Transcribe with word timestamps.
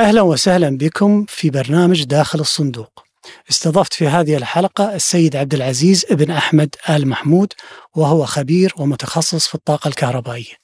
أهلا 0.00 0.22
وسهلا 0.22 0.78
بكم 0.78 1.24
في 1.28 1.50
برنامج 1.50 2.04
داخل 2.04 2.40
الصندوق. 2.40 3.04
استضفت 3.50 3.94
في 3.94 4.08
هذه 4.08 4.36
الحلقة 4.36 4.94
السيد 4.94 5.36
عبد 5.36 5.54
العزيز 5.54 6.06
ابن 6.10 6.30
أحمد 6.30 6.74
آل 6.90 7.08
محمود 7.08 7.52
وهو 7.96 8.26
خبير 8.26 8.72
ومتخصص 8.76 9.48
في 9.48 9.54
الطاقة 9.54 9.88
الكهربائية. 9.88 10.54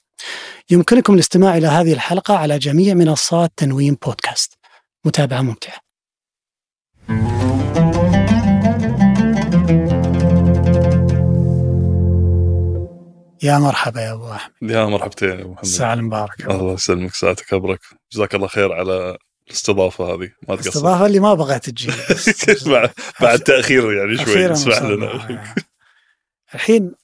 يمكنكم 0.69 1.13
الاستماع 1.13 1.57
إلى 1.57 1.67
هذه 1.67 1.93
الحلقة 1.93 2.37
على 2.37 2.59
جميع 2.59 2.93
منصات 2.93 3.51
تنويم 3.57 3.97
بودكاست. 4.05 4.53
متابعة 5.05 5.41
ممتعة. 5.41 5.87
يا 13.43 13.57
مرحبا 13.57 14.01
يا 14.01 14.13
أبو 14.13 14.31
أحمد. 14.31 14.53
يا 14.61 14.85
مرحبتين 14.85 15.29
يا 15.29 15.33
أبو 15.33 15.51
محمد. 15.51 15.65
الساعة 15.65 15.93
المباركة 15.93 16.51
الله 16.51 16.73
يسلمك 16.73 17.13
ساعتك 17.13 17.53
أبرك. 17.53 17.79
جزاك 18.13 18.35
الله 18.35 18.47
خير 18.47 18.73
على 18.73 19.17
الاستضافة 19.47 20.05
هذه 20.13 20.31
ما 20.47 20.55
تقصر. 20.55 20.69
الاستضافة 20.69 21.05
اللي 21.05 21.19
ما 21.19 21.33
بغيت 21.33 21.69
تجي. 21.69 21.87
بعد 22.71 22.91
بعد 23.21 23.39
تأخير 23.39 23.93
يعني 23.93 24.17
شوي 24.25 24.51
اسمح. 24.51 24.81
لنا. 24.81 25.53
الحين 26.55 26.95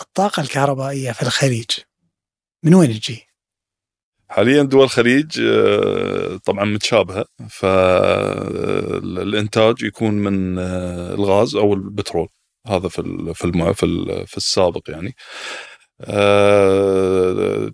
الطاقة 0.00 0.42
الكهربائية 0.42 1.12
في 1.12 1.22
الخليج 1.22 1.70
من 2.64 2.74
وين 2.74 2.90
تجي؟ 3.00 3.26
حاليا 4.28 4.62
دول 4.62 4.84
الخليج 4.84 5.40
آه، 5.40 6.36
طبعا 6.44 6.64
متشابهة. 6.64 7.24
فالانتاج 8.52 9.82
يكون 9.82 10.14
من 10.14 10.58
آه، 10.58 11.14
الغاز 11.14 11.54
أو 11.56 11.74
البترول. 11.74 12.28
هذا 12.66 12.88
في 12.88 13.02
في 13.34 13.72
في 13.74 13.82
ال- 13.86 14.26
في 14.26 14.36
السابق 14.36 14.90
يعني. 14.90 15.08
آه، 15.08 15.12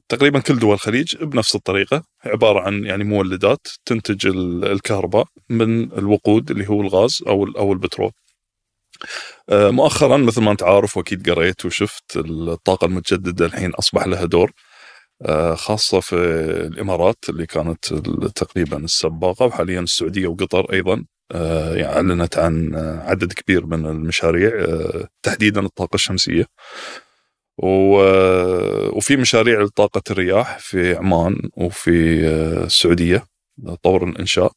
تقريبا 0.09 0.39
كل 0.41 0.59
دول 0.59 0.75
الخليج 0.75 1.17
بنفس 1.17 1.55
الطريقة 1.55 2.03
عبارة 2.25 2.61
عن 2.61 2.85
يعني 2.85 3.05
مولدات 3.05 3.67
تنتج 3.85 4.27
ال- 4.27 4.65
الكهرباء 4.73 5.25
من 5.51 5.93
الوقود 5.93 6.51
اللي 6.51 6.69
هو 6.69 6.81
الغاز 6.81 7.19
أو 7.27 7.45
أو 7.59 7.73
البترول. 7.73 8.13
آه، 9.51 9.71
مؤخرا 9.71 10.17
مثل 10.17 10.43
ما 10.43 10.51
أنت 10.51 10.63
عارف 10.63 10.97
وأكيد 10.97 11.31
قريت 11.31 11.67
وشفت 11.67 12.17
الطاقة 12.17 12.85
المتجددة 12.85 13.47
الحين 13.47 13.71
أصبح 13.75 14.07
لها 14.07 14.25
دور 14.25 14.53
آه، 15.23 15.55
خاصة 15.55 16.01
في 16.01 16.17
الإمارات 16.67 17.17
اللي 17.29 17.47
كانت 17.47 17.95
تقريبا 18.35 18.77
السباقة 18.79 19.47
وحاليا 19.47 19.81
السعودية 19.81 20.27
وقطر 20.27 20.73
أيضا 20.73 21.05
آه، 21.33 21.75
يعني 21.75 21.93
أعلنت 21.97 22.39
عن 22.39 22.75
آه، 22.75 23.01
عدد 23.11 23.33
كبير 23.33 23.67
من 23.67 23.87
المشاريع 23.87 24.51
آه، 24.65 25.09
تحديدا 25.23 25.61
الطاقة 25.61 25.95
الشمسية. 25.95 26.47
و- 27.59 28.97
وفي 28.97 29.17
مشاريع 29.17 29.61
لطاقة 29.63 30.03
الرياح 30.11 30.59
في 30.59 30.95
عمان 30.97 31.37
وفي 31.57 32.27
آه، 32.29 32.65
السعودية 32.65 33.25
طور 33.83 34.09
الإنشاء. 34.09 34.53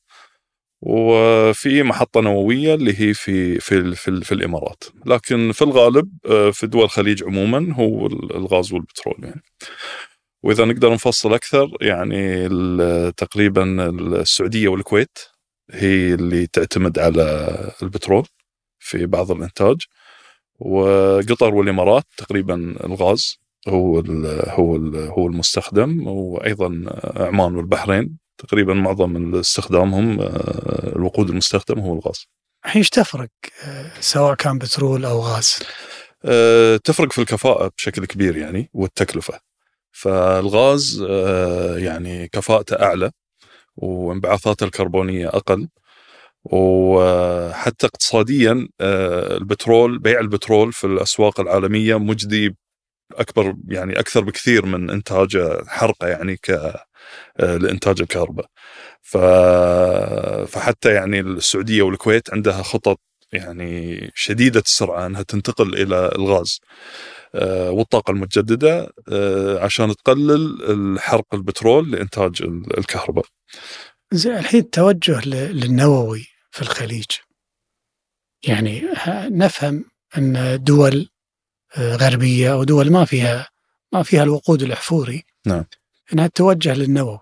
وفي 0.82 1.84
محطة 1.84 2.22
نووية 2.22 2.74
اللي 2.76 2.92
هي 3.02 3.14
في 3.14 3.60
في 3.60 3.96
في, 3.96 4.22
في 4.22 4.32
الإمارات. 4.32 4.84
لكن 5.06 5.52
في 5.52 5.62
الغالب 5.62 6.10
آه، 6.30 6.50
في 6.52 6.68
دول 6.68 6.84
الخليج 6.84 7.24
عموما 7.24 7.74
هو 7.76 8.08
الغاز 8.08 8.74
والبترول 8.74 9.16
يعني. 9.24 9.42
وإذا 10.44 10.66
نقدر 10.66 10.94
نفصل 10.94 11.34
أكثر 11.34 11.70
يعني 11.82 12.50
تقريبا 13.12 13.90
السعودية 14.22 14.68
والكويت 14.68 15.18
هي 15.72 16.14
اللي 16.14 16.48
تعتمد 16.48 17.00
على 17.00 17.58
البترول 17.84 18.28
في 18.80 19.06
بعض 19.06 19.32
الإنتاج. 19.32 19.78
وقطر 20.62 21.54
والإمارات 21.56 22.04
تقريبا 22.18 22.76
الغاز 22.84 23.40
هو 23.68 24.00
ال 24.00 24.50
هو 24.50 24.76
ال 24.76 24.96
هو 24.96 25.28
المستخدم 25.28 26.08
وأيضا 26.08 26.84
عمان 27.16 27.56
والبحرين 27.56 28.18
تقريبا 28.38 28.74
معظم 28.74 29.36
استخدامهم 29.36 30.22
آه، 30.22 30.96
الوقود 30.96 31.30
المستخدم 31.30 31.80
هو 31.80 31.94
الغاز. 31.94 32.28
الحين 32.66 32.80
إيش 32.80 32.90
تفرق 32.90 33.30
آه، 33.64 33.92
سواء 34.00 34.36
كان 34.36 34.58
بترول 34.58 35.06
أو 35.06 35.20
غاز؟ 35.20 35.60
آه، 36.26 36.78
تفرق 36.78 37.12
في 37.12 37.22
الكفاءة 37.22 37.72
بشكل 37.78 38.06
كبير 38.06 38.38
يعني 38.38 38.70
والتكلفة. 38.74 39.40
فالغاز 39.92 41.02
يعني 41.78 42.28
كفاءته 42.28 42.76
أعلى 42.82 43.12
وانبعاثاته 43.76 44.64
الكربونية 44.64 45.28
أقل 45.28 45.68
وحتى 46.44 47.88
اقتصاديا 47.88 48.68
آه، 48.82 49.38
البترول 49.38 50.00
بيع 50.00 50.20
البترول 50.20 50.74
في 50.74 50.88
الأسواق 50.88 51.40
العالمية 51.40 52.00
مجدي 52.00 52.56
أكبر 53.12 53.56
يعني 53.68 54.00
أكثر 54.00 54.22
بكثير 54.24 54.66
من 54.66 54.90
إنتاجه 54.90 55.64
حرقة 55.68 56.08
يعني 56.08 56.38
ك 56.38 56.50
آه، 57.40 57.58
لإنتاج 57.58 58.02
الكهرباء. 58.02 58.46
ف... 59.02 59.18
فحتى 60.48 60.94
يعني 60.94 61.20
السعودية 61.20 61.82
والكويت 61.82 62.34
عندها 62.34 62.62
خطط 62.64 63.00
يعني 63.34 64.12
شديدة 64.16 64.60
السرعة 64.60 65.06
أنها 65.06 65.22
تنتقل 65.22 65.74
إلى 65.82 66.12
الغاز 66.16 66.60
آه، 67.36 67.72
والطاقة 67.72 68.12
المتجددة 68.12 68.90
آه، 69.10 69.60
عشان 69.64 69.96
تقلل 69.96 70.64
الحرق 70.72 71.26
البترول 71.34 71.92
لإنتاج 71.92 72.42
ال- 72.42 72.78
الكهرباء. 72.78 73.26
زين 74.12 74.38
الحين 74.38 74.60
التوجه 74.60 75.22
للنووي. 75.26 76.31
في 76.52 76.62
الخليج 76.62 77.06
يعني 78.48 78.84
نفهم 79.30 79.86
أن 80.18 80.64
دول 80.64 81.10
آه، 81.78 81.96
غربية 81.96 82.54
أو 82.54 82.64
دول 82.64 82.92
ما 82.92 83.06
فيها 83.06 83.50
ما 83.92 84.04
فيها 84.04 84.24
الوقود 84.24 84.64
الأحفوري 84.64 85.24
نعم. 85.46 85.66
إنها 86.14 86.28
تتوجه 86.28 86.74
للنووي 86.74 87.20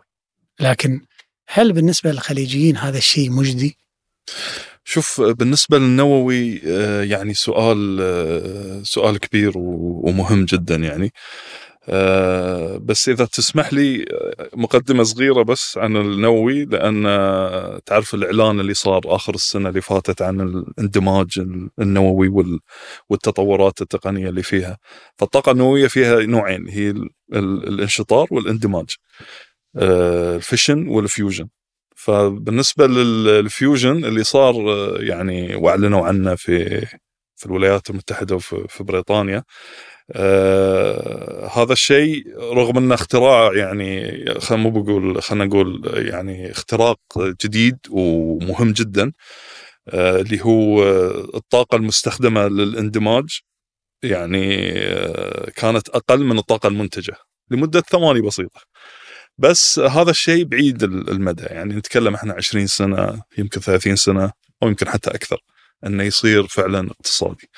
لكن 0.60 1.02
هل 1.48 1.74
بالنسبة 1.74 2.12
للخليجيين 2.12 2.78
هذا 2.78 2.98
الشيء 2.98 3.32
مجدي؟ 3.32 3.78
شوف 4.84 5.22
بالنسبة 5.22 5.78
للنووي 5.78 6.62
آه، 6.68 7.04
يعني 7.04 7.34
سؤال 7.34 7.98
آه، 8.02 8.84
سؤال 8.84 9.18
كبير 9.18 9.52
ومهم 9.56 10.46
جدا 10.46 10.76
يعني 10.76 11.14
بس 12.78 13.10
إذا 13.10 13.26
تسمح 13.26 13.74
لي 13.74 14.06
آه، 14.12 14.50
مقدمة 14.54 15.04
صغيرة 15.04 15.44
بس 15.44 15.78
عن 15.78 15.98
النووي 15.98 16.66
لأن 16.66 17.06
آه، 17.06 17.82
تعرف 17.86 18.14
الإعلان 18.14 18.60
اللي 18.60 18.74
صار 18.74 19.02
آخر 19.06 19.34
السنة 19.36 19.70
اللي 19.70 19.82
فاتت 19.82 20.22
عن 20.22 20.42
الاندماج 20.42 21.40
النووي 21.80 22.28
وال- 22.28 22.60
والتطورات 23.10 23.82
التقنية 23.82 24.30
اللي 24.30 24.44
فيها. 24.44 24.78
فالطاقة 25.18 25.52
النووية 25.52 25.88
فيها 25.88 26.20
نوعين 26.26 26.68
هي 26.70 26.90
ال- 26.90 27.10
ال- 27.34 27.68
الانشطار 27.68 28.28
والاندماج 28.32 28.88
آه، 29.78 30.36
ال 30.36 30.42
fission 30.42 30.88
وال 30.88 31.01
fusion. 31.01 31.48
فبالنسبة 31.96 32.88
لل 32.88 33.17
fusion 33.17 34.06
اللي 34.06 34.24
صار 34.24 34.56
آه، 34.56 34.98
يعني 35.00 35.56
وأعلنوا 35.56 36.06
عنه 36.08 36.36
في 36.36 36.86
في 37.40 37.46
الولايات 37.46 37.90
المتحدة 37.90 38.36
وفي 38.36 38.66
في 38.70 38.84
بريطانيا. 38.84 39.44
آه 40.14 41.48
هذا 41.58 41.74
الشيء 41.74 42.24
رغم 42.40 42.78
أنه 42.78 42.96
اختراع 42.96 43.54
يعني 43.58 44.18
خلينا 44.40 44.64
مو 44.64 44.70
بقول 44.72 45.22
خلينا 45.24 45.46
نقول 45.46 45.92
يعني 46.08 46.52
اختراق 46.52 47.00
جديد 47.46 47.78
ومهم 47.92 48.74
جدا 48.74 49.12
آه 49.90 50.22
اللي 50.22 50.42
هو 50.46 50.84
الطاقة 51.36 51.76
المستخدمة 51.78 52.48
للاندماج. 52.48 53.40
يعني 54.04 54.72
آه 54.80 55.52
كانت 55.56 55.90
أقل 55.90 56.26
من 56.26 56.40
الطاقة 56.40 56.68
المنتجة 56.70 57.16
لمدة 57.52 57.82
ثواني 57.82 58.22
بسيطة. 58.22 58.62
بس 59.40 59.80
هذا 59.80 60.12
الشيء 60.12 60.46
بعيد 60.46 60.84
المدى. 60.84 61.44
يعني 61.44 61.76
نتكلم 61.76 62.16
إحنا 62.16 62.34
20 62.36 62.68
سنة 62.68 63.24
يمكن 63.40 63.62
30 63.62 63.96
سنة 63.98 64.32
أو 64.64 64.68
يمكن 64.70 64.90
حتى 64.90 65.12
أكثر. 65.12 65.40
إنه 65.86 66.04
يصير 66.04 66.48
فعلا 66.48 66.92
اقتصادي. 66.92 67.50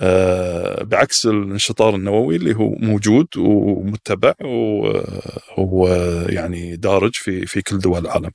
آه 0.00 0.82
بعكس 0.82 1.26
الانشطار 1.26 1.94
النووي 1.94 2.36
اللي 2.36 2.54
هو 2.56 2.70
موجود 2.70 3.26
ومتبع 3.36 4.34
وهو 4.42 5.88
يعني 6.28 6.76
دارج 6.76 7.14
في 7.14 7.46
في 7.46 7.62
كل 7.62 7.78
دول 7.78 7.98
العالم. 7.98 8.30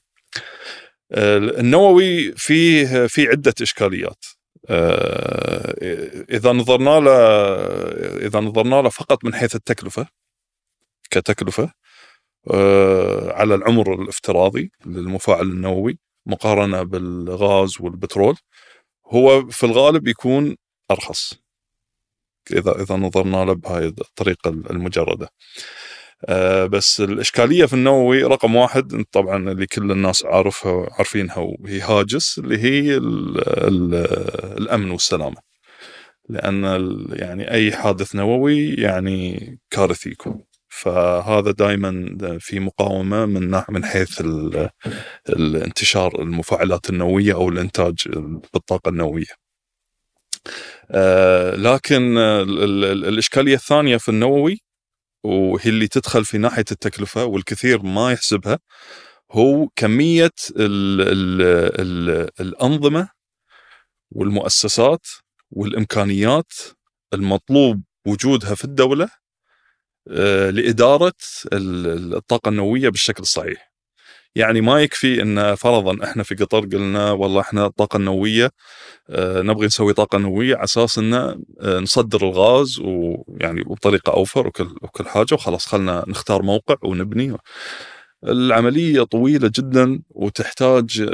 آه 1.12 1.38
النووي 1.38 2.32
فيه 2.32 3.08
في 3.08 3.28
عدة 3.28 3.54
إشكاليات. 3.62 4.26
آه 4.70 5.76
إذا 6.32 6.52
نظرنا 6.52 7.00
له 7.00 7.12
إذا 8.28 8.40
نظرنا 8.40 8.82
له 8.82 8.90
فقط 8.90 9.26
من 9.26 9.34
حيث 9.36 9.56
التكلفة 9.56 10.08
كتكلفة 11.12 11.72
على 13.32 13.56
العمر 13.56 13.94
الافتراضي 14.02 14.72
للمفاعل 14.86 15.42
النووي 15.42 16.00
مقارنة 16.26 16.84
بالغاز 16.84 17.82
والبترول 17.82 18.38
هو 19.08 19.48
في 19.50 19.66
الغالب 19.66 20.08
يكون 20.08 20.56
أرخص 20.92 21.34
إذا 22.52 22.82
إذا 22.82 22.96
نظرنا 22.96 23.46
له 23.46 23.54
بهاي 23.54 23.86
الطريقة 23.88 24.50
المجردة. 24.50 25.30
آه، 26.26 26.66
بس 26.66 27.02
الإشكالية 27.02 27.66
في 27.66 27.74
النووي 27.74 28.24
رقم 28.24 28.56
واحد 28.56 29.04
طبعا 29.12 29.52
اللي 29.52 29.66
كل 29.68 29.92
الناس 29.92 30.26
عارفها 30.26 30.90
عارفينها 30.92 31.38
وهي 31.38 31.82
هاجس 31.82 32.40
اللي 32.40 32.58
هي 32.58 32.98
ال 32.98 33.38
ال 33.68 33.96
الأمن 34.62 34.92
والسلامة. 34.92 35.38
لأن 36.30 36.64
يعني 37.14 37.52
أي 37.52 37.72
حادث 37.72 38.16
نووي 38.16 38.70
يعني 38.70 39.60
كارثي 39.72 40.10
يكون. 40.10 40.44
فهذا 40.82 41.52
دائما 41.52 42.18
في 42.40 42.60
مقاومة 42.60 43.26
من 43.26 43.62
من 43.70 43.86
حيث 43.86 44.22
الانتشار 45.30 46.22
المفاعلات 46.22 46.90
النووية 46.90 47.34
أو 47.34 47.50
الإنتاج 47.50 47.96
بالطاقة 48.54 48.90
النووية. 48.90 49.44
آه، 50.92 51.56
لكن 51.56 52.18
الإشكالية 52.18 53.56
الثانية 53.56 53.98
في 53.98 54.10
النووي 54.10 54.60
وهي 55.24 55.70
اللي 55.70 55.88
تدخل 55.88 56.26
في 56.26 56.38
ناحية 56.38 56.66
التكلفة 56.72 57.26
والكثير 57.26 57.84
ما 57.84 58.12
يحسبها 58.12 58.60
هو 59.32 59.68
كمية 59.76 60.32
ال 60.58 61.02
ال 61.02 61.42
ال 61.82 62.30
الأنظمة 62.40 63.10
والمؤسسات 64.12 65.08
والإمكانيات 65.52 66.52
المطلوب 67.14 67.84
وجودها 68.08 68.56
في 68.56 68.64
الدولة 68.64 69.23
لإدارة 70.50 71.14
الطاقة 71.54 72.50
النووية 72.50 72.90
بالشكل 72.90 73.22
الصحيح. 73.24 73.74
يعني 74.36 74.62
ما 74.62 74.82
يكفي 74.82 75.22
إن 75.22 75.56
فرضا 75.56 76.04
إحنا 76.04 76.24
في 76.24 76.36
قطر 76.36 76.60
قلنا 76.60 77.12
والله 77.12 77.42
إحنا 77.42 77.66
الطاقه 77.66 77.98
النوويه 77.98 78.52
آه، 79.10 79.42
نبغي 79.42 79.66
نسوي 79.66 79.94
طاقة 79.94 80.18
نووية 80.18 80.56
على 80.56 80.64
أساس 80.64 80.98
إن 80.98 81.14
آه، 81.14 81.40
نصدر 81.62 82.28
الغاز 82.28 82.80
ويعني 82.80 83.64
بطريقة 83.64 84.14
أوفر 84.14 84.48
وكل 84.48 84.76
وكل 84.82 85.06
حاجة 85.10 85.34
وخلاص 85.34 85.66
خلنا 85.68 86.06
نختار 86.08 86.42
موقع 86.44 86.76
ونبني 86.84 87.38
العملية 88.24 89.04
طويلة 89.04 89.52
جدا 89.56 90.02
وتحتاج 90.10 91.06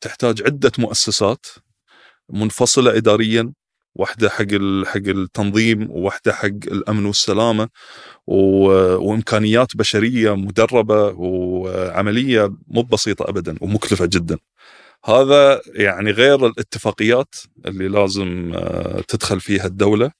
تحتاج 0.00 0.42
عدة 0.42 0.72
مؤسسات 0.78 1.46
منفصلة 2.30 2.96
اداريا 2.96 3.52
واحدة 3.94 4.28
حق 4.28 4.46
حق 4.84 5.08
التنظيم 5.08 5.90
وواحده 5.90 6.32
حق 6.32 6.46
الأمن 6.46 7.06
والسلامة 7.06 7.68
وإمكانيات 8.26 9.76
بشرية 9.76 10.36
مدربة 10.36 11.06
وعملية 11.16 12.52
مو 12.68 12.82
بسيطة 12.82 13.28
ابدا 13.28 13.54
ومكلفة 13.60 14.06
جدا. 14.06 14.38
هذا 15.04 15.60
يعني 15.74 16.10
غير 16.10 16.46
الاتفاقيات 16.46 17.34
اللي 17.66 17.88
لازم 17.88 18.52
آه، 18.54 19.00
تدخل 19.08 19.40
فيها 19.40 19.66
الدولة 19.66 20.10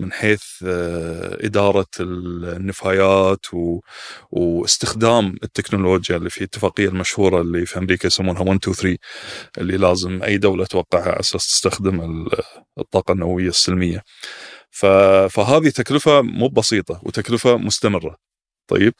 من 0.00 0.12
حيث 0.12 0.42
آه، 0.66 1.38
إدارة 1.46 1.86
النفايات. 2.00 3.46
واستخدام 4.30 5.36
التكنولوجيا 5.44 6.16
اللي 6.16 6.30
في 6.30 6.38
الاتفاقية 6.38 6.88
المشهورة 6.88 7.40
اللي 7.40 7.66
في 7.66 7.78
أمريكا 7.78 8.06
يسمونها 8.06 8.42
1 8.42 8.56
2 8.56 8.74
3 8.74 8.98
اللي 9.58 9.76
لازم 9.76 10.22
أي 10.22 10.38
دولة 10.38 10.64
توقعها 10.64 11.02
على 11.10 11.20
أساس 11.20 11.46
تستخدم 11.46 12.26
الطاقة 12.78 13.12
النووية 13.12 13.48
السلمية. 13.48 14.02
فهذه 14.70 15.68
تكلفة 15.68 16.22
مو 16.22 16.48
بسيطة 16.48 17.00
وتكلفة 17.04 17.56
مستمرة 17.56 18.16
طيب 18.68 18.94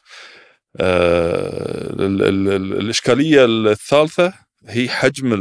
آه 0.81 1.93
ال... 1.93 2.23
ال... 2.23 2.49
الإشكالية 2.81 3.45
الثالثة 3.45 4.33
هي 4.67 4.89
حجم 4.89 5.33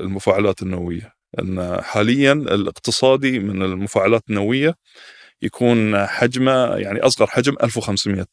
المفاعلات 0.00 0.62
النووية 0.62 1.15
إن 1.40 1.82
حاليا 1.82 2.32
الاقتصادي 2.32 3.38
من 3.38 3.62
المفاعلات 3.62 4.22
النووية 4.30 4.74
يكون 5.42 6.06
حجمه 6.06 6.76
يعني 6.76 7.00
أصغر 7.00 7.26
حجم 7.26 7.54
1500 7.62 8.26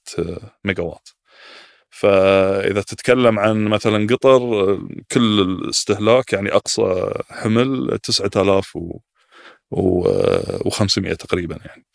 ميجا 0.66 0.84
وات. 0.84 1.10
فإذا 1.90 2.81
تتكلم 2.81 3.40
عن 3.40 3.66
مثلا 3.66 4.07
قطر 4.07 4.40
كل 5.12 5.40
الاستهلاك 5.42 6.34
يعني 6.34 6.51
أقصى 6.51 7.12
حمل 7.30 8.00
9000 8.04 8.78
و500 9.75 11.16
تقريبا 11.16 11.57
يعني. 11.66 11.86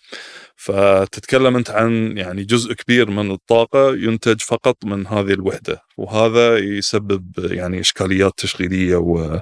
فتتكلم 0.57 1.57
أنت 1.57 1.71
عن 1.71 2.19
يعني 2.19 2.45
جزء 2.45 2.73
كبير 2.73 3.11
من 3.11 3.31
الطاقة 3.31 3.95
ينتج 3.97 4.41
فقط 4.41 4.85
من 4.85 5.07
هذه 5.07 5.33
الوحدة 5.33 5.83
وهذا 5.97 6.59
يسبب 6.59 7.33
يعني 7.53 7.81
إشكاليات 7.81 8.33
تشغيلية 8.37 8.97
و 8.97 9.41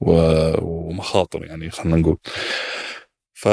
ومخاطر 0.00 1.44
يعني 1.44 1.70
خلينا 1.70 1.96
نقول. 1.96 2.18
ف... 3.34 3.48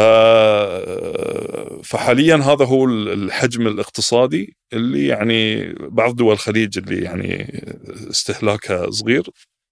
فحاليا 1.83 2.36
هذا 2.36 2.65
هو 2.65 2.86
الحجم 2.89 3.68
الاقتصادي 3.68 4.57
اللي 4.74 5.07
يعني 5.07 5.74
بعض 5.80 6.15
دول 6.15 6.33
الخليج 6.33 6.77
اللي 6.77 7.03
يعني 7.03 7.63
استهلاكها 8.09 8.89
صغير 8.92 9.30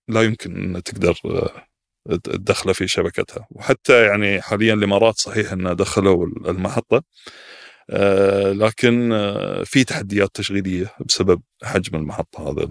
لا 0.07 0.21
يمكن 0.21 0.75
ان 0.75 0.83
تقدر 0.83 1.15
تدخله 2.23 2.73
في 2.73 2.87
شبكتها. 2.87 3.47
وحتى 3.51 4.05
يعني 4.05 4.41
حاليا 4.41 4.73
الإمارات 4.73 5.17
صحيح 5.17 5.51
انه 5.51 5.73
دخلوا 5.73 6.25
المحطة. 6.25 6.97
آه، 6.97 7.03
لكن 8.53 9.13
آه، 9.13 9.63
في 9.63 9.83
تحديات 9.83 10.29
تشغيلية 10.33 10.93
بسبب 11.05 11.41
حجم 11.63 11.97
المحطة 11.97 12.51
هذا 12.51 12.67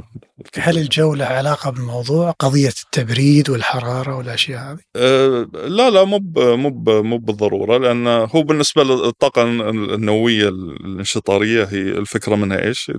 هل 0.56 0.78
الجو 0.78 1.14
له 1.14 1.24
علاقة 1.24 1.70
بالموضوع 1.70 2.30
قضية 2.30 2.72
التبريد 2.84 3.50
والحرارة 3.50 4.16
والأشياء 4.16 4.72
هذه؟ 4.72 4.80
أه 4.96 5.48
لا 5.52 5.90
لا 5.90 6.04
مو 6.04 6.18
مو 6.36 7.02
مو 7.02 7.18
بالضرورة 7.18 7.78
لأن 7.78 8.06
هو 8.06 8.42
بالنسبة 8.42 8.84
للطاقة 8.84 9.42
النووية 9.42 10.48
الانشطارية 10.48 11.64
هي 11.64 11.80
الفكرة 11.80 12.34
منها 12.34 12.64
إيش؟ 12.64 12.92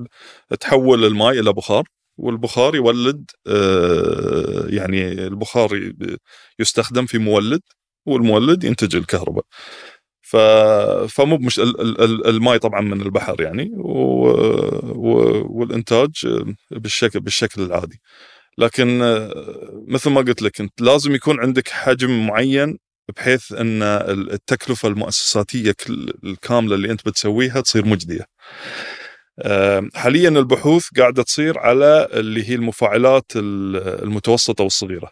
تحول 0.59 1.05
الماء 1.05 1.39
إلى 1.39 1.53
بخار 1.53 1.83
والبخار 2.17 2.75
يولد 2.75 3.31
يعني 4.69 5.11
البخار 5.11 5.93
يستخدم 6.59 7.05
في 7.05 7.17
مولد 7.17 7.61
والمولد 8.05 8.63
ينتج 8.63 8.95
الكهرباء. 8.95 9.45
فمو 11.09 11.37
مش 11.37 11.59
الماي 12.25 12.59
طبعا 12.59 12.81
من 12.81 13.01
البحر 13.01 13.41
يعني 13.41 13.71
و... 13.75 14.27
و... 14.83 15.47
والإنتاج 15.49 16.11
بالشكل 16.71 17.19
بالشكل 17.19 17.61
العادي 17.61 18.01
لكن 18.57 18.99
مثل 19.87 20.09
ما 20.09 20.21
قلت 20.21 20.41
لك 20.41 20.61
أنت 20.61 20.81
لازم 20.81 21.15
يكون 21.15 21.39
عندك 21.39 21.69
حجم 21.69 22.27
معين 22.27 22.77
بحيث 23.17 23.51
أن 23.51 23.83
التكلفة 23.83 24.87
المؤسساتية 24.89 25.75
الكاملة 26.23 26.75
اللي 26.75 26.91
أنت 26.91 27.05
بتسويها 27.07 27.61
تصير 27.61 27.85
مجدية. 27.85 28.25
حاليا 29.95 30.29
البحوث 30.29 30.87
قاعدة 30.97 31.23
تصير 31.23 31.59
على 31.59 32.07
اللي 32.13 32.49
هي 32.49 32.55
المفاعلات 32.55 33.25
المتوسطة 33.35 34.63
والصغيرة. 34.63 35.11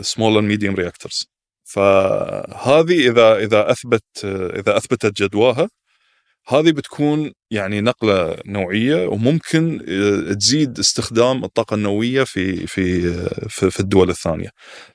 small 0.00 0.38
and 0.38 0.48
medium 0.48 0.74
reactors. 0.74 1.35
فهذه 1.66 3.08
إذا 3.10 3.36
إذا 3.36 3.70
أثبت 3.70 4.04
إذا 4.24 4.76
أثبتت 4.76 5.22
جدواها 5.22 5.68
هذه 6.48 6.70
بتكون 6.70 7.32
يعني 7.50 7.80
نقلة 7.80 8.36
نوعية 8.46 9.06
وممكن 9.06 9.80
آه، 9.88 10.32
تزيد 10.32 10.78
استخدام 10.78 11.44
الطاقة 11.44 11.74
النووية 11.74 12.24
في 12.24 12.66
في 12.66 13.00
في, 13.48 13.70
في 13.70 13.80
الدول 13.80 14.10
الثانية. 14.10 14.50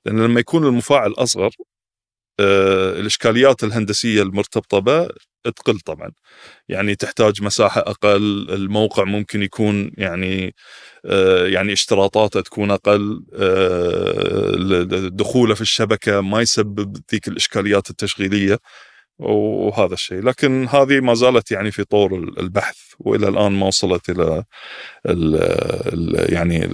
لأن 0.05 0.19
لما 0.19 0.39
يكون 0.39 0.65
المفاعل 0.67 1.11
أصغر 1.11 1.51
آه، 2.39 2.99
الإشكاليات 2.99 3.63
الهندسية 3.63 4.21
المرتبطة 4.21 4.79
به 4.79 5.09
تقل 5.43 5.79
طبعا. 5.79 6.11
يعني 6.69 6.95
تحتاج 6.95 7.43
مساحة 7.43 7.81
أقل 7.81 8.47
الموقع 8.49 9.03
ممكن 9.03 9.43
يكون 9.43 9.91
يعني 9.97 10.55
آه، 11.05 11.47
يعني 11.47 11.73
اشتراطاته 11.73 12.41
تكون 12.41 12.71
أقل 12.71 13.23
آه، 13.33 15.09
دخوله 15.09 15.53
في 15.55 15.61
الشبكة 15.61 16.21
ما 16.21 16.41
يسبب 16.41 16.97
ذيك 17.11 17.27
الإشكاليات 17.27 17.89
التشغيلية 17.89 18.57
وهذا 19.19 19.93
الشيء. 19.93 20.21
لكن 20.21 20.67
هذه 20.67 20.99
ما 20.99 21.13
زالت 21.13 21.51
يعني 21.51 21.71
في 21.71 21.83
طور 21.83 22.13
البحث 22.13 22.77
وإلى 22.99 23.27
الآن 23.27 23.51
ما 23.51 23.67
وصلت 23.67 24.09
إلى 24.09 24.43
ال 25.05 26.33
يعني 26.33 26.65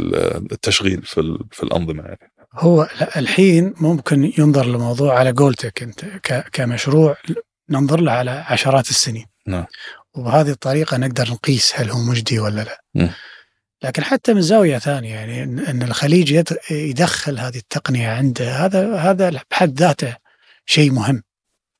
التشغيل 0.51 1.01
في 1.03 1.37
في 1.51 1.63
الأنظمة 1.63 2.03
يعني. 2.03 2.31
هو 2.53 2.87
الحين 3.17 3.73
ممكن 3.81 4.31
ينظر 4.37 4.65
للموضوع 4.65 5.19
على 5.19 5.31
قولتك 5.31 5.83
أنت 5.83 6.05
كمشروع 6.53 7.17
ننظر 7.69 8.01
له 8.01 8.11
على 8.11 8.31
عشرات 8.31 8.89
السنين. 8.89 9.25
نعم. 9.47 9.65
وبهذه 10.15 10.49
الطريقة 10.49 10.97
نقدر 10.97 11.31
نقيس 11.31 11.73
هل 11.75 11.89
هو 11.89 11.99
مجدي 11.99 12.39
ولا 12.39 12.61
لا. 12.61 12.81
م. 12.95 13.09
لكن 13.83 14.03
حتى 14.03 14.33
من 14.33 14.41
زاوية 14.41 14.77
ثانية 14.77 15.15
يعني 15.15 15.43
إن 15.43 15.83
الخليج 15.83 16.43
يدخل 16.71 17.39
هذه 17.39 17.57
التقنية 17.57 18.09
عنده 18.09 18.65
هذا 18.65 18.95
هذا 18.95 19.41
بحد 19.51 19.79
ذاته 19.79 20.15
شيء 20.65 20.91
مهم. 20.91 21.23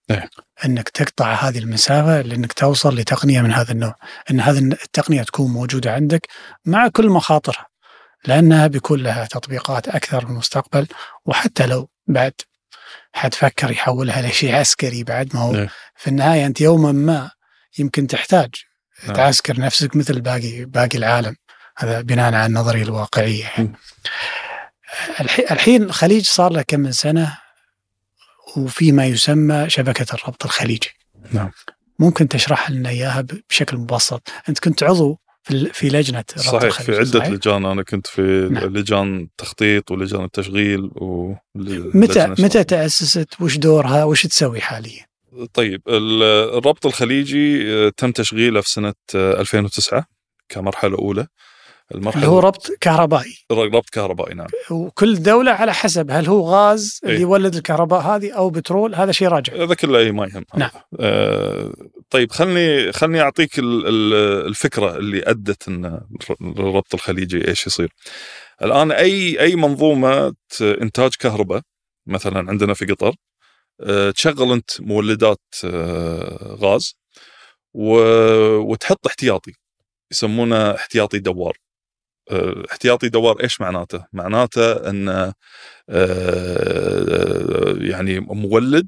نعم. 0.10 0.28
إنك 0.66 0.90
تقطع 0.90 1.34
هذه 1.34 1.58
المسافة 1.58 2.22
لإنك 2.22 2.54
توصل 2.54 2.96
لتقنية 2.96 3.42
من 3.42 3.52
هذا 3.52 3.72
النوع. 3.72 3.96
إن 4.32 4.40
هذه 4.40 4.58
التقنية 4.58 5.24
تكون 5.24 5.52
موجودة 5.52 5.94
عندك 5.94 6.28
مع 6.66 6.88
كل 6.88 7.10
مخاطرها 7.10 7.68
لأنها 8.26 8.68
بيكون 8.68 9.04
لها 9.04 9.26
تطبيقات 9.26 9.88
أكثر 9.88 10.26
في 10.26 10.32
المستقبل 10.32 10.88
وحتى 11.26 11.66
لو 11.66 11.90
بعد. 12.08 12.34
حد 13.14 13.34
فكر 13.34 13.72
يحولها 13.72 14.28
لشيء 14.30 14.56
عسكري 14.56 15.04
بعد. 15.04 15.36
ما 15.36 15.42
هو 15.42 15.52
نعم. 15.52 15.68
في 15.96 16.08
النهاية 16.08 16.46
أنت 16.46 16.62
يوما 16.62 16.92
ما 16.92 17.32
يمكن 17.80 18.08
تحتاج 18.08 18.50
نعم. 19.04 19.16
تعسكر 19.16 19.60
نفسك 19.60 19.96
مثل 19.96 20.22
باقي 20.22 20.66
باقي 20.66 20.98
العالم. 20.98 21.36
هذا 21.78 22.02
بناء 22.02 22.26
على 22.26 22.46
النظرية 22.46 22.84
الواقعية 22.84 23.44
يعني. 23.44 23.74
الحين 25.52 25.84
الخليج 25.84 26.26
صار 26.26 26.52
له 26.52 26.62
كم 26.62 26.80
من 26.80 26.92
سنة؟ 26.92 27.38
وفي 28.58 28.92
ما 28.92 29.06
يسمى 29.06 29.70
شبكة 29.70 30.14
الربط 30.14 30.46
الخليجي. 30.46 30.90
نعم. 31.32 31.52
ممكن 32.00 32.28
تشرح 32.28 32.72
لنا 32.72 32.90
إياها 32.90 33.26
بشكل 33.50 33.78
مبسط؟ 33.78 34.30
أنت 34.50 34.60
كنت 34.60 34.84
عضو 34.84 35.20
في 35.48 35.70
في 35.74 35.90
لجنة 35.90 36.24
صحيح 36.36 36.82
في 36.82 36.92
عدة 36.96 37.04
صحيح؟ 37.06 37.28
لجان. 37.30 37.66
أنا 37.66 37.84
كنت 37.84 38.08
في 38.08 38.48
نعم. 38.52 38.64
لجان 38.78 39.28
تخطيط 39.38 39.92
ولجان 39.92 40.24
التشغيل 40.24 40.82
و 40.96 41.34
متى 41.56 42.28
متى 42.40 42.64
تأسست؟ 42.64 43.28
وش 43.42 43.58
دورها؟ 43.58 44.04
وش 44.04 44.28
تسوي 44.28 44.62
حاليا؟ 44.62 45.06
طيب 45.54 45.82
ال- 45.88 46.24
الربط 46.58 46.86
الخليجي 46.86 47.74
آه، 47.74 47.92
تم 47.98 48.12
تشغيله 48.12 48.62
في 48.62 48.70
سنة 48.70 48.94
آه، 49.16 49.42
2009 49.42 50.06
كمرحلة 50.50 50.98
أولى. 50.98 51.28
المرحلة 51.96 52.24
اللي 52.24 52.34
هو 52.36 52.40
ربط 52.40 52.72
كهربائي 52.82 53.34
ربط 53.52 53.90
كهربائي 53.90 54.34
نعم 54.36 54.48
وكل 54.72 55.24
دولة 55.24 55.52
على 55.52 55.74
حسب 55.74 56.12
هل 56.12 56.28
هو 56.28 56.50
غاز 56.50 57.00
اللي 57.04 57.16
إيه. 57.16 57.22
يولد 57.22 57.56
الكهرباء 57.56 58.02
هذه 58.02 58.32
أو 58.32 58.50
بترول 58.50 58.96
هذا 58.96 59.12
شيء 59.12 59.28
راجع 59.28 59.64
هذا 59.64 59.74
كله 59.74 60.12
ما 60.12 60.28
يهم 60.28 60.46
نعم. 60.56 60.70
آه 61.00 61.74
طيب 62.10 62.32
خلني 62.32 62.92
خلني 62.92 63.22
أعطيك 63.22 63.60
ال- 63.60 63.88
ال- 63.88 64.48
الفكرة 64.48 64.98
اللي 64.98 65.24
أدت 65.26 65.68
إن 65.68 66.02
الربط 66.42 66.94
الخليجي 66.94 67.48
إيش 67.48 67.68
يصير. 67.68 67.94
الآن 68.62 68.92
أي 68.92 69.40
أي 69.40 69.56
منظومة 69.56 70.34
إنتاج 70.62 71.12
كهرباء 71.20 71.62
مثلا 72.08 72.50
عندنا 72.50 72.74
في 72.74 72.86
قطر 72.86 73.16
آه، 73.82 74.12
تشغل 74.12 74.52
أنت 74.52 74.82
مولدات 74.82 75.42
آه، 75.66 76.58
غاز 76.62 76.96
وتحط 77.74 79.08
احتياطي 79.08 79.52
يسمونه 80.12 80.72
احتياطي 80.76 81.20
دوار. 81.20 81.58
آه، 82.32 82.64
احتياطي 82.72 83.10
دوار 83.10 83.44
إيش 83.44 83.62
معناته؟ 83.62 84.06
معناته 84.14 84.90
إن 84.90 85.34
آه، 85.90 87.76
يعني 87.82 88.20
مولد 88.20 88.88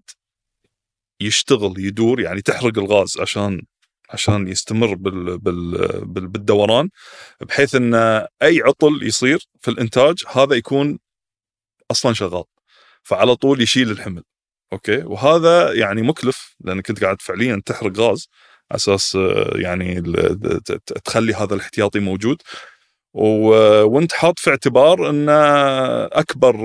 يشتغل 1.21 1.73
يدور 1.77 2.19
يعني 2.21 2.41
تحرق 2.41 2.77
الغاز 2.77 3.17
عشان 3.19 3.61
عشان 4.09 4.47
يستمر 4.47 4.93
بال 4.95 5.37
بال 5.39 5.71
بال 6.05 6.27
بالدوران 6.27 6.89
بحيث 7.41 7.75
إن 7.75 7.93
أي 8.41 8.61
عطل 8.61 8.99
يصير 9.03 9.39
في 9.61 9.71
الإنتاج 9.71 10.23
هذا 10.31 10.55
يكون 10.55 10.99
أصلا 11.91 12.13
شغال 12.13 12.43
فعلى 13.03 13.35
طول 13.35 13.61
يشيل 13.61 13.91
الحمل 13.91 14.23
أوكي 14.73 14.97
وهذا 15.03 15.73
يعني 15.73 16.01
مكلف 16.01 16.55
لأنك 16.59 16.87
كنت 16.87 17.03
قاعد 17.03 17.21
فعليا 17.21 17.61
تحرق 17.65 17.99
غاز 17.99 18.29
أساس 18.71 19.15
آه، 19.15 19.51
يعني 19.55 20.01
تخلي 21.05 21.33
هذا 21.33 21.55
الاحتياطي 21.55 21.99
موجود 21.99 22.41
وانت 23.13 24.13
حاط 24.13 24.39
في 24.39 24.49
اعتبار 24.49 25.09
إن 25.09 25.29
أكبر 26.19 26.55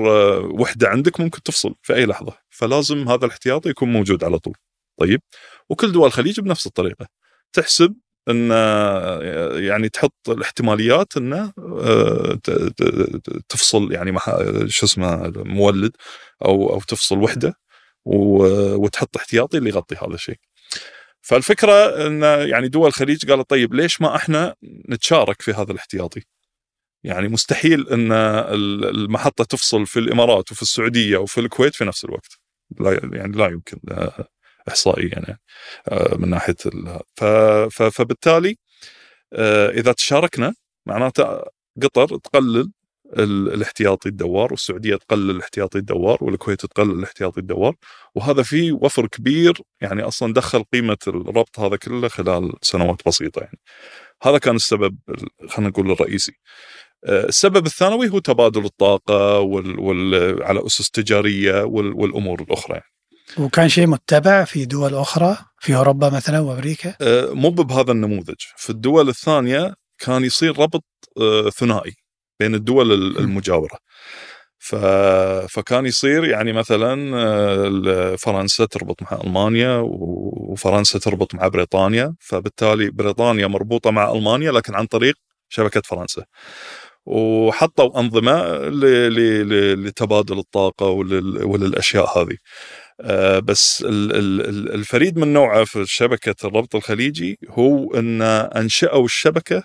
وحدة 0.61 0.87
عندك 0.87 1.19
ممكن 1.19 1.43
تفصل 1.43 1.75
في 1.81 1.95
أي 1.95 2.05
لحظة 2.05 2.37
فلازم 2.49 3.09
هذا 3.09 3.25
الاحتياطي 3.25 3.69
يكون 3.69 3.93
موجود 3.93 4.23
على 4.23 4.39
طول 4.39 4.53
طيب 4.99 5.21
وكل 5.69 5.91
دول 5.91 6.07
الخليج 6.07 6.39
بنفس 6.39 6.67
الطريقة 6.67 7.07
تحسب 7.53 7.95
إن 8.29 8.51
يعني 9.63 9.89
تحط 9.89 10.29
الاحتماليات 10.29 11.13
ت- 12.43 13.43
تفصل 13.49 13.91
يعني 13.91 14.19
شو 14.67 14.85
اسمه 14.85 15.33
مولد 15.35 15.91
أو 16.45 16.69
أو 16.69 16.79
تفصل 16.81 17.17
وحدة 17.17 17.53
وتحط 18.05 19.17
احتياطي 19.17 19.57
اللي 19.57 19.69
يغطي 19.69 19.95
هذا 19.95 20.13
الشيء. 20.13 20.35
فالفكرة 21.21 22.07
إن 22.07 22.21
يعني 22.49 22.67
دول 22.67 22.87
الخليج 22.87 23.31
قالت 23.31 23.49
طيب 23.49 23.73
ليش 23.73 24.01
ما 24.01 24.15
إحنا 24.15 24.55
نتشارك 24.89 25.41
في 25.41 25.51
هذا 25.51 25.71
الاحتياطي؟ 25.71 26.21
يعني 27.05 27.27
مستحيل 27.27 27.89
إن 27.89 28.11
ال- 28.11 28.85
المحطة 28.89 29.43
تفصل 29.43 29.85
في 29.85 29.99
الإمارات 29.99 30.51
وفي 30.51 30.61
السعودية 30.61 31.17
وفي 31.17 31.39
الكويت 31.39 31.75
في 31.75 31.85
نفس 31.85 32.05
الوقت. 32.05 32.39
لا 32.79 32.99
يعني 33.13 33.37
لا 33.37 33.45
يمكن 33.47 33.77
آه، 33.91 34.27
احصائيا 34.67 35.09
يعني 35.13 35.39
آه، 35.87 36.15
من 36.17 36.29
ناحية 36.29 36.55
فبالتالي 37.91 38.55
آه، 39.33 39.69
إذا 39.69 39.91
تشاركنا 39.91 40.53
معناته 40.85 41.41
قطر 41.83 42.17
تقلل 42.17 42.71
ال- 43.17 43.53
الاحتياطي 43.53 44.09
الدوار 44.09 44.51
والسعودية 44.51 44.95
تقلل 44.95 45.29
الاحتياطي 45.29 45.77
الدوار 45.77 46.17
والكويت 46.23 46.65
تقلل 46.65 46.99
الاحتياطي 46.99 47.39
الدوار 47.39 47.75
وهذا 48.15 48.43
فيه 48.43 48.71
وفر 48.71 49.07
كبير 49.07 49.61
يعني 49.81 50.03
أصلا 50.03 50.33
دخل 50.33 50.63
قيمة 50.73 50.97
الربط 51.07 51.59
هذا 51.59 51.75
كله 51.75 52.07
خلال 52.07 52.51
سنوات 52.61 53.01
بسيطة 53.07 53.39
يعني. 53.39 53.59
هذا 54.23 54.37
كان 54.37 54.55
السبب 54.55 54.97
ال- 55.09 55.49
خلينا 55.49 55.69
نقول 55.69 55.91
الرئيسي. 55.91 56.31
السبب 57.05 57.65
الثانوي 57.65 58.09
هو 58.09 58.19
تبادل 58.19 58.65
الطاقة 58.65 59.39
وال 59.39 59.79
وال 59.79 60.43
على 60.43 60.65
أسس 60.65 60.89
تجارية 60.89 61.63
وال 61.63 61.93
والأمور 61.93 62.41
الأخرى. 62.41 62.73
يعني. 62.73 62.95
وكان 63.37 63.69
شيء 63.69 63.87
متبع 63.87 64.43
في 64.43 64.65
دول 64.65 64.95
أخرى 64.95 65.37
في 65.59 65.75
أوروبا 65.75 66.09
مثلا 66.09 66.39
وأمريكا؟ 66.39 66.95
آه، 67.01 67.33
مو 67.33 67.49
بهذا 67.49 67.91
النموذج. 67.91 68.35
في 68.57 68.69
الدول 68.69 69.09
الثانية 69.09 69.73
كان 69.99 70.23
يصير 70.23 70.59
ربط 70.59 70.83
آه، 71.21 71.49
ثنائي 71.49 71.93
بين 72.39 72.55
الدول 72.55 72.91
ال- 72.91 73.17
المجاورة. 73.17 73.77
ف... 74.59 74.75
فكان 75.49 75.85
يصير 75.85 76.25
يعني 76.25 76.53
مثلا 76.53 76.93
ال- 77.67 78.17
فرنسا 78.17 78.65
تربط 78.65 79.01
مع 79.03 79.19
ألمانيا 79.23 79.81
وفرنسا 79.85 80.99
تربط 80.99 81.35
مع 81.35 81.47
بريطانيا. 81.47 82.15
فبالتالي 82.19 82.89
بريطانيا 82.89 83.47
مربوطة 83.47 83.91
مع 83.91 84.11
ألمانيا 84.11 84.51
لكن 84.51 84.75
عن 84.75 84.85
طريق 84.85 85.15
شبكة 85.49 85.81
فرنسا. 85.85 86.23
وحطوا 87.05 87.99
أنظمة. 87.99 88.57
لتبادل 89.75 90.39
الطاقة 90.39 90.85
ولل... 90.85 91.43
وللأشياء 91.43 92.19
هذه 92.19 92.37
آه، 93.01 93.39
بس 93.39 93.81
ال- 93.87 94.15
ال- 94.15 94.41
ال- 94.49 94.73
الفريد 94.73 95.17
من 95.19 95.33
نوعه 95.33 95.63
في 95.63 95.85
شبكة 95.85 96.35
الربط 96.47 96.75
الخليجي 96.75 97.39
هو 97.49 97.93
أن 97.93 98.21
انشأوا 98.21 99.05
الشبكة 99.05 99.63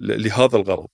لهذا 0.00 0.56
الغرض 0.56 0.88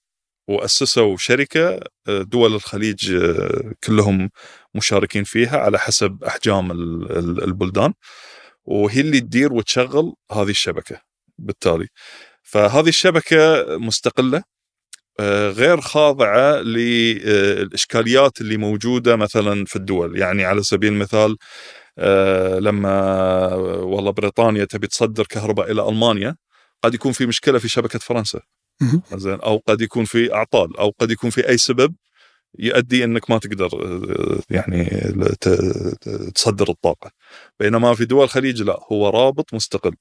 وأسسوا 0.48 1.16
شركة 1.16 1.80
آه، 2.08 2.22
دول 2.22 2.54
الخليج 2.54 3.14
آه، 3.14 3.72
كلهم 3.84 4.30
مشاركين 4.74 5.24
فيها 5.24 5.58
على 5.58 5.78
حسب 5.78 6.24
أحجام 6.24 6.70
ال- 6.72 7.18
ال- 7.18 7.44
البلدان 7.44 7.92
وهي 8.64 9.00
اللي 9.00 9.20
تدير 9.20 9.52
وتشغل 9.52 10.14
هذه 10.32 10.50
الشبكة 10.50 11.00
بالتالي 11.38 11.88
فهذه 12.42 12.88
الشبكة 12.88 13.66
مستقلة 13.78 14.42
غير 15.50 15.80
خاضعة 15.80 16.56
للاشكاليات 16.60 18.40
اللي 18.40 18.56
موجودة 18.56 19.16
مثلا 19.16 19.64
في 19.64 19.76
الدول. 19.76 20.18
يعني 20.18 20.44
على 20.44 20.62
سبيل 20.62 20.92
المثال 20.92 21.36
آه، 21.98 22.58
لما 22.58 23.54
والله 23.76 24.10
بريطانيا 24.10 24.64
تبي 24.64 24.86
تصدر 24.86 25.26
كهرباء 25.26 25.70
إلى 25.70 25.88
ألمانيا 25.88 26.36
قد 26.82 26.94
يكون 26.94 27.12
في 27.12 27.26
مشكلة 27.26 27.58
في 27.58 27.68
شبكة 27.68 27.98
فرنسا. 27.98 28.40
زين؟ 29.14 29.40
أو 29.40 29.62
قد 29.66 29.80
يكون 29.80 30.04
في 30.04 30.34
أعطال 30.34 30.76
أو 30.78 30.92
قد 31.00 31.10
يكون 31.10 31.30
في 31.30 31.48
أي 31.48 31.58
سبب 31.58 31.94
يؤدي 32.58 33.04
إنك 33.04 33.30
ما 33.30 33.38
تقدر 33.38 33.66
آه، 33.66 34.40
يعني 34.50 34.84
تصدر 36.34 36.68
الطاقة. 36.70 37.10
بينما 37.60 37.94
في 37.94 38.04
دول 38.04 38.24
الخليج 38.24 38.62
لا 38.62 38.78
هو 38.92 39.08
رابط 39.08 39.54
مستقل. 39.54 39.92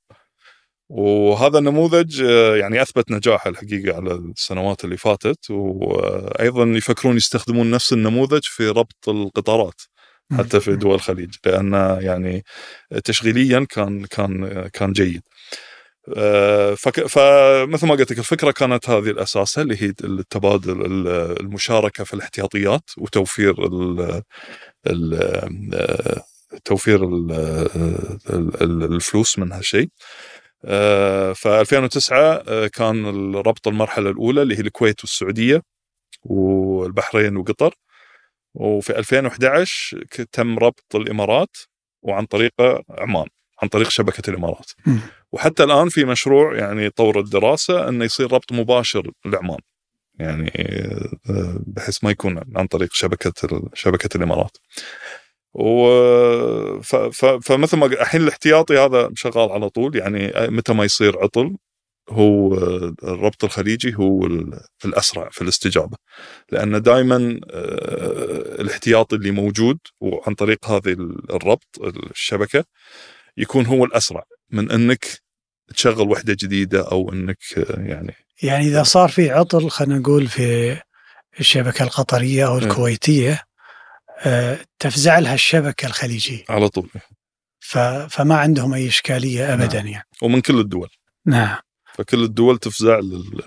وهذا 0.89 1.59
النموذج 1.59 2.21
آه، 2.21 2.55
يعني 2.55 2.81
أثبت 2.81 3.11
نجاحه 3.11 3.49
الحقيقة 3.49 3.95
على 3.95 4.13
السنوات 4.13 4.83
اللي 4.85 4.97
فاتت 4.97 5.49
وأيضا 5.49 6.63
يفكرون 6.63 7.17
يستخدمون 7.17 7.71
نفس 7.71 7.93
النموذج 7.93 8.41
في 8.43 8.69
ربط 8.69 9.09
القطارات 9.09 9.81
حتى 10.37 10.59
في 10.59 10.75
دول 10.75 10.95
الخليج 10.95 11.35
لأن 11.45 11.73
يعني 12.01 12.43
تشغيليا 13.03 13.65
كان 13.69 14.05
كان 14.05 14.67
كان 14.73 14.91
جيد. 14.91 15.21
آه، 16.17 16.73
فمثل 17.07 17.87
ما 17.87 17.95
قلت 17.95 18.11
لك 18.11 18.19
الفكرة 18.19 18.51
كانت 18.51 18.89
هذه 18.89 19.09
الاساسها 19.09 19.61
اللي 19.63 19.83
هي 19.83 19.93
التبادل 20.03 20.85
ال- 20.85 21.39
المشاركة 21.41 22.03
في 22.03 22.13
الاحتياطيات 22.13 22.83
وتوفير 22.97 23.65
ال 23.65 24.21
ال 24.87 25.19
توفير 26.65 27.03
ال 27.03 27.31
ال 28.61 28.83
الفلوس 28.93 29.39
من 29.39 29.51
هالشيء. 29.51 29.87
ف 31.35 31.47
2009 31.47 32.67
كان 32.67 33.05
الربط 33.35 33.67
المرحلة 33.67 34.09
الأولى 34.09 34.41
اللي 34.41 34.55
هي 34.55 34.59
الكويت 34.61 35.01
والسعودية 35.01 35.61
والبحرين 36.23 37.37
وقطر. 37.37 37.73
وفي 38.53 38.97
2011 38.99 40.03
ك- 40.11 40.21
تم 40.31 40.59
ربط 40.59 40.95
الإمارات 40.95 41.57
وعن 42.01 42.25
طريق 42.25 42.51
عمان 42.89 43.25
عن 43.61 43.67
طريق 43.67 43.89
شبكة 43.89 44.29
الإمارات. 44.29 44.71
وحتى 45.31 45.63
الآن 45.63 45.89
في 45.89 46.05
مشروع 46.05 46.55
يعني 46.57 46.89
طور 46.89 47.19
الدراسة 47.19 47.89
إنه 47.89 48.05
يصير 48.05 48.33
ربط 48.33 48.51
مباشر 48.51 49.11
لعمان. 49.25 49.59
يعني 50.19 50.51
آه، 51.29 51.59
بحيث 51.67 52.03
ما 52.03 52.11
يكون 52.11 52.43
عن 52.55 52.67
طريق 52.67 52.93
شبكة 52.93 53.33
شبكة 53.73 54.17
الإمارات. 54.17 54.57
و 55.53 55.87
ف... 56.81 56.95
ف... 56.95 57.25
فمثل 57.25 57.77
ما 57.77 57.85
الحين 57.85 58.21
الاحتياطي 58.21 58.77
هذا 58.77 59.09
شغال 59.15 59.51
على 59.51 59.69
طول 59.69 59.95
يعني 59.95 60.33
متى 60.37 60.73
ما 60.73 60.83
يصير 60.85 61.19
عطل 61.23 61.55
هو 62.09 62.53
الربط 63.03 63.43
الخليجي 63.43 63.95
هو 63.95 64.25
ال- 64.25 64.59
الأسرع 64.85 65.29
في 65.31 65.41
الاستجابة 65.41 65.97
لأن 66.51 66.81
دائما 66.81 67.39
الاحتياطي 68.59 69.15
اللي 69.15 69.31
موجود 69.31 69.77
وعن 70.01 70.33
طريق 70.35 70.65
هذه 70.65 70.89
ال- 70.93 71.31
الربط 71.35 71.67
الشبكة 72.11 72.63
يكون 73.37 73.65
هو 73.65 73.85
الأسرع 73.85 74.23
من 74.51 74.71
إنك 74.71 75.05
تشغل 75.75 76.09
وحدة 76.09 76.33
جديدة 76.39 76.91
أو 76.91 77.11
إنك 77.13 77.37
يعني 77.67 78.13
يعني 78.43 78.65
إذا 78.67 78.83
صار 78.83 79.09
في 79.09 79.29
عطل 79.31 79.69
خلينا 79.69 79.97
نقول 79.99 80.27
في 80.27 80.77
الشبكة 81.39 81.83
القطرية 81.83 82.47
أو 82.47 82.57
إيه. 82.59 82.63
الكويتية 82.65 83.41
تفزع 84.79 85.19
لها 85.19 85.33
الشبكة 85.33 85.85
الخليجية. 85.85 86.45
على 86.49 86.69
طول. 86.69 86.89
فما 88.09 88.37
عندهم 88.37 88.73
أي 88.73 88.87
إشكالية 88.87 89.53
ابدا 89.53 89.77
نعم. 89.81 89.87
يعني. 89.87 90.07
ومن 90.21 90.41
كل 90.41 90.59
الدول. 90.59 90.89
نعم. 91.25 91.57
فكل 91.93 92.23
الدول 92.23 92.57
تفزع 92.57 92.99
لل... 92.99 93.41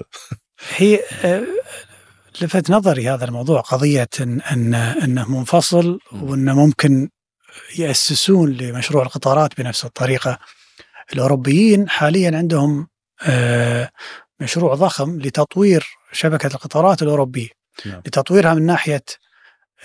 هي 0.76 1.00
لفت 2.42 2.70
نظري 2.70 3.08
هذا 3.08 3.24
الموضوع 3.24 3.60
قضية 3.60 4.08
ان 4.20 4.40
ان 4.40 4.74
إنه 4.74 5.38
منفصل 5.38 5.98
وانه 6.12 6.54
ممكن 6.54 7.08
يأسسون 7.78 8.52
لمشروع 8.52 9.02
القطارات 9.02 9.60
بنفس 9.60 9.84
الطريقة. 9.84 10.38
الأوروبيين 11.12 11.88
حاليا 11.88 12.36
عندهم 12.36 12.88
آه، 13.22 13.90
مشروع 14.40 14.74
ضخم 14.74 15.20
لتطوير 15.20 15.86
شبكة 16.12 16.46
القطارات 16.46 17.02
الأوروبية. 17.02 17.48
نعم. 17.86 18.02
لتطويرها 18.06 18.54
من 18.54 18.66
ناحية 18.66 19.02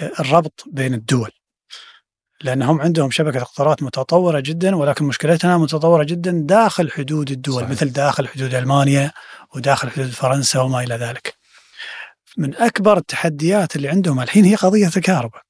الربط 0.01 0.63
بين 0.71 0.93
الدول. 0.93 1.31
لأنهم 2.41 2.81
عندهم 2.81 3.11
شبكة 3.11 3.39
قطارات 3.39 3.83
متطورة 3.83 4.39
جدا 4.39 4.75
ولكن 4.75 5.05
مشكلتها 5.05 5.57
متطورة 5.57 6.03
جدا 6.03 6.31
داخل 6.45 6.91
حدود 6.91 7.31
الدول 7.31 7.55
صحيح. 7.61 7.69
مثل 7.69 7.89
داخل 7.89 8.27
حدود 8.27 8.53
ألمانيا 8.53 9.11
وداخل 9.55 9.89
حدود 9.89 10.09
فرنسا 10.09 10.59
وما 10.61 10.83
إلى 10.83 10.95
ذلك. 10.95 11.33
من 12.37 12.55
أكبر 12.55 12.97
التحديات 12.97 13.75
اللي 13.75 13.89
عندهم 13.89 14.19
الحين 14.21 14.45
هي 14.45 14.55
قضية 14.55 14.87
الكهرباء. 14.97 15.41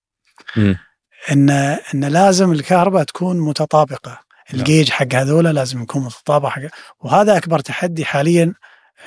إن 1.32 1.50
إن 1.94 2.06
لازم 2.06 2.52
الكهرباء 2.52 3.04
تكون 3.04 3.40
متطابقة، 3.40 4.20
الجيج 4.54 4.90
حق 4.90 5.14
هذولا 5.14 5.54
لازم 5.54 5.82
يكون 5.82 6.04
متطابق 6.04 6.50
حق 6.50 6.62
وهذا 7.00 7.38
أكبر 7.38 7.60
تحدي 7.60 8.06
حاليا 8.06 8.54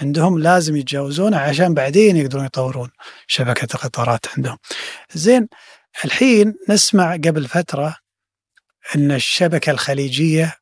عندهم 0.02 0.38
لازم 0.38 0.76
يتجاوزونه 0.76 1.37
عشان 1.38 1.75
بعدين 1.75 2.17
يقدرون 2.17 2.45
يطورون 2.45 2.90
شبكة 3.26 3.75
القطارات 3.75 4.26
عندهم. 4.37 4.59
زين 5.14 5.49
الحين 6.05 6.55
نسمع 6.69 7.12
قبل 7.12 7.49
فترة 7.49 7.97
إن 8.97 9.12
الشبكة 9.12 9.71
الخليجية 9.71 10.57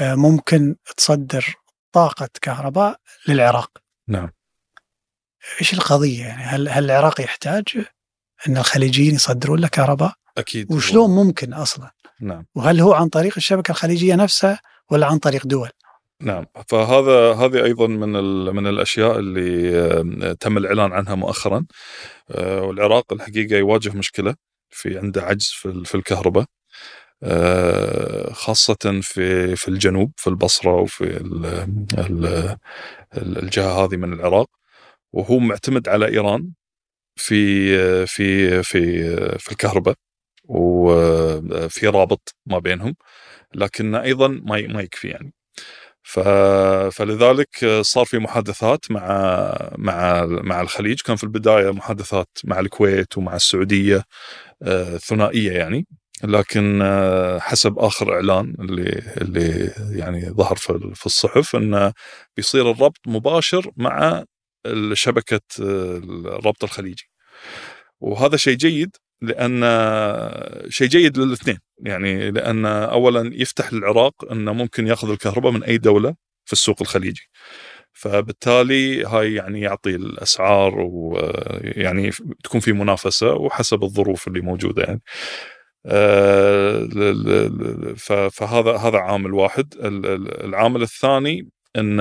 آه، 0.00 0.14
ممكن 0.14 0.76
تصدر 0.96 1.54
طاقة 1.92 2.28
كهرباء 2.42 3.00
للعراق. 3.28 3.70
نعم 4.08 4.30
إيش 5.60 5.74
القضية 5.74 6.24
يعني 6.24 6.42
هل 6.42 6.68
هل 6.68 6.84
العراق 6.84 7.20
يحتاج 7.20 7.64
إن 8.48 8.56
الخليجيين 8.56 9.14
يصدرون 9.14 9.60
له 9.60 9.68
كهرباء؟ 9.68 10.14
أكيد 10.38 10.72
وشلون 10.72 11.10
ممكن 11.10 11.52
أصلا؟ 11.52 11.90
نعم 12.20 12.46
وهل 12.54 12.80
هو 12.80 12.92
عن 12.92 13.08
طريق 13.08 13.34
الشبكة 13.36 13.70
الخليجية 13.70 14.14
نفسها 14.14 14.60
ولا 14.90 15.06
عن 15.06 15.18
طريق 15.18 15.46
دول؟ 15.46 15.70
نعم. 16.24 16.46
فهذا 16.68 17.32
هذه 17.34 17.64
أيضا 17.64 17.86
من 17.86 18.08
من 18.56 18.66
الأشياء 18.66 19.18
اللي 19.18 19.78
آه، 19.78 20.32
تم 20.40 20.58
الإعلان 20.58 20.92
عنها 20.92 21.14
مؤخرا. 21.14 21.66
آه، 22.30 22.62
والعراق 22.62 23.12
الحقيقة 23.12 23.56
يواجه 23.56 23.92
مشكلة 23.98 24.34
في 24.70 24.98
عنده 24.98 25.22
عجز 25.22 25.46
في 25.48 25.66
ال- 25.68 25.86
في 25.86 25.94
الكهرباء. 25.94 26.44
آه، 27.22 28.32
خاصة 28.32 29.00
في 29.02 29.56
في 29.56 29.68
الجنوب 29.68 30.12
في 30.16 30.26
البصرة 30.30 30.74
وفي 30.82 31.04
ال- 31.04 31.46
ال- 31.98 32.26
ال- 33.18 33.38
الجهة 33.44 33.84
هذه 33.84 33.96
من 33.96 34.12
العراق. 34.12 34.50
وهو 35.12 35.38
معتمد 35.38 35.88
على 35.88 36.08
إيران 36.08 36.50
في 37.16 38.06
في 38.06 38.62
في 38.62 38.82
في 39.38 39.52
الكهرباء. 39.52 39.96
وفي 40.48 41.88
رابط 41.88 42.34
ما 42.46 42.58
بينهم. 42.58 42.96
لكن 43.54 43.94
أيضا 43.94 44.28
ما 44.28 44.62
ما 44.68 44.82
يكفي 44.82 45.08
يعني. 45.08 45.34
ف... 46.04 46.18
فلذلك 46.92 47.80
صار 47.82 48.04
في 48.04 48.18
محادثات 48.18 48.90
مع 48.90 49.08
مع 49.78 50.26
مع 50.26 50.60
الخليج. 50.60 51.00
كان 51.00 51.16
في 51.16 51.24
البداية 51.24 51.70
محادثات 51.72 52.28
مع 52.44 52.60
الكويت 52.60 53.18
ومع 53.18 53.36
السعودية 53.36 54.04
آه، 54.62 54.96
ثنائية 54.98 55.52
يعني. 55.52 55.86
لكن 56.24 56.82
آه، 56.82 57.38
حسب 57.38 57.78
آخر 57.78 58.14
إعلان 58.14 58.54
اللي 58.60 59.02
اللي 59.22 59.72
يعني 59.98 60.30
ظهر 60.30 60.56
في 60.94 61.06
الصحف 61.06 61.56
انه 61.56 61.92
بيصير 62.36 62.70
الربط 62.70 63.00
مباشر 63.06 63.70
مع 63.76 64.24
شبكة 64.94 65.40
آه، 65.62 65.96
الربط 66.04 66.64
الخليجي. 66.64 67.10
وهذا 68.00 68.36
شيء 68.36 68.56
جيد 68.56 68.96
لأن 69.22 69.62
شيء 70.70 70.88
جيد 70.88 71.18
للاثنين. 71.18 71.63
يعني 71.78 72.30
لأن 72.30 72.66
اولا 72.66 73.30
يفتح 73.34 73.72
للعراق 73.72 74.32
إنه 74.32 74.52
ممكن 74.52 74.86
يأخذ 74.86 75.10
الكهرباء 75.10 75.52
من 75.52 75.64
أي 75.64 75.78
دولة 75.78 76.14
في 76.44 76.52
السوق 76.52 76.76
الخليجي. 76.80 77.22
فبالتالي 77.92 79.04
هاي 79.04 79.34
يعني 79.34 79.60
يعطي 79.60 79.90
الأسعار 79.94 80.74
ويعني 80.80 82.10
تكون 82.44 82.60
في 82.60 82.72
منافسة 82.72 83.32
وحسب 83.34 83.84
الظروف 83.84 84.28
اللي 84.28 84.40
موجودة 84.40 84.82
يعني. 84.82 85.02
آه، 85.86 86.88
فهذا 88.30 88.76
هذا 88.76 88.98
عامل 88.98 89.34
واحد. 89.34 89.74
ال- 89.74 90.06
ال- 90.06 90.44
العامل 90.44 90.82
الثاني 90.82 91.48
إن 91.76 92.00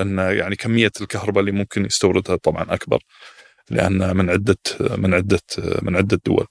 إن 0.00 0.18
يعني 0.18 0.56
كمية 0.56 0.90
الكهرباء 1.00 1.40
اللي 1.40 1.52
ممكن 1.52 1.84
يستوردها 1.86 2.36
طبعا 2.36 2.66
أكبر 2.74 2.98
لأن 3.70 4.16
من 4.16 4.30
عدة 4.30 4.56
من 4.98 5.14
عدة 5.14 5.40
من 5.82 5.96
عدة 5.96 6.20
دول. 6.26 6.46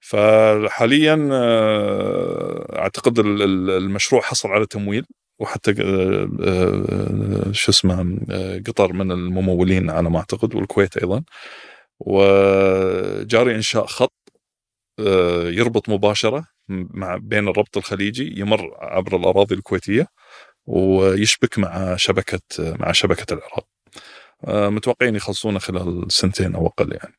فحاليا 0.00 1.28
آه، 1.32 2.78
أعتقد 2.78 3.18
ال- 3.18 3.42
ال- 3.42 3.70
المشروع 3.70 4.22
حصل 4.22 4.48
على 4.48 4.66
تمويل 4.66 5.04
وحتى 5.40 5.70
آه، 5.82 7.52
شو 7.52 7.70
اسمه 7.72 8.18
آه، 8.30 8.58
قطر 8.66 8.92
من 8.92 9.12
الممولين 9.12 9.90
على 9.90 10.10
ما 10.10 10.18
أعتقد 10.18 10.54
والكويت 10.54 10.96
أيضا 10.96 11.22
وجاري 12.00 13.54
إنشاء 13.54 13.86
خط 13.86 14.12
يربط 15.48 15.88
مباشرة 15.88 16.44
مع 16.68 17.16
بين 17.16 17.48
الربط 17.48 17.76
الخليجي 17.76 18.40
يمر 18.40 18.76
عبر 18.80 19.16
الأراضي 19.16 19.54
الكويتية 19.54 20.06
ويشبك 20.66 21.58
مع 21.58 21.96
شبكة 21.96 22.40
مع 22.58 22.92
شبكة 22.92 23.34
العراق. 23.34 23.66
متوقعين 24.70 25.14
يخلصونه 25.16 25.58
خلال 25.58 26.12
سنتين 26.12 26.54
أو 26.54 26.66
أقل 26.66 26.92
يعني. 26.92 27.14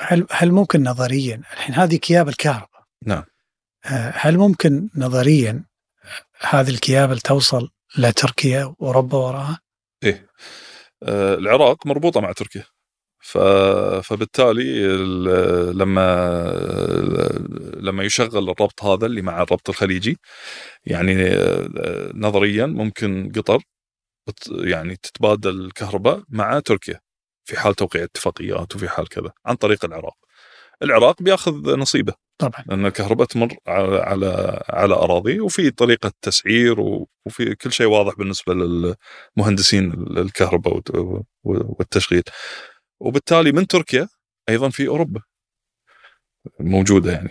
هل 0.00 0.26
هل 0.30 0.52
ممكن 0.52 0.82
نظريا 0.82 1.36
الحين 1.52 1.74
هذه 1.74 1.96
كياب 1.96 2.28
الكهرباء 2.28 2.84
نعم. 3.06 3.24
آه، 3.86 4.12
هل 4.16 4.38
ممكن 4.38 4.88
نظريا 4.96 5.64
هذه 6.40 6.68
الكيابل 6.70 7.18
توصل 7.20 7.70
لتركيا 7.98 8.74
وأوروبا 8.78 9.18
وراها؟ 9.18 9.58
إيه 10.02 10.26
آه، 11.02 11.34
العراق 11.34 11.86
مربوطة 11.86 12.20
مع 12.20 12.32
تركيا. 12.32 12.64
فبالتالي 14.02 14.86
ال- 14.86 15.78
لما 15.78 16.06
لما 17.76 18.04
يشغل 18.04 18.50
الربط 18.50 18.82
هذا 18.84 19.06
اللي 19.06 19.22
مع 19.22 19.42
الربط 19.42 19.68
الخليجي 19.68 20.18
يعني 20.84 21.26
آه، 21.26 22.10
نظريا 22.14 22.66
ممكن 22.66 23.32
قطر 23.36 23.62
يعني 24.50 24.96
تتبادل 24.96 25.64
الكهرباء 25.64 26.22
مع 26.28 26.60
تركيا 26.60 27.00
في 27.44 27.56
حال 27.60 27.74
توقيع 27.74 28.04
اتفاقيات 28.04 28.76
وفي 28.76 28.88
حال 28.88 29.08
كذا 29.08 29.32
عن 29.46 29.54
طريق 29.56 29.84
العراق. 29.84 30.16
العراق 30.82 31.22
بياخذ 31.22 31.76
نصيبه 31.76 32.14
طبعا 32.38 32.64
لأن 32.66 32.86
الكهرباء 32.86 33.26
تمر 33.26 33.56
على 33.66 33.96
على 33.98 34.62
على 34.68 34.94
أراضي 34.94 35.40
وفي 35.40 35.70
طريقة 35.70 36.12
تسعير 36.22 36.80
وفي 37.26 37.54
كل 37.54 37.72
شيء 37.72 37.86
واضح 37.86 38.14
بالنسبة 38.14 38.54
للمهندسين 38.54 39.92
الكهرباء 40.18 40.74
والت- 40.74 41.24
والتشغيل 41.44 42.22
وبالتالي 43.00 43.52
من 43.52 43.66
تركيا 43.66 44.08
أيضا 44.48 44.68
في 44.68 44.88
أوروبا 44.88 45.20
موجودة 46.60 47.12
يعني. 47.12 47.30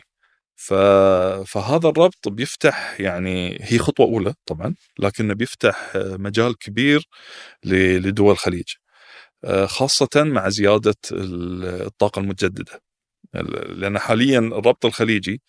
فهذا 1.46 1.90
الربط 1.90 2.28
بيفتح 2.28 3.00
يعني 3.00 3.58
هي 3.62 3.78
خطوة 3.80 4.06
أولى 4.06 4.34
طبعا 4.46 4.76
لكنه 5.00 5.34
بيفتح 5.34 5.92
مجال 5.96 6.58
كبير 6.58 7.08
لدول 7.64 8.32
الخليج 8.32 8.64
خاصة 9.66 10.10
مع 10.16 10.50
زيادة 10.50 10.96
الطاقة 11.12 12.20
المتجددة. 12.20 12.82
لأن 13.70 14.00
حاليا 14.00 14.40
الربط 14.40 14.86
الخليجي 14.86 15.42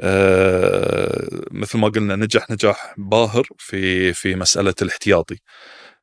آه، 0.00 1.28
مثل 1.50 1.78
ما 1.78 1.88
قلنا 1.88 2.16
نجح 2.16 2.50
نجاح 2.50 2.94
باهر 2.98 3.46
في 3.58 4.12
في 4.12 4.34
مسألة 4.36 4.74
الاحتياطي. 4.82 5.36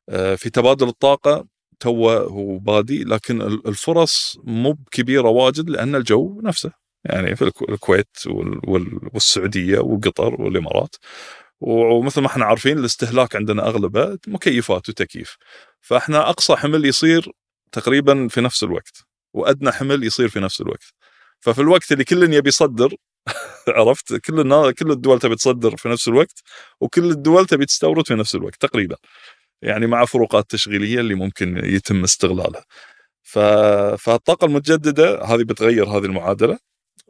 آه، 0.08 0.34
في 0.34 0.50
تبادل 0.50 0.88
الطاقة 0.88 1.46
تو 1.80 2.10
هو 2.10 2.58
بادي 2.58 3.04
لكن 3.04 3.42
ال- 3.42 3.68
الفرص 3.68 4.38
مو 4.44 4.76
كبيره 4.92 5.28
واجد 5.28 5.70
لأن 5.70 5.94
الجو 5.94 6.40
نفسه. 6.44 6.72
يعني 7.04 7.36
في 7.36 7.44
الكو- 7.50 7.68
الكويت 7.70 8.08
وال- 8.26 8.60
وال- 8.70 9.00
والسعودية 9.14 9.78
وقطر 9.80 10.42
والإمارات. 10.42 10.96
ومثل 11.62 12.20
ما 12.20 12.26
إحنا 12.26 12.44
عارفين 12.44 12.78
الاستهلاك 12.78 13.36
عندنا 13.36 13.66
أغلبه 13.68 14.18
مكيفات 14.28 14.88
وتكييف. 14.88 15.36
فإحنا 15.80 16.30
أقصى 16.30 16.56
حمل 16.56 16.84
يصير 16.86 17.32
تقريبا 17.72 18.28
في 18.28 18.40
نفس 18.40 18.62
الوقت 18.62 19.04
وأدنى 19.34 19.72
حمل 19.72 20.04
يصير 20.04 20.28
في 20.28 20.40
نفس 20.40 20.60
الوقت. 20.60 20.84
ففي 21.40 21.60
الوقت 21.60 21.92
اللي 21.92 22.04
كل 22.04 22.34
يبي 22.34 22.48
يصدر 22.48 22.94
عرفت؟ 23.68 24.14
كل. 24.14 24.72
كل 24.72 24.90
الدول 24.90 25.18
تبي 25.20 25.36
تصدر 25.36 25.76
في 25.76 25.88
نفس 25.88 26.08
الوقت 26.08 26.42
وكل 26.80 27.10
الدول 27.10 27.46
تبي 27.46 27.66
تستورد 27.66 28.06
في 28.08 28.14
نفس 28.14 28.34
الوقت 28.34 28.56
تقريبا. 28.60 28.96
يعني 29.62 29.86
مع 29.86 30.04
فروقات 30.04 30.50
تشغيلية 30.50 31.00
اللي 31.00 31.14
ممكن 31.14 31.58
يتم 31.64 32.04
استغلالها. 32.04 32.64
ف... 33.22 33.38
فالطاقة 33.98 34.44
المتجددة 34.46 35.24
هذه 35.24 35.42
بتغير 35.44 35.86
هذه 35.88 36.04
المعادلة. 36.04 36.58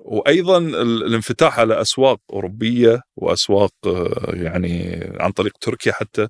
وأيضا 0.05 0.59
الانفتاح 0.59 1.59
على 1.59 1.81
أسواق 1.81 2.21
أوروبية 2.33 3.03
وأسواق 3.17 3.73
آه، 3.87 4.33
يعني 4.35 5.01
عن 5.21 5.33
طريق 5.33 5.53
تركيا 5.61 5.93
حتى 5.93 6.29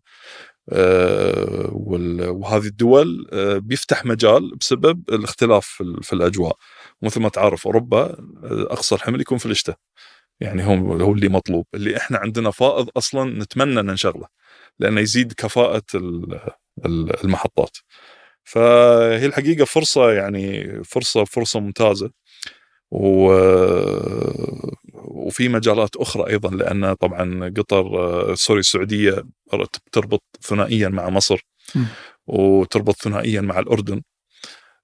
آه، 0.72 1.70
وهذه 2.30 2.66
الدول 2.66 3.28
آه، 3.32 3.58
بيفتح 3.58 4.04
مجال 4.04 4.56
بسبب 4.56 5.02
الاختلاف 5.10 5.66
في 6.02 6.12
الأجواء. 6.12 6.56
مثل 7.02 7.20
ما 7.20 7.28
تعرف 7.28 7.66
أوروبا 7.66 8.16
أقصى 8.44 8.94
الحمل 8.94 9.20
يكون 9.20 9.38
في 9.38 9.46
الشتاء. 9.46 9.76
يعني 10.40 10.64
هو 10.66 10.72
هو 11.02 11.12
اللي 11.12 11.28
مطلوب. 11.28 11.66
اللي 11.74 11.96
إحنا 11.96 12.18
عندنا 12.18 12.50
فائض 12.50 12.88
أصلا 12.96 13.38
نتمنى 13.40 13.80
ان 13.80 13.86
نشغله 13.86 14.26
لأنه 14.78 15.00
يزيد 15.00 15.32
كفاءة 15.32 15.82
المحطات. 17.24 17.76
فهي 18.44 19.26
الحقيقة 19.26 19.64
فرصة 19.64 20.12
يعني 20.12 20.68
فرصة 20.84 21.24
فرصة 21.24 21.60
ممتازة. 21.60 22.10
و... 22.92 23.32
وفي 25.04 25.48
مجالات 25.48 25.96
أخرى 25.96 26.30
أيضا 26.30 26.50
لأن 26.50 26.94
طبعا 26.94 27.52
قطر 27.56 28.34
سوري 28.34 28.60
السعودية 28.60 29.24
تربط 29.92 30.22
ثنائيا 30.42 30.88
مع 30.88 31.08
مصر 31.08 31.46
وتربط 32.26 32.94
ثنائيا 33.02 33.40
مع 33.40 33.58
الأردن 33.58 34.02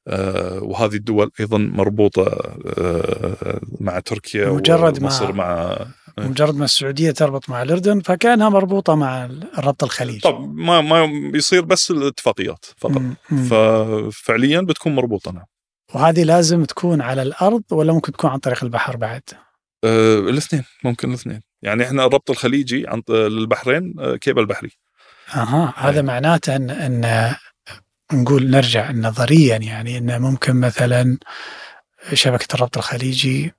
آه، 0.09 0.62
وهذه 0.62 0.94
الدول 0.94 1.31
أيضا 1.40 1.59
مربوطة 1.59 2.55
آه، 2.79 3.61
مع 3.81 3.99
تركيا 4.01 4.51
مجرد 4.51 5.03
ومصر 5.03 5.33
مع, 5.33 5.79
مع 6.18 6.27
مجرد 6.27 6.57
ما 6.57 6.64
السعودية 6.64 7.11
تربط 7.11 7.51
مع 7.51 7.62
الأردن 7.62 8.01
فكأنها 8.01 8.49
مربوطة 8.49 8.94
مع 8.94 9.25
الربط 9.59 9.85
الخليجي 9.85 10.21
طب 10.21 10.55
ما 10.55 10.81
ما 10.81 11.31
يصير 11.35 11.64
بس 11.64 11.90
الاتفاقيات 11.90 12.66
فقط. 12.77 13.03
ففعليا 13.51 14.61
بتكون 14.61 14.94
مربوطة 14.94 15.33
نعم. 15.33 15.44
وهذه 15.94 16.22
لازم 16.22 16.64
تكون 16.64 17.01
على 17.01 17.22
الأرض 17.22 17.62
ولا 17.70 17.92
ممكن 17.92 18.12
تكون 18.12 18.31
عن 18.31 18.38
طريق 18.38 18.64
البحر 18.64 18.96
بعد؟ 18.96 19.22
أه 19.85 20.18
الاثنين 20.18 20.64
ممكن 20.85 21.09
الاثنين 21.09 21.40
يعني 21.62 21.85
إحنا 21.85 22.05
الربط 22.05 22.31
الخليجي 22.31 22.88
عن 22.88 23.03
للبحرين 23.09 23.94
أه 23.98 24.16
كيبل 24.16 24.46
بحري 24.46 24.70
أها 25.35 25.74
هذا 25.77 25.96
أيه. 25.96 26.03
معناته 26.03 26.57
ان 26.57 26.70
إن 26.70 27.35
نقول 28.12 28.51
نرجع 28.51 28.90
نظريا 28.90 29.57
يعني 29.57 29.98
انه 29.98 30.18
ممكن 30.18 30.57
مثلا 30.57 31.18
شبكة 32.12 32.55
الربط 32.55 32.79
الخليجي 32.79 33.55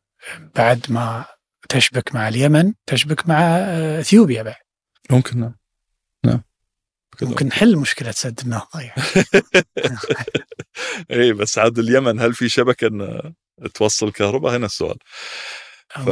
بعد 0.55 0.85
ما 0.89 1.25
تشبك 1.69 2.15
مع 2.15 2.27
اليمن 2.27 2.73
تشبك 2.85 3.29
مع 3.29 3.37
آه، 3.41 3.99
إثيوبيا 3.99 4.43
بعد 4.43 4.55
ممكن 5.09 5.39
نعم 5.39 5.58
ممكن 7.21 7.45
نحل 7.45 7.77
مشكلة 7.77 8.11
سد 8.11 8.39
النهضه 8.43 8.79
يعني 8.79 9.01
اي 11.11 11.33
بس 11.33 11.57
عاد 11.57 11.79
اليمن 11.79 12.19
هل 12.19 12.33
في 12.33 12.49
شبكة 12.49 12.87
إن 12.87 13.33
توصل 13.73 14.11
كهرباء 14.11 14.55
هنا 14.55 14.65
السؤال 14.65 14.97
ف... 15.89 16.09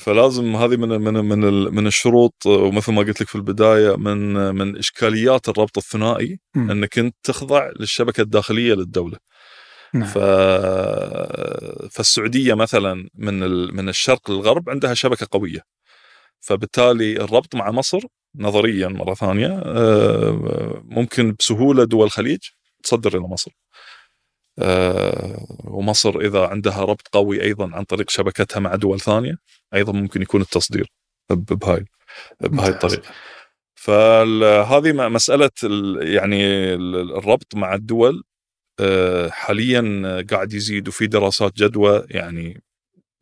فلازم 0.00 0.56
هذه 0.56 0.76
من 0.76 0.88
من 0.88 1.14
من 1.14 1.38
من 1.74 1.86
الشروط 1.86 2.46
ومثل 2.46 2.92
ما 2.92 3.02
قلت 3.02 3.20
لك 3.20 3.28
في 3.28 3.34
البداية 3.34 3.96
من 3.96 4.34
من 4.54 4.76
إشكاليات 4.76 5.48
الربط 5.48 5.78
الثنائي 5.78 6.40
م. 6.54 6.70
إنك 6.70 6.98
أنت 6.98 7.16
تخضع 7.22 7.70
للشبكة 7.80 8.20
الداخلية 8.20 8.74
للدولة. 8.74 9.18
نعم. 9.94 10.08
ف... 10.08 10.18
فالسعودية 11.90 12.54
مثلا 12.54 13.08
من 13.14 13.42
ال... 13.42 13.76
من 13.76 13.88
الشرق 13.88 14.30
للغرب 14.30 14.70
عندها 14.70 14.94
شبكة 14.94 15.26
قوية. 15.30 15.60
فبالتالي 16.40 17.12
الربط 17.16 17.54
مع 17.54 17.70
مصر 17.70 18.00
نظريا 18.34 18.88
مرة 18.88 19.14
ثانية 19.14 19.62
آه، 19.64 20.82
ممكن 20.84 21.34
بسهولة 21.38 21.84
دول 21.84 22.06
الخليج 22.06 22.38
تصدر 22.82 23.18
إلى 23.18 23.28
مصر. 23.28 23.50
آه، 24.58 25.46
ومصر 25.64 26.18
إذا 26.18 26.46
عندها 26.46 26.84
ربط 26.84 27.08
قوي 27.12 27.42
أيضا 27.42 27.70
عن 27.74 27.84
طريق 27.84 28.10
شبكتها 28.10 28.60
مع 28.60 28.74
دول 28.74 29.00
ثانية 29.00 29.36
أيضا 29.74 29.92
ممكن 29.92 30.22
يكون 30.22 30.40
التصدير 30.40 30.92
بهاي 31.30 31.84
بهاي 32.40 32.68
الطريقة. 32.70 33.08
فهذه 33.74 34.92
مسألة 34.92 35.50
يعني 36.00 36.74
الربط 37.18 37.54
مع 37.54 37.74
الدول 37.74 38.22
آه، 38.80 39.28
حاليا 39.28 39.82
قاعد 40.30 40.52
يزيد 40.52 40.88
وفي 40.88 41.06
دراسات 41.06 41.52
جدوى 41.56 42.06
يعني 42.10 42.62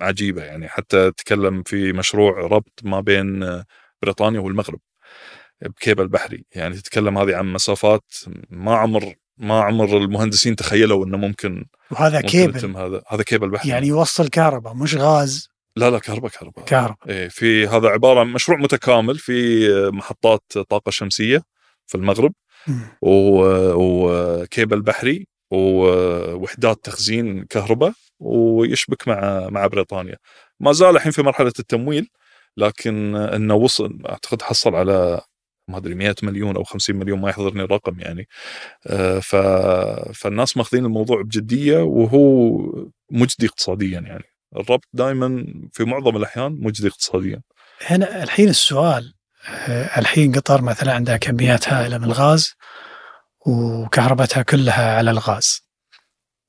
عجيبة 0.00 0.44
يعني 0.44 0.68
حتى 0.68 1.10
تكلم 1.10 1.62
في 1.62 1.92
مشروع 1.92 2.40
ربط 2.40 2.80
ما 2.82 3.00
بين 3.00 3.62
بريطانيا 4.02 4.40
والمغرب 4.40 4.80
بكيبل 5.62 6.08
بحري. 6.08 6.44
يعني 6.54 6.76
تتكلم 6.76 7.18
هذه 7.18 7.36
عن 7.36 7.52
مسافات 7.52 8.14
ما 8.50 8.74
عمر 8.76 9.14
ما 9.36 9.60
عمر 9.60 9.96
المهندسين 9.96 10.56
تخيلوا 10.56 11.06
إنه 11.06 11.16
ممكن 11.16 11.64
وهذا 11.90 12.16
ممكن 12.16 12.28
كيبل. 12.28 12.76
هذا. 12.76 13.02
هذا 13.08 13.22
كيبل 13.22 13.50
بحري. 13.50 13.70
يعني 13.70 13.86
يوصل 13.86 14.28
كهرباء 14.28 14.74
مش 14.74 14.94
غاز. 14.94 15.48
لا 15.76 15.90
لا 15.90 15.98
كهرباء 15.98 16.30
كهرباء. 16.30 16.64
كهرباء. 16.64 16.96
إيه 17.08 17.28
في 17.28 17.66
هذا 17.66 17.88
عبارة 17.88 18.20
عن 18.20 18.26
مشروع 18.26 18.58
متكامل 18.58 19.18
في 19.18 19.68
محطات 19.92 20.42
طاقة 20.68 20.90
شمسية 20.90 21.42
في 21.86 21.94
المغرب. 21.94 22.32
وكيبل 23.02 24.82
بحري 24.82 25.26
ووحدات 25.50 26.84
تخزين 26.84 27.44
كهرباء 27.44 27.92
ويشبك 28.20 29.08
مع 29.08 29.48
مع 29.50 29.66
بريطانيا. 29.66 30.16
ما 30.60 30.72
زال 30.72 30.96
الحين 30.96 31.12
في 31.12 31.22
مرحلة 31.22 31.52
التمويل 31.58 32.08
لكن 32.56 33.16
إنه 33.16 33.54
وصل 33.54 33.98
أعتقد 34.08 34.42
حصل 34.42 34.74
على 34.74 35.20
ما 35.68 35.76
أدري 35.76 35.94
100 35.94 36.14
مليون 36.22 36.56
أو 36.56 36.64
50 36.64 36.96
مليون 36.96 37.20
ما 37.20 37.30
يحضرني 37.30 37.62
الرقم 37.62 38.00
يعني. 38.00 38.28
آه، 38.86 39.18
ف... 39.18 39.36
فالناس 40.14 40.56
ماخذين 40.56 40.84
الموضوع 40.84 41.22
بجدية 41.22 41.78
وهو 41.78 42.58
مجدي 43.10 43.46
اقتصاديا 43.46 44.00
يعني. 44.00 44.24
الربط 44.56 44.84
دائما 44.92 45.44
في 45.72 45.84
معظم 45.84 46.16
الأحيان 46.16 46.58
مجدي 46.60 46.88
اقتصاديا. 46.88 47.42
هنا 47.86 48.22
الحين 48.22 48.48
السؤال 48.48 49.14
آه، 49.48 49.98
الحين 49.98 50.32
قطر 50.32 50.62
مثلا 50.62 50.92
عندها 50.92 51.16
كميات 51.16 51.68
هائلة 51.68 51.98
من 51.98 52.04
الغاز 52.04 52.54
وكهربتها 53.46 54.42
كلها 54.42 54.96
على 54.96 55.10
الغاز. 55.10 55.68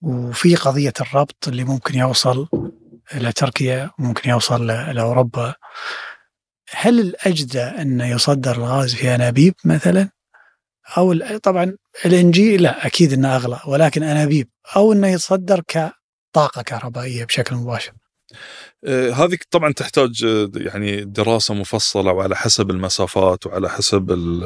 وفي 0.01 0.55
قضية 0.55 0.93
الربط 1.01 1.47
اللي 1.47 1.63
ممكن 1.63 1.99
يوصل 1.99 2.47
إلى 3.15 3.31
تركيا 3.31 3.91
ممكن 3.99 4.29
يوصل 4.29 4.67
لاوروبا 4.67 5.55
هل 6.71 6.99
الأجدى 6.99 7.61
أنه 7.61 8.07
يصدر 8.07 8.55
الغاز 8.55 8.95
في 8.95 9.15
أنابيب 9.15 9.53
مثلا؟ 9.65 10.09
أو 10.97 11.15
طبعا 11.43 11.75
ال 12.05 12.31
جي 12.31 12.57
لا 12.57 12.85
أكيد 12.87 13.13
أنه 13.13 13.35
أغلى 13.35 13.59
ولكن 13.67 14.03
أنابيب. 14.03 14.49
أو 14.75 14.93
أنه 14.93 15.07
يتصدر 15.07 15.61
كطاقة 15.67 16.61
كهربائية 16.61 17.25
بشكل 17.25 17.55
مباشر. 17.55 17.91
آه، 18.85 19.11
هذه 19.11 19.37
طبعا 19.51 19.73
تحتاج 19.73 20.25
آه، 20.25 20.51
يعني 20.55 21.05
دراسة 21.05 21.53
مفصلة 21.53 22.11
وعلى 22.11 22.35
حسب 22.35 22.69
المسافات 22.69 23.47
وعلى 23.47 23.69
حسب 23.69 24.11
ال 24.11 24.43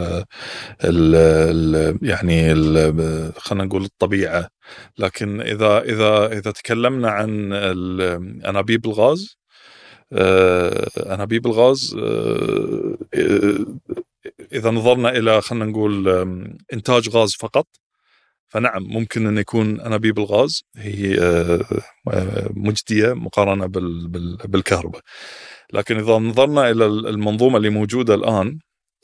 ال 0.83 1.15
ال 1.15 1.97
يعني 2.01 2.53
خلينا 3.37 3.65
نقول 3.65 3.83
الطبيعة. 3.83 4.47
لكن 4.97 5.41
إذا 5.41 5.81
إذا 5.81 6.25
إذا 6.27 6.51
تكلمنا 6.51 7.09
عن 7.09 7.53
أنابيب 8.45 8.85
الغاز 8.85 9.37
آه، 9.37 9.42
انابيب 10.13 11.47
الغاز 11.47 11.95
آه، 11.99 12.97
آه، 13.13 13.65
إذا 14.53 14.71
نظرنا 14.71 15.09
إلى 15.09 15.41
خلينا 15.41 15.65
نقول 15.65 16.07
إنتاج 16.73 17.09
غاز 17.09 17.35
فقط 17.35 17.67
فنعم 18.47 18.83
ممكن 18.83 19.27
أن 19.27 19.37
يكون 19.37 19.81
انابيب 19.81 20.19
الغاز 20.19 20.63
هي 20.77 21.15
مجدية 22.49 23.13
مقارنة 23.13 23.65
بالكهرباء. 24.47 25.01
لكن 25.73 25.97
إذا 25.97 26.13
نظرنا 26.13 26.69
إلى 26.71 26.85
المنظومة 26.85 27.57
اللي 27.57 27.69
موجودة 27.69 28.15
الآن 28.15 28.59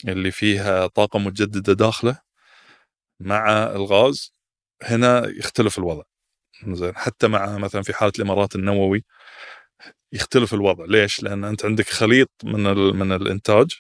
اللي 0.08 0.32
فيها 0.32 0.88
طاقة 0.88 1.19
متجددة 1.19 1.74
داخلة 1.74 2.19
مع 3.19 3.63
الغاز 3.63 4.34
هنا 4.84 5.28
يختلف 5.28 5.78
الوضع. 5.80 6.04
زين 6.67 6.95
حتى 6.95 7.28
مع 7.28 7.58
مثلا 7.58 7.82
في 7.82 7.93
حالة 7.93 8.12
الإمارات 8.19 8.56
النووي 8.56 9.06
يختلف 10.13 10.54
الوضع. 10.54 10.86
ليش؟ 10.86 11.24
لأن 11.24 11.43
أنت 11.43 11.65
عندك 11.65 11.89
خليط 11.89 12.30
من 12.43 12.63
من 12.95 13.12
الإنتاج 13.12 13.72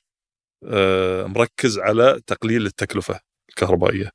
آه، 0.67 1.25
مركز 1.25 1.79
على 1.79 2.21
تقليل 2.27 2.65
التكلفة 2.65 3.19
الكهربائية. 3.49 4.11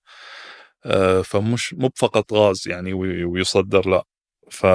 آه، 0.87 1.23
فمش 1.23 1.75
مو 1.75 1.91
فقط 1.97 2.33
غاز 2.35 2.69
يعني 2.69 2.93
ويصدر 3.25 3.91
لا. 3.91 4.05
ف 4.51 4.67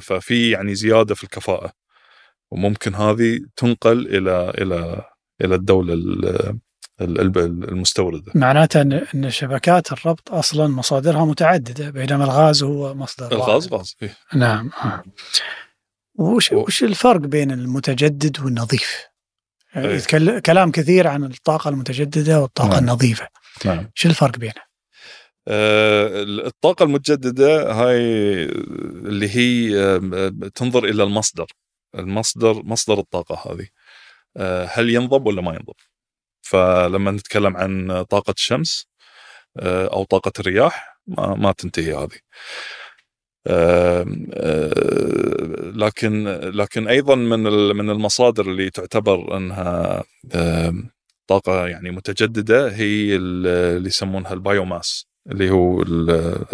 ففي 0.00 0.50
يعني 0.50 0.74
زيادة 0.74 1.14
في 1.14 1.24
الكفاءة. 1.24 1.72
وممكن 2.52 2.94
هذه 2.94 3.40
تنقل 3.56 4.06
إلى 4.16 4.50
إلى 4.50 5.04
إلى 5.44 5.54
الدولة 5.54 5.94
المستورده 7.00 8.32
معناته 8.34 8.80
إن 9.14 9.30
شبكات 9.30 9.92
الربط 9.92 10.32
أصلا 10.32 10.66
مصادرها 10.66 11.24
متعددة 11.24 11.90
بينما 11.90 12.24
الغاز 12.24 12.62
هو 12.62 12.94
مصدر 12.94 13.32
الغاز 13.32 13.68
غاز 13.72 13.96
إيه؟ 14.02 14.16
نعم 14.34 14.70
وش 16.14 16.52
و- 16.52 16.64
وش 16.66 16.84
الفرق 16.84 17.20
بين 17.20 17.50
المتجدد 17.50 18.40
والنظيف؟ 18.40 19.04
يعني 19.74 19.88
إيه. 19.88 20.38
كلام 20.38 20.70
كثير 20.70 21.06
عن 21.06 21.24
الطاقة 21.24 21.68
المتجددة 21.68 22.40
والطاقة 22.40 22.68
نعم. 22.68 22.78
النظيفة، 22.78 23.28
نعم 23.64 23.90
شو 23.94 24.08
الفرق 24.08 24.38
بينها؟ 24.38 24.66
آه، 25.48 26.22
الطاقة 26.22 26.82
المتجددة 26.82 27.72
هاي 27.72 27.98
اللي 29.06 29.28
هي 29.36 29.80
آه، 29.84 30.32
تنظر 30.54 30.84
إلى 30.84 31.02
المصدر 31.02 31.46
المصدر 31.94 32.62
مصدر 32.64 32.98
الطاقة 32.98 33.52
هذه 33.52 33.66
آه، 34.36 34.68
هل 34.72 34.90
ينضب 34.90 35.26
ولا 35.26 35.42
ما 35.42 35.50
ينضب 35.52 35.74
فلما 36.50 37.10
نتكلم 37.10 37.56
عن 37.56 38.02
طاقة 38.02 38.34
الشمس 38.38 38.86
آه، 39.58 39.86
أو 39.86 40.04
طاقة 40.04 40.32
الرياح 40.40 40.98
ما, 41.06 41.52
تنتهي 41.52 41.94
هذه. 41.94 42.18
آه، 43.46 44.04
لكن 45.74 46.24
لكن 46.28 46.88
أيضا 46.88 47.14
من 47.14 47.42
من 47.76 47.90
المصادر 47.90 48.50
اللي 48.50 48.70
تعتبر 48.70 49.36
أنها 49.36 50.04
طاقة 51.26 51.66
يعني 51.68 51.90
متجددة 51.90 52.68
هي 52.68 53.16
ال- 53.16 53.46
اللي 53.76 53.88
يسمونها 53.88 54.32
البايوماس 54.32 55.06
اللي 55.30 55.50
هو 55.50 55.82
آه، 55.82 56.44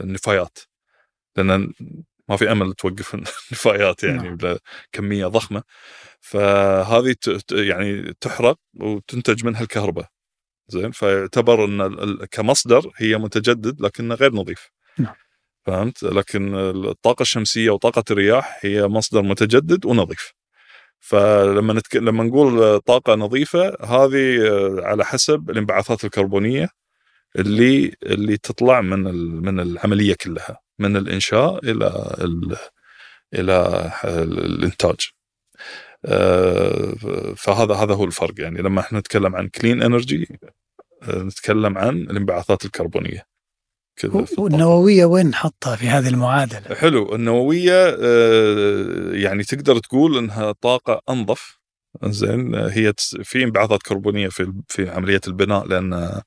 النفايات. 0.00 0.58
لأن 1.36 1.72
ما 2.28 2.36
في 2.36 2.52
أمل 2.52 2.72
توقف 2.74 3.14
النفايات 3.14 4.04
يعني 4.04 4.36
نعم. 4.42 4.56
كمية 4.92 5.26
ضخمة. 5.26 5.62
فهذه 6.28 7.16
يعني 7.52 8.14
تحرق 8.20 8.56
وتنتج 8.80 9.44
منها 9.44 9.62
الكهرباء. 9.62 10.06
زين؟ 10.68 10.90
فيعتبر 10.90 11.64
إن 11.64 12.16
كمصدر 12.30 12.90
هي 12.96 13.18
متجدد 13.18 13.80
لكنه 13.80 14.14
غير 14.14 14.34
نظيف. 14.34 14.70
نعم. 14.98 15.14
فهمت؟ 15.66 16.02
لكن 16.02 16.54
الطاقة 16.54 17.22
الشمسية 17.22 17.70
وطاقة 17.70 18.04
الرياح 18.10 18.58
هي 18.60 18.88
مصدر 18.88 19.22
متجدد 19.22 19.86
ونظيف. 19.86 20.32
فلما 21.00 21.72
نتك... 21.74 21.96
لما 21.96 22.24
نقول 22.24 22.80
طاقة 22.80 23.14
نظيفة 23.14 23.76
هذه 23.84 24.38
على 24.82 25.04
حسب 25.04 25.50
الانبعاثات 25.50 26.04
الكربونية 26.04 26.68
اللي 27.36 27.94
اللي 28.02 28.36
تطلع 28.36 28.80
من 28.80 29.06
ال... 29.06 29.42
من 29.42 29.60
العملية 29.60 30.14
كلها 30.14 30.60
من 30.78 30.96
الإنشاء 30.96 31.70
إلى 31.70 32.16
ال... 32.20 32.56
إلى 33.34 33.90
الإنتاج. 34.04 35.17
فهذا 37.36 37.74
هذا 37.74 37.94
هو 37.94 38.04
الفرق. 38.04 38.34
يعني 38.40 38.62
لما 38.62 38.80
إحنا 38.80 38.98
نتكلم 38.98 39.36
عن 39.36 39.48
كلين 39.48 39.82
انرجي 39.82 40.38
نتكلم 41.08 41.78
عن 41.78 41.96
الانبعاثات 41.96 42.64
الكربونية. 42.64 43.22
كذا. 43.96 44.26
والنووية 44.38 45.04
وين 45.04 45.26
نحطها 45.26 45.76
في 45.76 45.88
هذه 45.88 46.08
المعادلة؟ 46.08 46.74
حلو. 46.74 47.14
النووية 47.14 47.96
آه، 48.02 49.12
يعني 49.12 49.44
تقدر 49.44 49.78
تقول 49.78 50.18
إنها 50.18 50.52
طاقة 50.52 51.00
أنظف. 51.10 51.58
زين 52.04 52.54
هي 52.54 52.92
في 53.22 53.44
انبعاثات 53.44 53.82
كربونية 53.82 54.28
في 54.28 54.52
في 54.68 54.90
عملية 54.90 55.20
البناء 55.26 55.66
لأن 55.66 56.20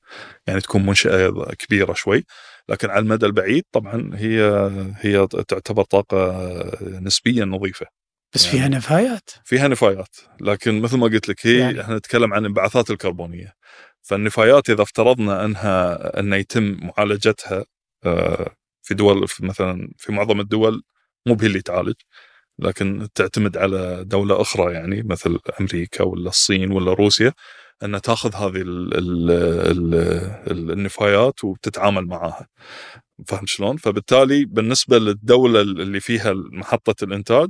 يعني 0.48 0.62
تكون 0.62 0.86
منشأة 0.86 1.30
كبيرة 1.60 1.94
شوي. 1.94 2.26
لكن 2.70 2.90
على 2.90 3.00
المدى 3.00 3.26
البعيد 3.26 3.64
طبعا 3.72 4.12
هي 4.14 4.70
هي 4.98 5.28
تعتبر 5.28 5.84
طاقة 5.84 6.52
نسبيا 6.82 7.46
نظيفة. 7.46 8.01
بس 8.34 8.46
يعني- 8.46 8.58
فيها 8.58 8.68
نفايات 8.68 9.30
فيها 9.46 9.68
نفايات 9.68 10.16
لكن 10.42 10.82
مثل 10.82 10.98
ما 10.98 11.08
قلت 11.08 11.30
لك 11.30 11.48
هي 11.48 11.60
يعني-. 11.60 11.82
إحنا 11.82 11.98
نتكلم 11.98 12.34
عن 12.34 12.40
الانبعاثات 12.42 12.92
الكربونية 12.92 13.54
فالنفايات 14.02 14.70
إذا 14.70 14.82
افترضنا 14.84 15.46
أنها 15.46 16.20
ان 16.20 16.34
يتم 16.34 16.78
معالجتها 16.82 17.66
آه، 18.06 18.56
في 18.82 18.94
دول 18.94 19.28
في 19.28 19.46
مثلا 19.46 19.90
في 19.98 20.12
معظم 20.12 20.40
الدول 20.40 20.84
مو 21.28 21.34
بهي 21.36 21.48
اللي 21.48 21.62
تعالج 21.62 21.94
لكن 22.60 23.08
تعتمد 23.16 23.58
على 23.58 24.04
دولة 24.04 24.42
أخرى 24.42 24.74
يعني 24.74 25.04
مثل 25.04 25.40
أمريكا 25.62 26.04
ولا 26.04 26.30
الصين 26.30 26.72
ولا 26.72 26.94
روسيا 26.94 27.34
ان 27.84 28.02
تأخذ 28.02 28.36
هذه 28.36 28.62
ال 28.62 28.98
ال 28.98 29.32
ال 29.72 29.94
ال 30.52 30.72
النفايات 30.72 31.44
وتتعامل 31.44 32.06
معها 32.08 32.48
فهمت 33.28 33.48
شلون؟ 33.50 33.78
فبالتالي 33.78 34.46
بالنسبة 34.46 34.98
للدولة 35.00 35.62
اللي 35.62 36.00
فيها 36.00 36.34
محطة 36.34 37.04
الإنتاج 37.04 37.50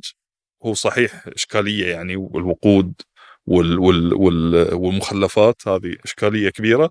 هو 0.65 0.73
صحيح 0.73 1.27
إشكالية 1.27 1.87
يعني 1.87 2.15
والوقود 2.15 2.93
وال 3.45 3.79
وال 3.79 4.13
وال 4.13 4.73
والمخلفات 4.73 5.67
هذه 5.67 5.95
إشكالية 6.05 6.49
كبيرة 6.49 6.89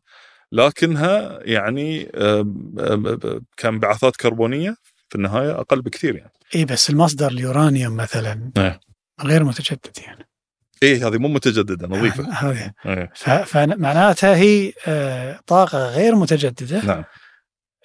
لكنها 0.52 1.38
يعني 1.42 2.11
آم، 2.11 2.74
كانبعاثات 3.56 4.16
كربونية 4.16 4.76
في 5.09 5.14
النهاية 5.16 5.61
أقل 5.61 5.83
بكثير 5.83 6.16
يعني. 6.16 6.33
اي 6.54 6.64
بس 6.64 6.90
المصدر 6.90 7.28
اليورانيوم 7.30 7.96
مثلا 7.96 8.50
إيه. 8.56 8.80
غير 9.22 9.44
متجدد 9.44 9.98
يعني 10.06 10.26
إيه 10.83 11.09
هذه 11.09 11.18
مو 11.18 11.28
متجددة 11.28 11.88
نظيفة. 11.88 12.33
هذه 12.33 12.72
إيه. 12.87 13.12
فمعناتها 13.44 14.37
هي 14.37 14.72
آه، 14.87 15.40
طاقة 15.46 15.88
غير 15.88 16.14
متجددة 16.14 16.85
نعم 16.85 17.04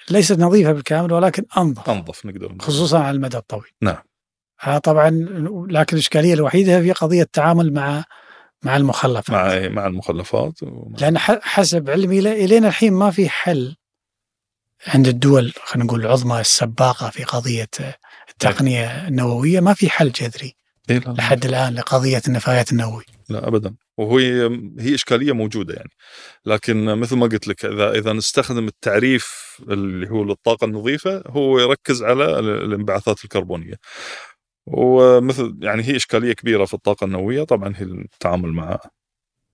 ليست 0.09 0.39
نظيفة 0.39 0.71
بالكامل 0.71 1.13
ولكن 1.13 1.43
أنظف 1.57 1.89
أنظف 1.89 2.25
نقدر 2.25 2.45
نقول. 2.45 2.61
خصوصا 2.61 2.99
على 2.99 3.15
المدى 3.15 3.37
الطويل 3.37 3.71
نعم. 3.81 3.97
آه 4.67 4.77
طبعا 4.77 5.09
لكن 5.69 5.95
الإشكالية 5.97 6.33
الوحيدة 6.33 6.77
هي 6.79 6.91
قضية 6.91 7.21
التعامل 7.21 7.73
مع 7.73 8.03
مع 8.63 8.77
المخلفات. 8.77 9.31
مع 9.31 9.67
مع 9.69 9.87
المخلفات 9.87 10.63
ومع 10.63 10.97
لأن 10.99 11.17
ح- 11.17 11.39
حسب 11.41 11.89
علمي 11.89 12.19
إلينا 12.19 12.67
الحين 12.67 12.93
ما 12.93 13.11
في 13.11 13.29
حل 13.29 13.75
عند 14.87 15.07
الدول 15.07 15.53
خلينا 15.63 15.85
نقول 15.87 16.01
العظمى 16.05 16.39
السباقة 16.39 17.09
في 17.09 17.23
قضية 17.23 17.69
آه، 17.79 17.95
التقنية 18.29 19.07
النووية 19.07 19.59
ما 19.59 19.73
في 19.73 19.89
حل 19.89 20.11
جذري 20.11 20.55
إيه 20.89 20.99
لا, 20.99 21.11
لحد 21.11 21.45
الآن 21.45 21.73
لقضية 21.73 22.21
النفايات 22.27 22.71
النووية 22.71 23.05
لا 23.29 23.47
ابدا. 23.47 23.75
وهي 23.97 24.49
هي 24.79 24.95
إشكالية 24.95 25.31
موجودة 25.31 25.73
يعني. 25.73 25.89
لكن 26.45 26.85
مثل 26.85 27.15
ما 27.15 27.25
قلت 27.27 27.47
لك 27.47 27.65
إذا 27.65 27.91
إذا 27.91 28.13
نستخدم 28.13 28.67
التعريف 28.67 29.55
اللي 29.69 30.09
هو 30.09 30.23
للطاقه 30.23 30.65
النظيفة 30.65 31.23
هو 31.27 31.59
يركز 31.59 32.03
على 32.03 32.39
ال- 32.39 32.63
الانبعاثات 32.63 33.23
الكربونية. 33.23 33.75
ومثل 34.67 35.57
يعني 35.61 35.83
هي 35.83 35.95
إشكالية 35.95 36.33
كبيرة 36.33 36.65
في 36.65 36.73
الطاقة 36.73 37.05
النووية 37.05 37.43
طبعا 37.43 37.73
هي 37.77 37.83
التعامل 37.83 38.49
مع 38.53 38.79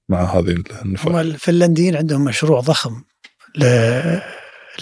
مع 0.10 0.24
هذه 0.24 0.54
هم 0.54 0.64
النفايات 0.86 1.26
الفنلنديين 1.26 1.96
عندهم 1.96 2.24
مشروع 2.24 2.60
ضخم 2.60 3.04
ل... 3.56 3.66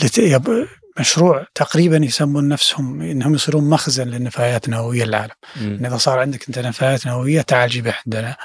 لت... 0.04 0.18
يب... 0.18 0.68
مشروع 1.00 1.46
تقريبا 1.56 1.98
يسمون 1.98 2.48
نفسهم 2.48 3.02
إنهم 3.02 3.34
يصيرون 3.34 3.70
مخزن 3.70 4.08
للنفايات 4.08 4.66
النووية 4.66 5.04
للعالم،. 5.04 5.34
إن 5.58 5.86
إذا 5.86 5.98
صار 5.98 6.20
عندك 6.20 6.48
أنت 6.48 6.60
نفايات 6.60 7.08
نووية 7.08 7.42
تعال 7.42 7.70
جيبها 7.70 7.96
عندنا. 8.06 8.38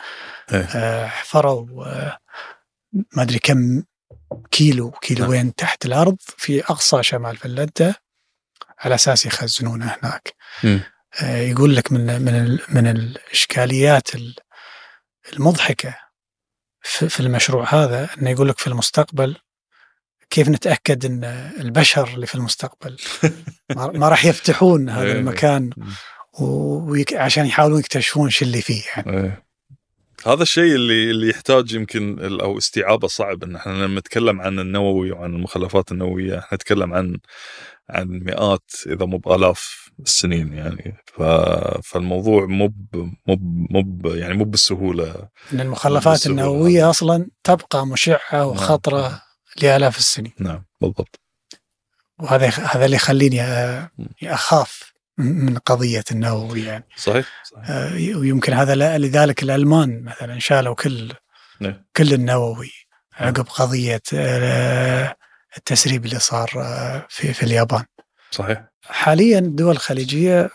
إيه. 0.53 0.69
آه، 0.75 1.07
حفروا 1.07 1.85
آه، 1.87 2.19
ما 2.93 3.23
أدري 3.23 3.39
كم 3.39 3.83
كيلو 4.51 4.91
كيلوين 4.91 5.55
تحت 5.55 5.87
الأرض 5.87 6.17
في 6.21 6.65
أقصى 6.65 7.03
شمال 7.03 7.37
فنلندا 7.37 7.95
على 8.79 8.95
أساس 8.95 9.27
يخزنونه 9.27 9.87
هناك. 9.87 10.35
مم. 10.65 10.81
آه، 11.23 11.37
يقول 11.37 11.77
لك 11.77 11.93
من 11.93 12.23
من 12.23 12.59
من 12.69 12.87
الإشكاليات 12.87 14.15
ال- 14.15 14.35
المضحكة 15.33 15.97
في 16.83 17.09
في 17.09 17.21
المشروع 17.21 17.75
هذا 17.75 18.09
إنه 18.19 18.31
يقول 18.31 18.49
لك 18.49 18.59
في 18.59 18.67
المستقبل 18.67 19.37
كيف 20.31 20.49
نتأكد 20.49 21.05
إن 21.05 21.25
البشر 21.61 22.09
اللي 22.15 22.27
في 22.27 22.35
المستقبل 22.35 22.97
ما 23.77 24.09
راح 24.09 24.25
يفتحون 24.31 24.89
هذا 24.89 25.07
إيه. 25.07 25.13
المكان 25.13 25.71
ويك 26.41 27.15
عشان 27.15 27.47
يحاولون 27.47 27.79
يكتشفون 27.81 28.31
شو 28.31 28.45
اللي 28.45 28.63
فيه 28.63 28.83
يعني. 28.97 29.17
إيه. 29.17 29.45
هذا 30.27 30.43
الشيء 30.43 30.75
اللي 30.75 31.11
اللي 31.11 31.29
يحتاج 31.31 31.73
يمكن 31.73 32.19
أو 32.41 32.59
استيعابه 32.59 33.09
صعب 33.09 33.45
إن 33.45 33.57
إحنا 33.57 33.73
لما 33.73 34.01
نتكلم 34.01 34.41
عن 34.41 34.59
النووي 34.59 35.13
وعن 35.13 35.35
المخلفات 35.35 35.93
النووية 35.93 36.39
إحنا 36.39 36.55
نتكلم 36.57 36.95
عن 36.95 37.19
عن 37.91 38.09
مئات 38.09 38.71
إذا 38.87 39.07
مو 39.07 39.19
بآلاف 39.19 39.84
السنين 40.01 40.53
يعني. 40.53 40.97
ف... 41.07 41.23
فالموضوع 41.83 42.47
مو 42.47 42.73
مو 43.27 43.37
مو 43.71 44.11
يعني 44.15 44.35
مو 44.35 44.45
بالسهولة. 44.45 45.29
ان 45.53 45.61
المخلفات 45.61 46.13
بالسهولة 46.13 46.43
النووية 46.43 46.91
أصلا 46.91 47.27
تبقى 47.45 47.87
مشعة 47.87 48.47
وخطرة 48.47 49.23
لآلاف 49.63 49.99
السنين. 49.99 50.33
نعم 50.39 50.65
بالضبط. 50.81 51.21
وهذا 52.21 52.49
هذا 52.49 52.85
اللي 52.85 52.97
يخليني 52.97 53.43
أخاف 54.23 54.93
من 55.19 55.59
قضية 55.59 56.05
النووي 56.11 56.63
يعني. 56.63 56.85
صحيح 56.97 57.43
صحيح. 57.45 57.71
آه، 57.71 58.17
ويمكن 58.17 58.53
هذا 58.53 58.99
لذلك 58.99 59.43
الألمان 59.43 60.05
مثلا 60.05 60.39
شالوا 60.39 60.75
كل 60.75 61.13
نعم. 61.61 61.85
كل 61.97 62.13
النووي 62.15 62.71
عقب 63.13 63.47
قضية 63.49 64.03
آه، 64.15 65.17
التسريب 65.57 66.05
اللي 66.05 66.19
صار 66.19 66.51
آه، 66.57 67.07
في 67.11 67.33
في 67.33 67.43
اليابان. 67.43 67.85
صحيح 68.35 68.65
حاليا 68.83 69.39
الدول 69.39 69.73
الخليجية 69.73 70.51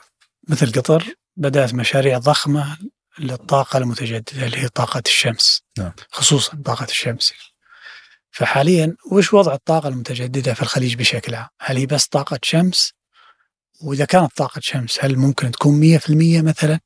مثل 0.48 0.72
قطر 0.72 1.16
بدأت 1.38 1.74
مشاريع 1.74 2.18
ضخمة 2.18 2.78
للطاقة 3.20 3.78
المتجددة 3.78 4.46
اللي 4.46 4.58
هي 4.58 4.68
طاقة 4.68 5.04
الشمس. 5.06 5.64
نعم. 5.78 5.92
خصوصا 6.12 6.62
طاقة 6.66 6.86
الشمس. 6.86 7.34
فحاليا 8.32 8.96
وش 9.12 9.34
وضع 9.34 9.54
الطاقة 9.54 9.90
المتجددة 9.90 10.54
في 10.54 10.62
الخليج 10.62 10.96
بشكل 10.96 11.36
عام؟ 11.36 11.48
هل 11.62 11.78
هي 11.78 11.86
بس 11.86 12.08
طاقة 12.08 12.40
شمس 12.44 12.94
وإذا 13.82 14.06
كانت 14.06 14.38
طاقة 14.38 14.62
شمس 14.64 14.98
هل 15.02 15.18
ممكن 15.18 15.52
تكون 15.52 16.00
100% 16.00 16.10
مثلا؟ 16.44 16.80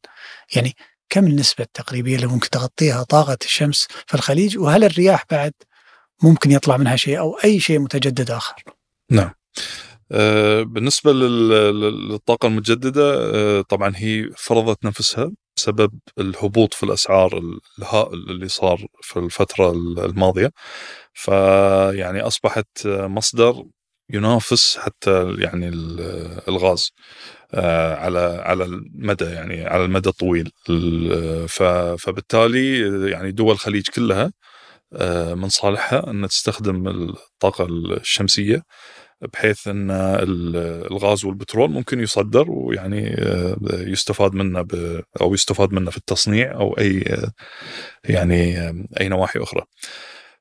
يعني 0.56 0.75
كم 1.10 1.27
النسبة 1.27 1.63
التقريبية 1.63 2.15
اللي 2.15 2.27
ممكن 2.27 2.49
تغطيها 2.49 3.03
طاقة 3.03 3.38
الشمس 3.43 3.88
في 4.08 4.13
الخليج 4.13 4.58
وهل 4.58 4.84
الرياح 4.84 5.25
بعد 5.32 5.53
ممكن 6.23 6.51
يطلع 6.51 6.77
منها 6.77 6.95
شيء 6.95 7.19
أو 7.19 7.38
أي 7.43 7.60
شيء 7.60 7.79
متجدد 7.79 8.32
آخر؟ 8.32 8.63
نعم. 9.10 9.32
آه، 10.12 10.63
بالنسبة 10.63 11.13
للطاقة 11.13 12.48
المتجددة 12.48 13.13
آه، 13.36 13.62
طبعا 13.62 13.94
هي 13.96 14.30
فرضت 14.38 14.86
نفسها 14.86 15.32
بسبب 15.58 15.92
الهبوط 16.20 16.74
في 16.74 16.84
الأسعار 16.84 17.42
الهائل 17.80 18.13
اللي 18.30 18.48
صار 18.48 18.86
في 19.02 19.20
الفترة 19.20 19.72
الماضية. 20.06 20.52
فيعني 21.13 22.22
أصبحت 22.22 22.68
مصدر 22.88 23.63
ينافس 24.10 24.78
حتى 24.78 25.36
يعني 25.39 25.70
الغاز 26.48 26.92
آه، 27.54 27.96
على 27.96 28.20
على 28.46 28.63
المدى 28.66 29.26
يعني 29.26 29.66
على 29.66 29.86
المدى 29.86 30.10
الطويل. 30.10 30.52
فبالتالي 31.98 32.80
يعني 33.12 33.32
دول 33.32 33.52
الخليج 33.52 33.88
كلها 33.89 34.32
من 35.36 35.50
صالحها 35.50 36.10
أن 36.12 36.28
تستخدم 36.28 36.88
الطاقة 36.88 37.66
الشمسية 37.66 38.63
بحيث 39.34 39.68
إن 39.68 39.92
الغاز 40.92 41.26
والبترول 41.26 41.70
ممكن 41.70 42.00
يصدر 42.00 42.52
ويعني 42.52 43.16
آه، 43.18 43.58
يستفاد 43.72 44.34
منه 44.34 44.66
أو 45.22 45.34
يستفاد 45.34 45.74
منه 45.74 45.92
في 45.92 45.98
التصنيع 45.98 46.54
أو 46.56 46.78
أي 46.78 47.04
يعني 48.04 48.70
أي 49.02 49.10
نواحي 49.10 49.40
أخرى. 49.40 49.62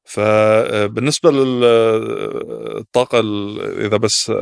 فبالنسبه 0.04 1.30
للطاقه 1.30 3.20
إذا 3.86 3.96
بس 3.96 4.32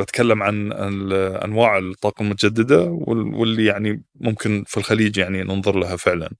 بتكلم 0.00 0.42
عن 0.42 0.72
أنواع 1.44 1.78
الطاقة 1.78 2.22
المتجددة 2.22 2.80
واللي 3.08 3.64
يعني 3.64 4.04
ممكن 4.20 4.64
في 4.66 4.76
الخليج 4.76 5.18
يعني 5.18 5.42
ننظر 5.42 5.78
لها 5.78 5.96
فعلا. 5.96 6.30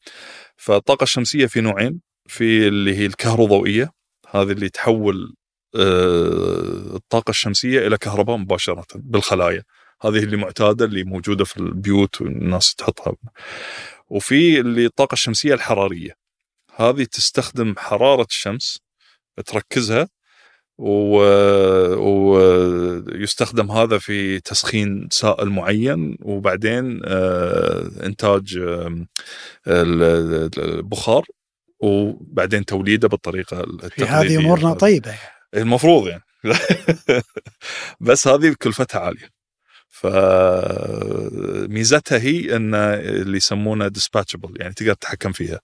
فالطاقة 0.56 1.04
الشمسية 1.04 1.46
في 1.46 1.60
نوعين 1.60 2.00
في 2.26 2.68
اللي 2.68 2.96
هي 2.96 3.06
الكهروضوئية 3.06 3.90
هذه 4.30 4.52
اللي 4.52 4.68
تحول 4.68 5.34
آه، 5.76 6.96
الطاقة 6.96 7.30
الشمسية 7.30 7.86
إلى 7.86 7.98
كهرباء 7.98 8.36
مباشرة 8.36 8.86
بالخلايا. 8.94 9.62
هذه 10.02 10.18
اللي 10.18 10.36
معتادة 10.36 10.84
اللي 10.84 11.04
موجودة 11.04 11.44
في 11.44 11.56
البيوت 11.56 12.20
والناس 12.20 12.74
تحطها. 12.74 13.14
وفي 14.08 14.60
اللي 14.60 14.86
الطاقة 14.86 15.12
الشمسية 15.14 15.54
الحرارية. 15.54 16.12
هذه 16.76 17.04
تستخدم 17.04 17.74
حرارة 17.78 18.26
الشمس 18.30 18.78
تركزها 19.46 20.08
ويستخدم 21.98 23.70
هذا 23.70 23.98
في 23.98 24.40
تسخين 24.40 25.08
سائل 25.10 25.48
معين. 25.48 26.16
وبعدين 26.20 27.00
آه، 27.04 27.90
إنتاج 28.06 28.58
البخار. 29.66 31.24
وبعدين 31.82 32.64
توليده 32.64 33.08
بالطريقة 33.08 33.60
التقليديه 33.60 34.04
في 34.04 34.04
هذه 34.04 34.36
أمورنا 34.38 34.72
طيبة 34.74 35.14
المفروض 35.54 36.08
يعني. 36.08 36.22
بس 38.00 38.28
هذه 38.28 38.54
كلفتها 38.62 39.00
عالية. 39.00 39.28
فميزتها 39.88 40.98
هي 42.18 42.56
إن 42.56 42.74
اللي 42.74 43.36
يسمونه 43.36 43.88
ديسباتشبل 43.88 44.54
يعني 44.60 44.74
تقدر 44.74 44.94
تتحكم 44.94 45.32
فيها. 45.32 45.60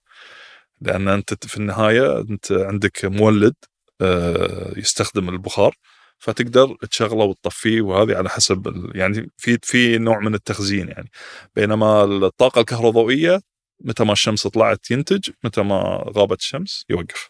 لأن 0.81 1.07
أنت 1.07 1.45
في 1.47 1.57
النهاية 1.57 2.19
أنت 2.21 2.51
عندك 2.51 3.05
مولد 3.05 3.55
آه، 4.01 4.73
يستخدم 4.77 5.29
البخار 5.29 5.75
فتقدر 6.19 6.75
تشغله 6.91 7.23
وتطفيه 7.25 7.81
وهذه 7.81 8.15
على 8.17 8.29
حسب 8.29 8.91
يعني 8.95 9.31
في 9.37 9.57
في 9.63 9.97
نوع 9.97 10.19
من 10.19 10.35
التخزين 10.35 10.87
يعني. 10.89 11.11
بينما 11.55 12.03
الطاقة 12.03 12.61
الكهروضوئيه 12.61 13.41
متى 13.81 14.03
ما 14.03 14.13
الشمس 14.13 14.47
طلعت 14.47 14.91
ينتج 14.91 15.29
متى 15.43 15.61
ما 15.63 16.03
غابت 16.17 16.39
الشمس 16.39 16.85
يوقف. 16.89 17.29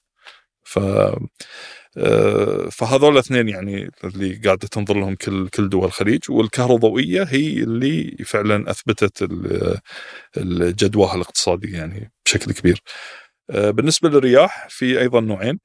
ف 0.65 0.79
فهذول 2.71 3.13
الاثنين 3.13 3.49
يعني 3.49 3.91
اللي 4.03 4.35
قاعدة 4.35 4.67
تنظر 4.67 4.99
لهم 4.99 5.15
كل 5.15 5.49
كل 5.49 5.69
دول 5.69 5.85
الخليج 5.85 6.19
والكهروضوئية 6.29 7.23
هي 7.23 7.63
اللي 7.63 8.17
فعلا 8.25 8.71
أثبتت 8.71 9.29
الجدواها 10.37 11.15
الاقتصادي 11.15 11.71
يعني 11.71 12.11
بشكل 12.25 12.51
كبير. 12.53 12.81
آه، 13.49 13.71
بالنسبة 13.71 14.09
للرياح 14.09 14.67
في 14.69 14.99
أيضا 15.01 15.21
نوعين 15.21 15.59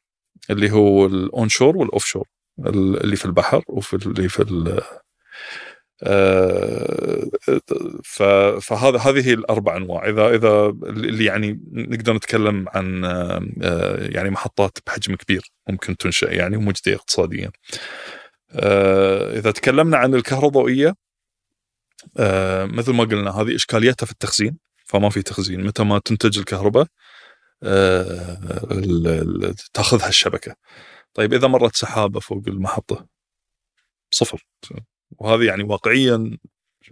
اللي 0.50 0.70
هو 0.70 1.06
ال 1.06 1.15
onshore 1.15 1.76
وال 1.76 1.87
offshore 1.87 2.28
اللي 2.66 3.16
في 3.16 3.24
البحر 3.24 3.62
وفي 3.68 3.94
اللي 4.06 4.28
في 4.28 4.42
آه، 4.42 5.00
فهذا 8.60 8.98
هذه 8.98 9.34
الأربع 9.34 9.76
أنواع 9.76 10.08
اذا 10.08 10.28
إذا 10.28 10.66
اللي 10.82 11.24
يعني 11.24 11.60
نقدر 11.72 12.14
نتكلم 12.14 12.66
عن 12.68 13.04
آه، 13.04 13.96
يعني 14.00 14.30
محطات 14.30 14.78
بحجم 14.86 15.14
كبير 15.14 15.52
ممكن 15.68 15.96
تنشأ 15.96 16.26
يعني 16.26 16.56
ومجدية 16.56 16.94
اقتصاديا. 16.94 17.50
آه، 18.52 19.38
إذا 19.38 19.50
تكلمنا 19.50 19.96
عن 19.96 20.14
الكهروضوئيه 20.14 20.94
مثل 22.64 22.92
ما 22.92 23.04
قلنا 23.04 23.30
هذه 23.30 23.54
اشكاليتها 23.54 24.06
في 24.06 24.12
التخزين 24.12 24.58
فما 24.84 25.10
في 25.10 25.22
تخزين 25.22 25.64
متى 25.66 25.84
ما 25.84 25.98
تنتج 25.98 26.38
الكهرباء 26.38 26.86
تأخذها 29.74 30.08
الشبكة. 30.08 30.54
طيب 31.14 31.34
إذا 31.34 31.48
مرت 31.48 31.76
سحابة 31.76 32.20
فوق 32.20 32.42
المحطة 32.48 33.06
صفر 34.10 34.46
وهذه 35.18 35.44
يعني 35.44 35.62
واقعيا 35.62 36.38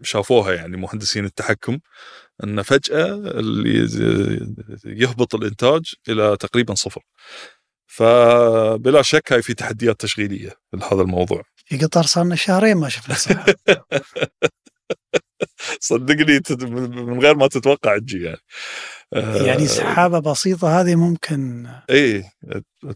شافوها 0.03 0.55
يعني 0.55 0.77
مهندسين 0.77 1.25
التحكم 1.25 1.79
أن 2.45 2.63
فجأة 2.63 3.15
اللي 3.15 3.89
يهبط 4.85 5.35
الإنتاج 5.35 5.95
إلى 6.09 6.37
تقريبا 6.37 6.75
صفر. 6.75 7.03
فبلا 7.87 9.03
شك 9.03 9.33
هاي 9.33 9.43
في 9.43 9.55
تحديات 9.55 10.01
تشغيلية 10.01 10.51
لهذا 10.73 11.03
الموضوع. 11.03 11.43
في 11.65 11.79
قطر 11.79 12.03
صار 12.03 12.25
لنا 12.25 12.37
شهرين 12.37 12.77
ما 12.77 12.89
شفنا 12.89 13.15
صدقني 15.81 16.41
من 17.03 17.21
غير 17.21 17.35
ما 17.35 17.47
تتوقع 17.47 17.99
تجي 17.99 18.23
يعني. 18.23 18.41
يعني 19.47 19.67
سحابة 19.67 20.19
بسيطة 20.19 20.81
هذه 20.81 20.95
ممكن 20.95 21.67
إيه 21.91 22.33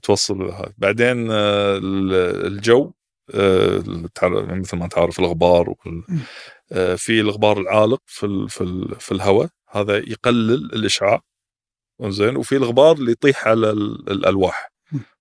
توصل 0.03 0.53
بعدين 0.79 1.31
آه، 1.31 1.79
الجو 2.47 2.85
آه، 2.85 2.93
مثل 3.35 4.77
ما 4.77 4.89
تعرف 4.89 5.19
الغبار 5.21 5.75
آه، 6.73 6.95
في 6.95 7.21
الغبار 7.21 7.61
العالق 7.61 8.03
في 8.07 8.47
في 8.49 8.95
في 9.01 9.13
الهواء 9.13 9.49
هذا 9.71 9.97
يقلل 9.97 10.55
الإشعاع. 10.75 11.21
زين؟ 12.03 12.37
وفي 12.37 12.57
الغبار 12.57 12.97
اللي 12.97 13.13
يطيح 13.13 13.49
على 13.49 13.71
الألواح. 13.71 14.73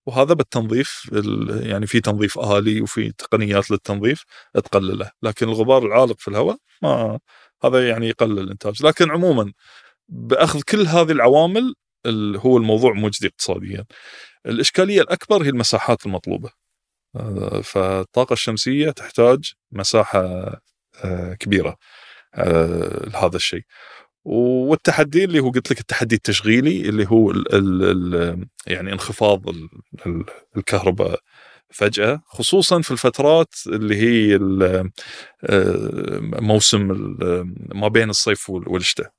وهذا 0.05 0.33
بالتنظيف 0.33 1.11
يعني 1.63 1.87
في 1.87 2.01
تنظيف 2.01 2.39
آلي 2.39 2.81
وفي 2.81 3.11
تقنيات 3.11 3.71
للتنظيف 3.71 4.23
تقلله. 4.55 5.11
لكن 5.23 5.49
الغبار 5.49 5.85
العالق 5.85 6.19
في 6.19 6.27
الهواء 6.27 6.57
ما 6.81 7.19
هذا 7.63 7.89
يعني 7.89 8.07
يقلل 8.09 8.39
الإنتاج. 8.39 8.85
لكن 8.85 9.11
عموما 9.11 9.53
بأخذ 10.09 10.61
كل 10.61 10.81
هذه 10.87 11.11
العوامل 11.11 11.75
هو 12.37 12.57
الموضوع 12.57 12.93
مجدي 12.93 13.27
اقتصاديا. 13.27 13.85
الإشكالية 14.45 15.01
الأكبر 15.01 15.43
هي 15.43 15.49
المساحات 15.49 16.05
المطلوبة. 16.05 16.64
فالطاقة 17.63 18.33
الشمسية 18.33 18.91
تحتاج 18.91 19.53
مساحة 19.71 20.21
آه، 21.03 21.33
كبيرة 21.33 21.77
آه، 22.35 23.09
لهذا 23.09 23.35
الشيء. 23.35 23.63
والتحدي 24.25 25.23
اللي 25.23 25.39
هو 25.39 25.49
قلت 25.49 25.71
لك 25.71 25.79
التحدي 25.79 26.15
التشغيلي 26.15 26.89
اللي 26.89 27.07
هو 27.09 27.31
ال 27.31 27.55
ال 27.55 28.47
يعني 28.67 28.93
انخفاض 28.93 29.43
الكهرباء 30.57 31.19
فجأة 31.69 32.21
خصوصا 32.25 32.81
في 32.81 32.91
الفترات 32.91 33.53
اللي 33.67 33.95
هي 33.95 34.35
آه، 34.35 36.19
موسم 36.21 36.87
ما 37.75 37.87
بين 37.87 38.09
الصيف 38.09 38.49
والشتاء. 38.49 39.11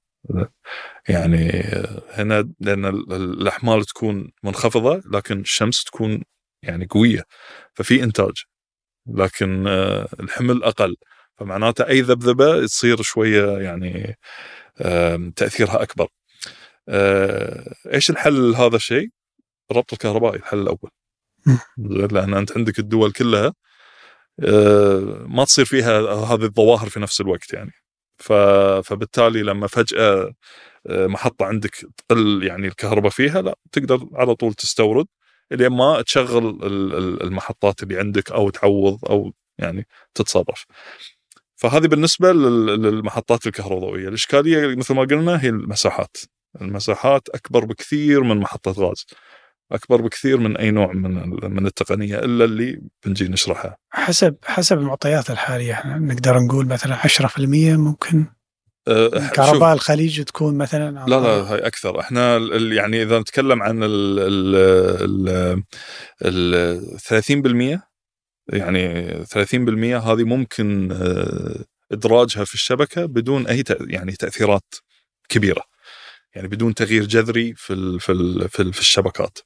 يعني 1.08 1.62
هنا 2.10 2.48
لأن 2.60 2.84
الأحمال 3.12 3.84
تكون 3.84 4.30
منخفضة 4.42 5.02
لكن 5.12 5.40
الشمس 5.40 5.84
تكون 5.84 6.22
يعني 6.66 6.86
قوية 6.86 7.22
ففي 7.74 8.02
إنتاج 8.02 8.44
لكن 9.06 9.66
آه، 9.66 10.08
الحمل 10.20 10.62
أقل 10.62 10.96
فمعناته 11.38 11.86
أي 11.88 12.00
ذبذبة 12.00 12.66
تصير 12.66 13.02
شوية 13.02 13.58
يعني 13.58 14.18
تأثيرها 15.36 15.82
أكبر. 15.82 16.08
آه، 16.88 17.74
إيش 17.94 18.10
الحل 18.10 18.50
لهذا 18.52 18.76
الشيء؟ 18.76 19.08
ربط 19.72 19.92
الكهربائي 19.92 20.36
الحل 20.36 20.58
الأول. 20.60 20.90
لأن 22.12 22.34
أنت 22.34 22.56
عندك 22.56 22.78
الدول 22.78 23.12
كلها 23.12 23.54
آه، 24.40 25.24
ما 25.28 25.44
تصير 25.44 25.64
فيها 25.64 26.00
هذه 26.00 26.44
الظواهر 26.44 26.88
في 26.88 27.00
نفس 27.00 27.20
الوقت 27.20 27.52
يعني. 27.52 27.72
فبالتالي 28.82 29.42
لما 29.42 29.66
فجأة 29.66 30.32
محطة 30.88 31.46
عندك 31.46 31.74
تقل 31.96 32.44
يعني 32.44 32.66
الكهرباء 32.66 33.10
فيها 33.10 33.42
لا 33.42 33.58
تقدر 33.72 34.08
على 34.14 34.34
طول 34.34 34.54
تستورد 34.54 35.06
لين 35.50 35.68
ما 35.68 36.02
تشغل 36.02 36.58
المحطات 37.22 37.82
اللي 37.82 37.98
عندك 37.98 38.30
أو 38.32 38.50
تعوض 38.50 38.98
أو 39.10 39.32
يعني 39.58 39.86
تتصرف. 40.14 40.64
فهذه 41.56 41.86
بالنسبة 41.86 42.32
لل- 42.32 42.82
للمحطات 42.82 43.46
الكهربائيه، 43.46 44.08
الإشكالية 44.08 44.76
مثل 44.76 44.94
ما 44.94 45.02
قلنا 45.02 45.42
هي 45.44 45.48
المساحات. 45.48 46.16
المساحات 46.60 47.28
أكبر 47.28 47.64
بكثير 47.64 48.22
من 48.22 48.36
محطة 48.36 48.70
غاز. 48.70 49.06
أكبر 49.72 50.00
بكثير 50.02 50.38
من 50.38 50.56
أي 50.56 50.70
نوع 50.70 50.92
من 50.92 51.28
من 51.54 51.66
التقنية 51.66 52.18
إلا 52.18 52.44
اللي 52.44 52.80
بنجي 53.06 53.28
نشرحها. 53.28 53.76
حسب 53.90 54.36
حسب 54.44 54.78
المعطيات 54.78 55.30
الحالية 55.30 55.72
إحنا 55.72 55.98
نقدر 55.98 56.38
نقول 56.38 56.66
مثلا 56.66 56.94
10% 56.96 57.76
ممكن 57.76 58.26
كهرباء 59.34 59.74
الخليج 59.74 60.24
تكون 60.24 60.58
مثلا 60.58 61.04
لا 61.08 61.20
لا 61.20 61.28
هاي 61.28 61.58
أكثر. 61.58 62.00
إحنا 62.00 62.36
يعني 62.72 63.02
إذا 63.02 63.18
نتكلم 63.18 63.62
عن 63.62 63.82
ال 63.82 64.18
ال 64.98 65.62
ال 66.24 66.98
30% 66.98 67.80
يعني 68.52 69.24
30% 69.24 70.06
هذه 70.06 70.24
ممكن 70.24 70.92
آه، 70.92 71.64
إدراجها 71.92 72.44
في 72.44 72.54
الشبكة 72.54 73.06
بدون 73.06 73.46
أي 73.46 73.64
يعني 73.80 74.12
تأثيرات 74.12 74.74
كبيرة. 75.28 75.62
يعني 76.34 76.48
بدون 76.48 76.74
تغيير 76.74 77.04
جذري 77.04 77.54
في 77.54 77.72
ال 77.72 78.00
في 78.00 78.12
ال 78.12 78.48
في, 78.48 78.62
ال 78.62 78.72
في 78.72 78.80
الشبكات. 78.80 79.38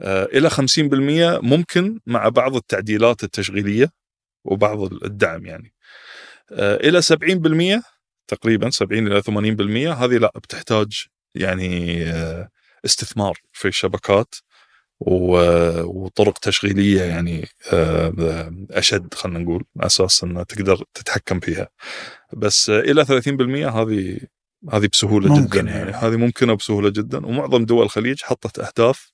آه، 0.00 0.24
إلى 0.24 0.50
50% 0.50 1.40
ممكن 1.42 2.00
مع 2.06 2.28
بعض 2.28 2.56
التعديلات 2.56 3.24
التشغيلية 3.24 3.90
وبعض 4.44 4.92
الدعم 5.04 5.46
يعني. 5.46 5.72
إلى 6.52 7.02
70% 7.02 7.82
تقريبا 8.30 8.70
70 8.70 9.06
إلى 9.06 9.22
80% 9.22 9.30
هذه 9.98 10.18
لا 10.18 10.32
بتحتاج 10.36 11.06
يعني 11.34 12.04
آه، 12.04 12.48
استثمار 12.84 13.38
في 13.52 13.68
الشبكات 13.68 14.34
وطرق 15.00 16.38
تشغيلية 16.38 17.02
يعني 17.02 17.48
آه، 17.72 18.52
أشد 18.70 19.14
خلينا 19.14 19.38
نقول 19.38 19.64
على 19.76 19.86
أساس 19.86 20.24
انها 20.24 20.42
تقدر 20.42 20.84
تتحكم 20.94 21.40
فيها. 21.40 21.68
بس 22.32 22.70
آه، 22.70 22.80
إلى 22.80 23.04
30% 23.04 23.68
هذه 23.68 24.20
هذه 24.72 24.88
بسهولة 24.92 25.28
ممكن 25.28 25.60
جدا 25.60 25.70
يعني. 25.70 25.90
هذه 25.90 26.16
ممكنة 26.16 26.54
بسهوله 26.54 26.90
جدا. 26.90 27.26
ومعظم 27.26 27.64
دول 27.64 27.82
الخليج 27.82 28.22
حطت 28.22 28.58
أهداف 28.58 29.12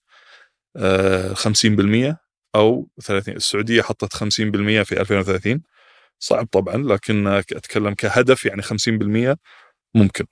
آه، 0.77 1.35
50% 1.35 2.17
أو 2.55 2.89
30 3.03 3.37
السعودية 3.37 3.83
حطت 3.83 4.15
50% 4.15 4.83
في 4.83 5.01
2030 5.01 5.63
صعب 6.19 6.47
طبعا 6.47 6.77
لكن 6.77 7.27
أتكلم 7.27 7.95
كهدف 7.95 8.45
يعني 8.45 8.63
50% 8.63 9.37
ممكن 9.95 10.27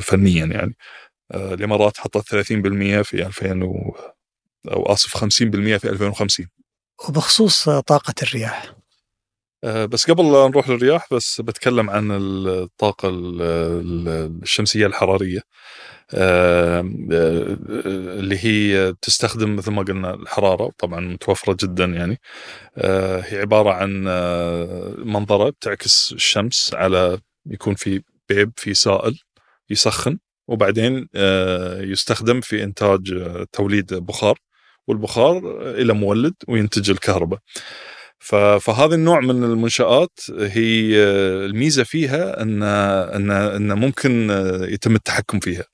فنيا 0.00 0.46
يعني. 0.46 0.76
آه، 1.32 1.54
الإمارات 1.54 1.96
حطت 1.98 2.28
30% 2.28 3.02
في 3.02 3.26
2000 3.26 3.62
و 3.62 3.96
أو 4.72 4.92
آسف 4.92 5.16
50% 5.16 5.76
في 5.76 5.88
2050 5.90 6.48
وبخصوص 7.08 7.68
طاقة 7.68 8.14
الرياح. 8.22 8.74
آه، 9.64 9.84
بس 9.84 10.10
قبل 10.10 10.32
لا 10.32 10.48
نروح 10.48 10.68
للرياح 10.68 11.06
بس 11.14 11.40
بتكلم 11.40 11.90
عن 11.90 12.10
الطاقة 12.10 13.08
ال- 13.08 13.42
ال- 13.42 14.08
آه، 16.14 16.80
آه، 17.12 17.56
اللي 18.18 18.38
هي 18.44 18.94
تستخدم 19.02 19.56
مثل 19.56 19.70
ما 19.70 19.82
قلنا 19.82 20.14
الحرارة 20.14 20.70
طبعا 20.78 21.00
متوفرة 21.00 21.56
جدا 21.60 21.84
يعني. 21.84 22.20
آه، 22.78 23.20
هي 23.20 23.38
عبارة 23.40 23.70
عن 23.72 24.04
منظرة 25.06 25.50
بتعكس 25.50 26.12
الشمس 26.12 26.74
على 26.74 27.18
يكون 27.46 27.74
في 27.74 28.02
بيب 28.28 28.52
في 28.56 28.74
سائل 28.74 29.18
يسخن 29.70 30.18
وبعدين 30.48 31.08
يستخدم 31.80 32.40
في 32.40 32.62
إنتاج 32.64 33.12
آه، 33.12 33.46
توليد 33.52 33.94
بخار 33.94 34.38
والبخار 34.88 35.60
إلى 35.70 35.92
مولد 35.92 36.34
وينتج 36.48 36.90
الكهرباء. 36.90 37.40
فهذا 38.60 38.94
النوع 38.94 39.20
من 39.20 39.44
المنشآت 39.44 40.20
هي 40.38 40.96
الميزة 41.44 41.82
فيها 41.82 42.42
أن 42.42 42.62
أن 42.62 43.30
أن 43.30 43.72
ممكن 43.78 44.30
يتم 44.68 44.94
التحكم 44.94 45.40
فيها. 45.40 45.64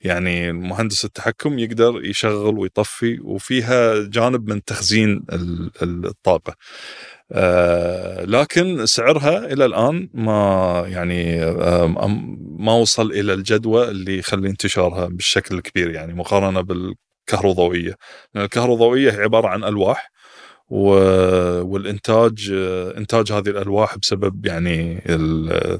يعني 0.00 0.52
مهندس 0.52 1.04
التحكم 1.04 1.58
يقدر 1.58 2.04
يشغل 2.04 2.58
ويطفي 2.58 3.20
وفيها 3.20 3.94
جانب 4.08 4.50
من 4.50 4.64
تخزين 4.64 5.24
ال- 5.32 5.70
ال- 5.82 6.06
الطاقة. 6.06 6.54
آه، 7.32 8.24
لكن 8.24 8.86
سعرها 8.86 9.52
إلى 9.52 9.64
الآن 9.64 10.08
ما 10.14 10.84
يعني 10.88 11.42
آه، 11.44 11.86
ما 12.58 12.72
وصل 12.72 13.10
إلى 13.12 13.34
الجدوى 13.34 13.88
اللي 13.88 14.18
يخلي 14.18 14.48
انتشارها 14.48 15.06
بالشكل 15.08 15.54
الكبير 15.54 15.90
يعني 15.90 16.14
مقارنة 16.14 16.60
بالكهروضوئية. 16.60 17.94
لأن 18.34 18.44
الكهروضوئية 18.44 19.10
هي 19.10 19.22
عبارة 19.22 19.48
عن 19.48 19.64
ألواح 19.64 20.10
و- 20.10 20.17
والإنتاج 20.68 22.50
إنتاج 22.96 23.32
هذه 23.32 23.48
الألواح 23.48 23.98
بسبب 23.98 24.46
يعني 24.46 25.02
ال- 25.06 25.78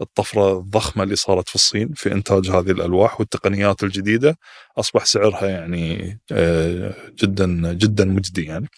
الطفرة 0.00 0.58
الضخمة 0.58 1.02
اللي 1.02 1.16
صارت 1.16 1.48
في 1.48 1.54
الصين 1.54 1.92
في 1.94 2.12
إنتاج 2.12 2.50
هذه 2.50 2.70
الألواح 2.70 3.20
والتقنيات 3.20 3.82
الجديدة 3.82 4.38
أصبح 4.78 5.04
سعرها 5.04 5.46
يعني 5.48 6.18
آه، 6.32 6.94
جدا 7.22 7.72
جدا 7.72 8.04
مجدي 8.04 8.44
يعني. 8.44 8.68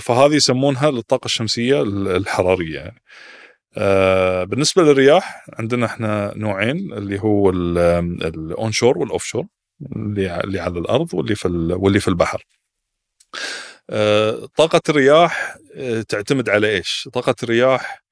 فهذه 0.00 0.34
يسمونها 0.34 0.88
الطاقة 0.88 1.24
الشمسية 1.24 1.82
الحرارية 2.16 2.76
يعني. 2.78 3.02
آه، 3.78 4.44
بالنسبة 4.44 4.82
للرياح 4.82 5.44
عندنا 5.58 5.86
إحنا 5.86 6.32
نوعين 6.36 6.92
اللي 6.92 7.20
هو 7.20 7.50
ال 7.50 8.72
onshore 8.72 8.98
وال 8.98 9.24
offshore 9.24 9.44
اللي 9.96 10.58
على 10.60 10.78
الأرض 10.78 11.14
واللي 11.14 11.34
في 11.34 11.48
ال- 11.48 11.72
واللي 11.72 12.00
في 12.00 12.08
البحر. 12.08 12.42
طاقة 14.56 14.80
الرياح 14.88 15.56
آه، 15.74 16.02
تعتمد 16.02 16.48
على 16.48 16.70
إيش؟ 16.70 17.08
طاقة 17.12 17.34
الرياح 17.42 18.02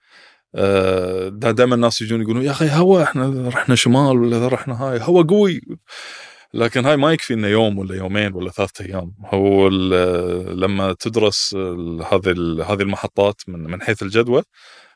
دائما 1.52 1.74
الناس 1.74 2.02
يجون 2.02 2.22
يقولون 2.22 2.42
يا 2.42 2.50
أخي 2.50 2.70
هوا 2.70 3.02
إحنا 3.02 3.48
رحنا 3.48 3.74
شمال 3.74 4.18
ولا 4.18 4.48
رحنا 4.48 4.82
هاي؟ 4.82 4.98
هوا 5.02 5.22
قوي. 5.22 5.60
لكن 6.54 6.86
هاي 6.86 6.96
ما 6.96 7.12
يكفي 7.12 7.34
إنه 7.34 7.48
يوم 7.48 7.78
ولا 7.78 7.96
يومين 7.96 8.32
ولا 8.34 8.50
ثلاثة 8.50 8.84
أيام. 8.84 9.14
هو 9.24 9.68
لما 9.68 10.92
تدرس 11.00 11.54
هذه 12.12 12.34
هذه 12.68 12.82
المحطات 12.82 13.42
من 13.48 13.58
من 13.58 13.82
حيث 13.82 14.02
الجدوى 14.02 14.42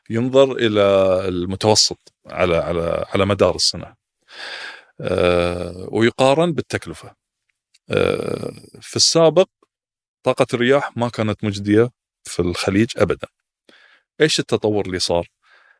ينظر 0.09 0.51
إلى 0.51 0.81
المتوسط 1.27 2.13
على 2.27 2.57
على 2.57 3.05
على 3.13 3.25
مدار 3.25 3.55
السنة. 3.55 3.93
آه، 5.01 5.87
ويقارن 5.91 6.53
بالتكلفة. 6.53 7.15
آه، 7.89 8.51
في 8.81 8.95
السابق 8.95 9.47
طاقة 10.33 10.47
الرياح 10.53 10.97
ما 10.97 11.09
كانت 11.09 11.43
مجدية 11.43 11.89
في 12.23 12.39
الخليج 12.41 12.87
أبدا. 12.97 13.27
إيش 14.21 14.39
التطور 14.39 14.85
اللي 14.85 14.99
صار؟ 14.99 15.27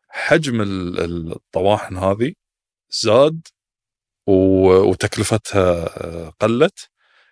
حجم 0.09 0.61
ال- 0.61 0.99
ال- 0.99 1.31
الطواحن 1.35 1.97
هذه 1.97 2.33
زاد 3.03 3.41
وتكلفتها 4.27 5.85
قلت 6.29 6.89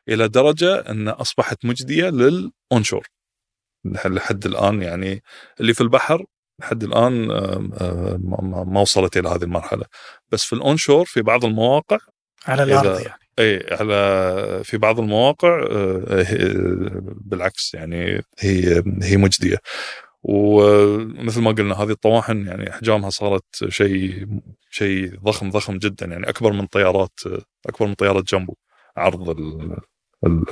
إلى 0.10 0.28
درجة 0.28 0.80
أن 0.80 1.08
أصبحت 1.08 1.66
مجدية 1.66 2.10
للأونشور. 2.10 3.08
لح- 3.88 4.06
لحد 4.08 4.46
الآن 4.46 4.82
يعني 4.82 5.24
اللي 5.60 5.74
في 5.74 5.82
البحر 5.82 6.26
لحد 6.60 6.84
الآن 6.84 7.32
آه، 7.32 7.70
آه، 7.82 8.20
ما- 8.22 8.82
وصلت 8.82 9.18
إلى 9.18 9.30
هذه 9.30 9.44
المرحلة. 9.44 9.86
بس 10.30 10.44
في 10.44 10.54
الأونشور 10.54 11.06
في 11.06 11.22
بعض 11.22 11.46
المواقع 11.46 11.98
على 12.46 12.64
الأرض 12.64 13.00
يعني. 13.08 13.27
اي 13.40 13.66
على 13.72 14.62
في 14.64 14.78
بعض 14.78 15.00
المواقع 15.00 15.66
آه، 15.72 16.24
هي- 16.24 16.54
بالعكس 17.04 17.74
يعني 17.74 18.22
هي 18.40 18.84
هي 19.04 19.18
مجدية. 19.18 19.58
ومثل 20.24 21.42
ما 21.42 21.52
قلنا 21.52 21.76
هذه 21.76 21.92
الطواحن 21.92 22.48
يعني 22.48 22.70
احجامها 22.70 23.10
صارت 23.10 23.70
شيء 23.70 24.28
شيء 24.72 25.20
ضخم 25.20 25.50
ضخم 25.50 25.78
جدا. 25.78 26.06
يعني 26.06 26.30
أكبر 26.30 26.52
من 26.52 26.66
طيارات 26.66 27.20
أكبر 27.66 27.88
من 27.88 27.94
طيارة 27.94 28.22
جنبو 28.28 28.54
عرض 28.98 29.30
ال 29.30 29.78
ال 30.26 30.44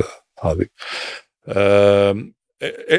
هذه. 0.44 0.66
آم، 1.48 2.34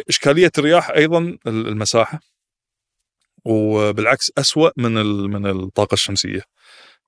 إشكالية 0.08 0.50
الرياح 0.58 0.90
أيضا 0.90 1.38
المساحة. 1.46 2.20
وبالعكس 3.44 4.32
أسوأ 4.38 4.70
من 4.76 4.92
من 5.30 5.46
الطاقة 5.46 5.94
الشمسية. 5.94 6.42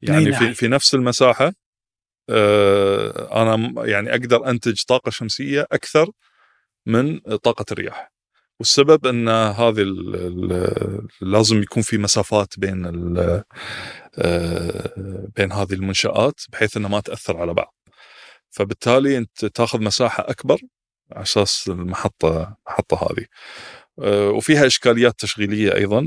يعني 0.03 0.25
في 0.25 0.31
ناحية؟ 0.31 0.53
في 0.53 0.69
نفس 0.69 0.95
المساحة 0.95 1.47
آه، 1.47 1.53
أنا 3.33 3.57
م- 3.57 3.85
يعني 3.85 4.11
أقدر 4.11 4.51
أنتج 4.51 4.83
طاقة 4.89 5.11
شمسية 5.11 5.67
أكثر 5.73 6.11
من 6.87 7.19
طاقة 7.19 7.65
الرياح. 7.73 8.13
والسبب 8.61 9.07
أن 9.07 9.29
هذه 9.29 9.85
لازم 11.21 11.63
يكون 11.63 11.83
في 11.83 11.99
مسافات 11.99 12.59
بين 12.59 12.87
آه، 14.19 14.93
بين 15.37 15.53
هذه 15.53 15.73
المنشآت 15.73 16.41
بحيث 16.49 16.77
أنها 16.77 16.91
ما 16.91 17.01
تأثر 17.01 17.37
على 17.37 17.55
بعض. 17.55 17.75
فبالتالي 18.51 19.19
أنت 19.19 19.45
تاخذ 19.45 19.81
مساحة 19.83 20.25
أكبر 20.31 20.59
على 21.13 21.23
أساس 21.23 21.69
المحطه 21.69 22.57
المحطة 22.69 22.97
هذه. 22.97 23.25
آه، 23.25 23.27
وفيها 24.07 24.67
إشكاليات 24.67 25.15
تشغيلية 25.19 25.75
أيضا 25.75 26.01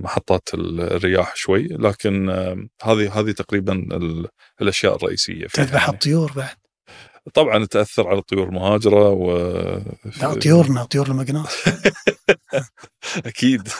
محطات 0.00 0.48
الرياح 0.54 1.36
شوي 1.36 1.62
لكن 1.70 2.30
آه، 2.30 2.66
هذه 2.82 3.20
هذه 3.20 3.30
تقريبا 3.30 3.72
ال- 3.72 4.28
الأشياء 4.62 4.96
الرئيسية 4.96 5.46
فيها 5.46 5.64
تذبح 5.64 5.82
يعني. 5.82 5.94
الطيور 5.94 6.32
بعد 6.32 6.56
طبعا 7.34 7.64
تأثر 7.66 8.08
على 8.08 8.18
الطيور 8.18 8.48
المهاجره 8.48 9.10
و 9.10 9.36
لا 10.22 10.34
طيورنا 10.34 10.84
طيور 10.84 11.06
المقناص 11.06 11.64
أكيد 13.26 13.68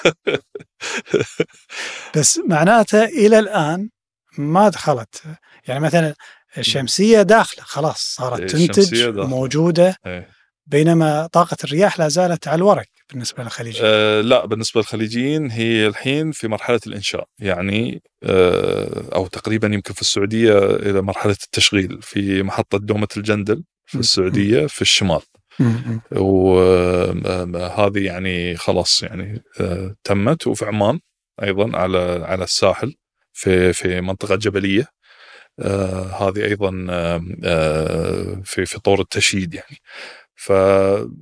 بس 2.16 2.40
معناته 2.48 3.04
إلى 3.04 3.38
الآن 3.38 3.90
ما 4.38 4.68
دخلت 4.68 5.22
يعني 5.68 5.80
مثلا 5.80 6.14
الشمسية 6.58 7.22
داخلة 7.22 7.64
خلاص 7.64 7.98
صارت 7.98 8.40
إيه، 8.40 8.46
تنتج 8.66 9.04
داخلة. 9.06 9.26
موجودة 9.26 9.96
إيه. 10.06 10.28
بينما 10.66 11.26
طاقة 11.26 11.56
الرياح 11.64 11.98
لا 11.98 12.08
زالت 12.08 12.48
على 12.48 12.56
الورق 12.56 12.86
بالنسبة 13.10 13.42
للخليج 13.42 13.78
آه 13.82 14.20
لا 14.20 14.46
بالنسبة 14.46 14.80
للخليجيين 14.80 15.50
هي 15.50 15.86
الحين 15.86 16.32
في 16.32 16.48
مرحلة 16.48 16.80
الإنشاء 16.86 17.28
يعني 17.38 18.02
آه 18.22 19.04
أو 19.14 19.26
تقريبا 19.26 19.68
يمكن 19.68 19.94
في 19.94 20.00
السعودية 20.00 20.58
إلى 20.58 21.02
مرحلة 21.02 21.36
التشغيل 21.44 21.98
في 22.02 22.42
محطة 22.42 22.78
دومة 22.78 23.08
الجندل 23.16 23.64
في 23.86 23.96
م. 23.96 24.00
السعودية 24.00 24.66
في 24.66 24.82
الشمال. 24.82 25.20
وهذه 26.12 28.04
يعني 28.04 28.56
خلاص 28.56 29.02
يعني 29.02 29.42
آه، 29.60 29.94
تمت 30.04 30.46
وفي 30.46 30.64
عمان 30.64 31.00
أيضا 31.42 31.78
على 31.78 32.24
على 32.24 32.44
الساحل 32.44 32.94
في 33.32 33.72
في 33.72 34.00
منطقة 34.00 34.36
جبلية 34.36 34.86
آه، 35.60 36.28
هذه 36.28 36.44
أيضا 36.44 36.86
آه، 36.90 38.42
في 38.44 38.66
في 38.66 38.80
طور 38.80 39.00
التشييد 39.00 39.54
يعني 39.54 39.76
ف 40.36 40.52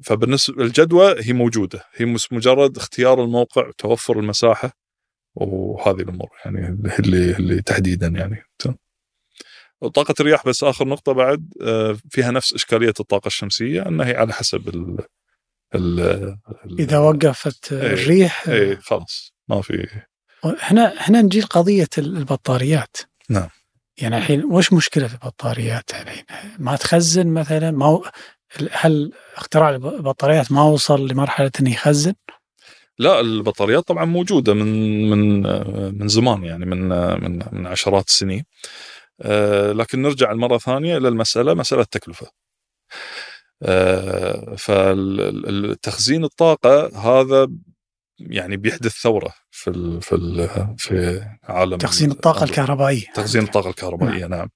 فبالنسبة 0.05 0.63
الجدوى 0.65 1.15
هي 1.21 1.33
موجودة 1.33 1.85
هي 1.95 2.17
مجرد 2.31 2.77
اختيار 2.77 3.25
الموقع 3.25 3.71
توفر 3.79 4.19
المساحة 4.19 4.73
وهذه 5.35 6.01
الأمور 6.01 6.29
يعني 6.45 6.79
اللي 6.99 7.37
اللي 7.37 7.63
تحديدا 7.63 8.07
يعني 8.07 8.43
وطاقة 9.81 10.15
الرياح 10.21 10.47
بس 10.47 10.65
آخر 10.65 10.89
نقطة 10.89 11.13
بعد 11.13 11.53
آه، 11.63 11.97
فيها 12.11 12.31
نفس 12.31 12.55
إشكالية 12.55 12.95
الطاقة 13.01 13.27
الشمسية 13.27 13.89
أنها 13.89 14.07
هي 14.07 14.17
على 14.17 14.33
حسب 14.33 14.69
ال 14.69 14.97
ال 15.75 16.01
ال- 16.01 16.81
إذا 16.81 16.99
وقفت 16.99 17.73
إيه. 17.73 17.93
الريح 17.93 18.49
اي 18.49 18.77
خلاص 18.77 19.33
ما 19.49 19.63
في 19.63 19.89
هنا 20.45 20.95
هنا 20.97 21.23
نجي 21.23 21.41
لقضيه 21.41 21.89
البطاريات 21.99 22.97
نعم. 23.29 23.49
يعني 23.99 24.19
الحين 24.19 24.45
وش 24.45 24.73
مشكلة 24.73 25.07
البطاريات 25.13 25.91
الحين؟ 25.91 26.25
ما 26.59 26.77
تخزن 26.77 27.27
مثلا 27.27 27.71
ما 27.71 28.03
هل 28.73 29.13
اختراع 29.37 29.71
البطاريات 29.71 30.53
ما 30.53 30.63
وصل 30.63 31.09
لمرحلة 31.09 31.51
إنه 31.61 31.71
يخزن؟ 31.71 32.15
لا 32.99 33.21
البطاريات 33.21 33.89
طبعا 33.89 34.05
موجودة 34.05 34.55
من 34.55 35.11
من 35.11 35.43
من 35.99 36.09
زمان 36.09 36.45
يعني 36.45 36.67
من 36.67 36.89
من 37.23 37.43
من 37.53 37.67
عشرات 37.67 38.09
السنين. 38.09 38.45
آه، 39.23 39.73
لكن 39.73 40.03
نرجع 40.03 40.33
مرة 40.33 40.59
ثانية 40.59 40.97
إلى 40.97 41.09
المسألة 41.09 41.55
مسألة 41.55 41.85
تكلفة 41.85 42.27
آه، 43.63 44.55
فالتخزين 44.59 46.25
الطاقة 46.25 46.99
هذا 46.99 47.49
يعني 48.19 48.57
بيحدث 48.57 48.93
ثورة 48.93 49.35
في 49.51 49.71
ال 49.71 50.03
في 50.03 50.15
ال 50.15 50.49
في 50.79 51.23
عالم 51.43 51.79
تخزين 51.79 52.11
الطاقة 52.11 52.45
الكهربائية. 52.45 53.07
تخزين 53.15 53.43
الطاقة 53.43 53.71
الكهربائية 53.71 54.27
نعم. 54.27 54.51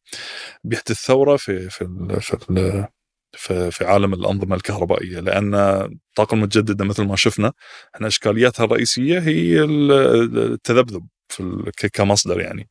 بيحدث 0.64 0.92
ثورة 0.92 1.36
في 1.36 1.70
في 1.70 1.82
ال 1.82 2.20
في 2.20 2.34
ال 2.50 2.86
في, 3.32 3.70
عالم 3.84 4.14
الأنظمة 4.14 4.56
الكهربائية 4.56 5.20
لأن 5.20 5.54
الطاقة 5.54 6.34
المتجددة 6.34 6.84
مثل 6.84 7.02
ما 7.04 7.16
شفنا 7.16 7.52
إحنا 7.94 8.06
إشكالياتها 8.06 8.64
الرئيسية 8.64 9.18
هي 9.18 9.60
ال- 9.64 9.92
التذبذب 10.52 11.06
في 11.28 11.88
كمصدر 11.92 12.40
يعني. 12.40 12.68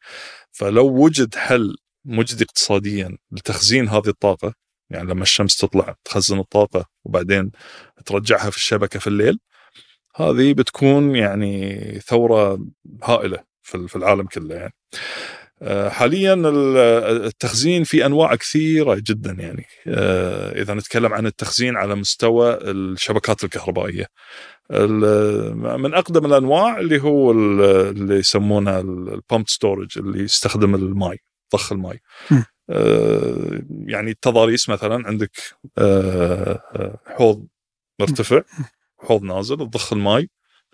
فلو 0.52 0.88
وجد 0.88 1.36
حل 1.36 1.76
مجدي 2.06 2.44
اقتصاديا 2.44 3.18
لتخزين 3.32 3.88
هذه 3.90 4.08
الطاقة 4.08 4.54
يعني 4.90 5.10
لما 5.10 5.24
الشمس 5.24 5.58
تطلع 5.58 5.96
تخزن 6.06 6.40
الطاقة 6.40 6.86
وبعدين 7.06 7.52
ترجعها 8.06 8.50
في 8.50 8.58
الشبكة 8.58 9.00
في 9.00 9.08
الليل 9.08 9.40
هذه 10.16 10.54
بتكون 10.54 11.16
يعني 11.16 11.80
ثورة 12.00 12.60
هائلة 13.04 13.44
في 13.64 13.96
العالم 13.96 14.28
كله 14.28 14.56
يعني. 14.56 14.74
حاليا 15.90 16.34
ال- 16.34 16.78
التخزين 17.26 17.84
في 17.84 18.06
أنواع 18.06 18.36
كثيرة 18.36 18.96
جدا 19.08 19.32
يعني. 19.32 19.66
آه، 19.88 20.62
إذا 20.62 20.74
نتكلم 20.74 21.14
عن 21.14 21.26
التخزين 21.26 21.76
على 21.76 21.96
مستوى 21.96 22.58
الشبكات 22.62 23.44
الكهربائية. 23.44 24.06
ال- 24.72 25.58
من 25.82 25.94
أقدم 25.94 26.26
الأنواع 26.26 26.80
اللي 26.80 27.02
هو 27.02 27.32
ال- 27.32 27.62
اللي 27.62 28.16
يسمونه 28.16 28.80
ال 28.80 28.89
pumped 28.89 29.48
storage 29.50 29.98
اللي 30.00 30.24
يستخدم 30.24 30.76
الماء 30.76 31.16
ضخ 31.54 31.72
الماء 31.72 31.96
م. 32.32 32.42
آه، 32.70 33.62
يعني 33.86 34.12
التضاريس 34.12 34.70
مثلا 34.70 35.08
عندك 35.08 35.32
آه، 35.78 36.62
آه، 36.76 37.00
حوض 37.06 37.48
مرتفع 38.00 38.42
حوض 39.00 39.24
نازل 39.24 39.58
تضخ 39.58 39.94
الماء 39.94 40.26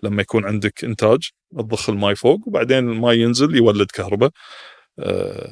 لما 0.02 0.22
يكون 0.22 0.44
عندك 0.44 0.84
إنتاج 0.84 1.28
تضخ 1.58 1.90
الماء 1.90 2.14
فوق 2.14 2.40
وبعدين 2.48 2.78
الماء 2.78 3.14
ينزل 3.14 3.56
يولد 3.56 3.90
كهرباء. 3.90 4.30
آه، 4.30 4.32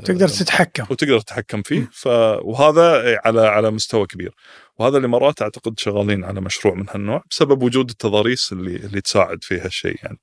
تقدر 0.05 0.28
تتحكم. 0.28 0.84
وتقدر 0.90 1.20
تتحكم 1.20 1.62
فيه. 1.62 1.88
ف... 1.93 2.07
وهذا 2.43 3.18
على 3.24 3.40
على 3.40 3.70
مستوى 3.70 4.07
كبير. 4.07 4.34
وهذا 4.78 4.99
الامارات 4.99 5.43
أعتقد 5.43 5.80
شغالين 5.80 6.24
على 6.24 6.40
مشروع 6.40 6.74
من 6.74 6.86
هالنوع 6.90 7.22
بسبب 7.30 7.62
وجود 7.62 7.90
التضاريس 7.90 8.53
اللي 8.53 8.76
اللي 8.76 9.01
تساعد 9.01 9.45
في 9.45 9.61
هالشيء 9.61 9.97
يعني. 10.03 10.18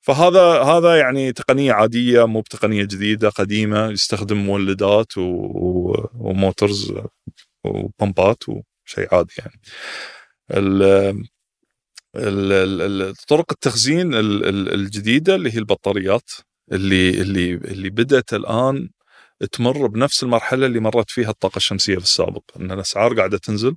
فهذا 0.00 0.62
هذا 0.62 0.96
يعني 0.96 1.32
تقنية 1.32 1.72
عادية 1.72 2.26
مو 2.26 2.40
بتقنية 2.40 2.84
جديدة 2.84 3.28
قديمة 3.28 3.90
يستخدم 3.90 4.36
مولدات 4.36 5.18
و... 5.18 5.20
و... 5.20 6.08
وموتورز 6.14 6.92
وبمبات 7.64 8.42
وشيء 8.48 9.14
عادي 9.14 9.34
يعني. 9.38 9.60
ال... 10.50 10.82
ال... 12.16 12.52
ال... 12.52 13.02
ال- 13.02 13.14
طرق 13.14 13.52
التخزين 13.52 14.14
ال... 14.14 14.46
ال- 14.48 14.74
الجديدة 14.74 15.34
اللي 15.34 15.54
هي 15.54 15.58
البطاريات. 15.58 16.30
اللي 16.72 17.10
اللي 17.22 17.54
اللي 17.54 17.90
بدأت 17.90 18.34
الآن 18.34 18.90
تمر 19.52 19.86
بنفس 19.86 20.22
المرحلة 20.22 20.66
اللي 20.66 20.80
مرت 20.80 21.10
فيها 21.10 21.30
الطاقة 21.30 21.56
الشمسية 21.56 21.96
في 21.98 22.04
السابق 22.04 22.42
إن 22.56 22.72
الأسعار 22.72 23.14
قاعدة 23.14 23.38
تنزل 23.38 23.76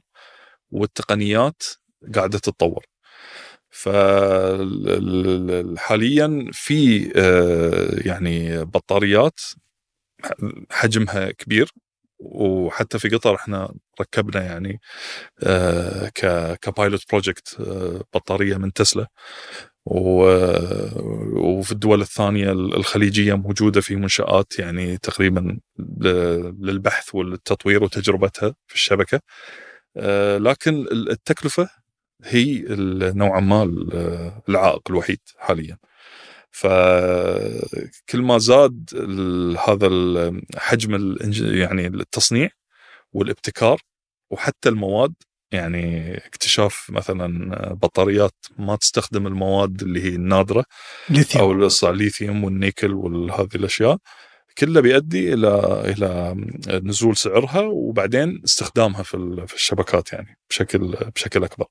والتقنيات 0.71 1.63
قاعدة 2.15 2.39
تتطور. 2.39 2.85
فحاليا 3.71 4.69
في 6.53 7.11
آه، 7.17 8.07
يعني 8.07 8.65
بطاريات 8.65 9.39
حجمها 10.71 11.31
كبير 11.31 11.71
وحتى 12.19 12.99
في 12.99 13.09
قطر 13.09 13.35
إحنا 13.35 13.73
ركبنا 14.01 14.43
يعني 14.45 14.81
آه، 15.43 16.09
كبايلوت 16.61 17.01
بروجكت 17.11 17.57
آه، 17.59 18.03
بطارية 18.13 18.57
من 18.57 18.73
تسلا. 18.73 19.07
وفي 19.91 21.71
الدول 21.71 22.01
الثانية 22.01 22.51
الخليجية 22.51 23.33
موجودة 23.33 23.81
في 23.81 23.95
منشآت 23.95 24.59
يعني 24.59 24.97
تقريبا 24.97 25.59
للبحث 26.59 27.15
والتطوير 27.15 27.83
وتجربتها 27.83 28.55
في 28.67 28.75
الشبكة. 28.75 29.19
آه، 29.97 30.37
لكن 30.37 30.85
التكلفة 30.91 31.69
هي 32.23 32.65
نوعا 33.15 33.39
ما 33.39 33.63
ال- 33.63 34.31
العائق 34.49 34.81
الوحيد 34.89 35.19
حاليا. 35.37 35.77
فكل 36.51 38.21
ما 38.21 38.37
زاد 38.37 38.89
هذا 39.67 39.89
حجم 40.57 41.15
يعني 41.39 41.87
التصنيع 41.87 42.49
والابتكار 43.13 43.81
وحتى 44.31 44.69
المواد 44.69 45.13
يعني 45.51 46.17
اكتشاف 46.17 46.87
مثلا 46.89 47.27
بطاريات 47.73 48.33
ما 48.57 48.75
تستخدم 48.75 49.27
المواد 49.27 49.81
اللي 49.81 50.03
هي 50.03 50.15
النادرة 50.15 50.63
ليثيوم 51.09 51.43
أو 51.43 51.51
الليثيوم 51.91 52.43
والنيكل 52.43 52.93
وهذه 52.93 53.49
الأشياء 53.55 53.97
كله 54.57 54.81
بيؤدي 54.81 55.33
إلى 55.33 55.81
إلى 55.85 56.35
نزول 56.83 57.17
سعرها 57.17 57.59
وبعدين 57.61 58.41
استخدامها 58.45 59.03
في 59.03 59.43
في 59.47 59.55
الشبكات 59.55 60.13
يعني 60.13 60.37
بشكل 60.49 60.95
بشكل 61.15 61.43
أكبر. 61.43 61.65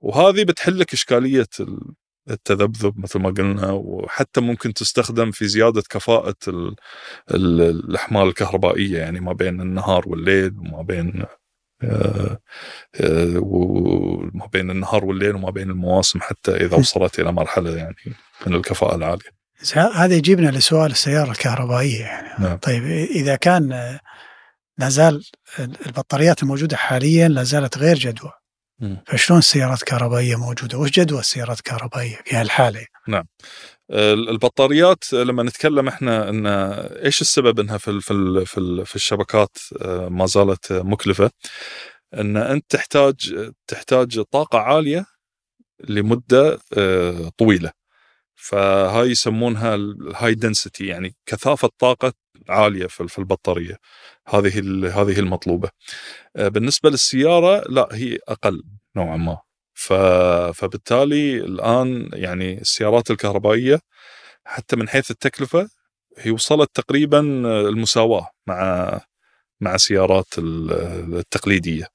وهذه 0.00 0.44
بتحل 0.44 0.78
لك 0.78 0.92
إشكالية 0.92 1.46
ال- 1.60 1.94
التذبذب 2.30 2.98
مثل 3.00 3.18
ما 3.18 3.30
قلنا 3.30 3.70
وحتى 3.72 4.40
ممكن 4.40 4.72
تستخدم 4.74 5.30
في 5.30 5.48
زيادة 5.48 5.82
كفاءة 5.90 6.36
ال- 6.48 6.74
ال- 7.34 7.60
الأحمال 7.60 8.22
الكهربائية 8.28 8.98
يعني 8.98 9.20
ما 9.20 9.32
بين 9.32 9.60
النهار 9.60 10.08
والليل 10.08 10.52
وما 10.58 10.82
بين 10.82 11.22
آه، 11.22 11.26
آه، 11.26 11.41
وما 13.36 14.46
بين 14.52 14.70
النهار 14.70 15.04
والليل 15.04 15.34
وما 15.34 15.50
بين 15.50 15.70
المواسم 15.70 16.20
حتى 16.20 16.56
إذا 16.56 16.76
وصلت 16.76 17.20
إلى 17.20 17.32
مرحلة 17.32 17.76
يعني 17.76 17.96
من 18.46 18.54
الكفاءة 18.54 18.94
العالية. 18.94 19.42
هذا 19.94 20.14
يجيبنا 20.14 20.50
لسؤال 20.50 20.90
السيارة 20.90 21.30
الكهربائية 21.30 22.00
يعني 22.00 22.44
نعم. 22.44 22.56
طيب 22.56 22.84
إذا 23.10 23.36
كان 23.36 23.72
آه، 23.72 24.00
لا 24.78 24.88
زال 24.88 25.24
البطاريات 25.86 26.42
الموجودة 26.42 26.76
حاليا 26.76 27.28
لا 27.28 27.42
زالت 27.42 27.78
غير 27.78 27.98
جدوى. 27.98 28.32
فشلون 29.06 29.38
السيارات 29.38 29.78
الكهربائية 29.78 30.36
موجودة؟ 30.36 30.78
وش 30.78 30.90
جدوى 30.90 31.20
السيارات 31.20 31.58
الكهربائية 31.58 32.16
في 32.24 32.36
هالحالة؟ 32.36 32.86
البطاريات 33.92 35.12
لما 35.12 35.42
نتكلم 35.42 35.88
إحنا 35.88 36.28
إن 36.28 36.46
إيش 37.04 37.20
السبب 37.20 37.60
إنها 37.60 37.78
في 37.78 38.00
في 38.00 38.44
في 38.46 38.84
في 38.84 38.96
الشبكات 38.96 39.56
آه، 39.82 40.08
ما 40.08 40.26
زالت 40.26 40.72
مكلفة؟ 40.72 41.30
إن 42.14 42.36
أنت 42.36 42.64
تحتاج 42.70 43.50
تحتاج 43.66 44.20
طاقة 44.20 44.58
عالية 44.58 45.06
لمدة 45.88 46.58
آه، 46.78 47.30
طويلة. 47.38 47.72
فهاي 48.36 49.10
يسمونها 49.10 49.74
الهاي 49.74 50.34
دنسيتي 50.34 50.86
يعني 50.86 51.16
كثافة 51.26 51.70
طاقة 51.78 52.12
عالية 52.48 52.86
في 52.86 53.18
البطارية. 53.18 53.78
هذه 54.28 54.58
هذه 55.02 55.18
المطلوبة. 55.20 55.70
آه، 56.36 56.48
بالنسبة 56.48 56.90
للسيارة 56.90 57.64
لا 57.68 57.88
هي 57.92 58.18
أقل 58.28 58.62
نوعا 58.96 59.16
ما. 59.16 59.51
فبالتالي 60.54 61.36
الآن 61.36 62.10
يعني 62.12 62.60
السيارات 62.60 63.10
الكهربائية 63.10 63.80
حتى 64.44 64.76
من 64.76 64.88
حيث 64.88 65.10
التكلفة 65.10 65.68
هي 66.18 66.30
وصلت 66.30 66.70
تقريبا 66.74 67.20
المساواة 67.68 68.28
مع 68.46 69.00
مع 69.60 69.74
السيارات 69.74 70.26
التقليدية. 70.38 71.86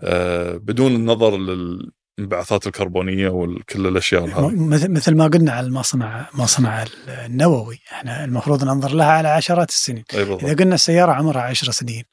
آه، 0.00 0.56
بدون 0.56 0.94
النظر 0.94 1.36
للانبعاثات 1.36 2.66
الكربونية 2.66 3.28
وكل 3.28 3.86
الأشياء 3.86 4.24
هذه. 4.24 4.50
مثل 4.88 5.16
ما 5.16 5.26
قلنا 5.26 5.52
على 5.52 5.66
المصنع 5.66 6.28
مصنع 6.34 6.84
النووي 7.08 7.78
إحنا 7.92 8.24
المفروض 8.24 8.64
ننظر 8.64 8.94
لها 8.94 9.06
على 9.06 9.28
عشرات 9.28 9.68
السنين. 9.68 10.04
أي 10.14 10.18
بالضبط. 10.18 10.44
إذا 10.44 10.54
قلنا 10.54 10.74
السيارة 10.74 11.12
عمرها 11.12 11.42
عشر 11.42 11.70
سنين 11.70 12.04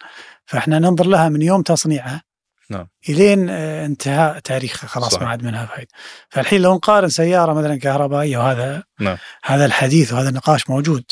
فإحنا 0.46 0.80
ننظر 0.80 1.06
لها 1.06 1.30
من 1.30 1.42
يوم 1.42 1.62
تصنيعها 1.62 2.24
نعم 2.72 2.88
إلين 3.10 3.50
آه، 3.50 3.86
انتهاء 3.86 4.40
تاريخها 4.40 4.88
خلاص 4.88 5.22
ما 5.22 5.28
عاد 5.28 5.44
منها 5.44 5.66
فائده 5.66 5.90
فالحين 6.30 6.62
لو 6.62 6.76
نقارن 6.76 7.10
سيارة 7.10 7.54
مثلا 7.54 7.80
كهربائية 7.80 8.38
وهذا 8.38 8.84
نعم. 9.00 9.18
هذا 9.44 9.66
الحديث 9.66 10.14
وهذا 10.14 10.30
النقاش 10.30 10.70
موجود 10.70 11.04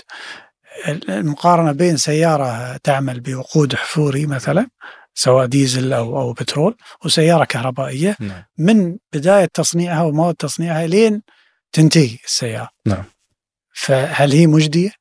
المقارنة 1.10 1.72
بين 1.72 1.98
سيارة 1.98 2.78
تعمل 2.78 3.20
بوقود 3.20 3.76
حفوري 3.76 4.26
مثلا 4.26 4.68
سواء 5.14 5.46
ديزل 5.46 5.94
أو 5.94 6.22
أو 6.22 6.34
بترول 6.34 6.76
وسيارة 7.06 7.46
كهربائية 7.46 8.16
نعم. 8.20 8.44
من 8.58 8.98
بداية 9.14 9.50
تصنيعها 9.54 10.04
ومواد 10.04 10.36
تصنيعها 10.36 10.88
لين 10.88 11.22
تنتهي 11.72 12.18
السيارة 12.26 12.70
نعم 12.86 13.04
فهل 13.74 14.32
هي 14.32 14.48
مجدية؟ 14.48 14.99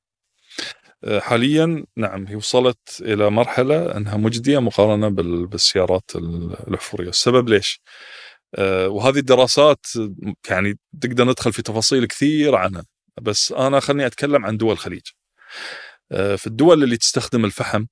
آه، 1.05 1.21
حاليا 1.21 1.85
نعم 1.97 2.27
هي 2.27 2.37
وصلت 2.37 2.79
إلى 3.01 3.31
مرحلة 3.31 3.97
أنها 3.97 4.17
مجدية 4.17 4.59
مقارنة 4.59 5.09
بالسيارات 5.47 6.11
الحفوريه، 6.69 7.09
السبب 7.09 7.49
ليش؟ 7.49 7.81
آه، 8.55 8.89
وهذه 8.89 9.19
الدراسات 9.19 9.87
يعني 10.51 10.79
تقدر 11.01 11.25
ندخل 11.25 11.53
في 11.53 11.63
تفاصيل 11.63 12.07
كثير 12.07 12.55
عنها 12.57 12.85
بس 13.23 13.53
أنا 13.53 13.81
خليني 13.81 14.07
أتكلم 14.07 14.47
عن 14.47 14.57
دول 14.57 14.73
الخليج. 14.73 15.03
آه، 16.13 16.37
في 16.37 16.47
الدول 16.47 16.83
اللي 16.85 16.97
تستخدم 16.97 17.45
الفحم 17.45 17.87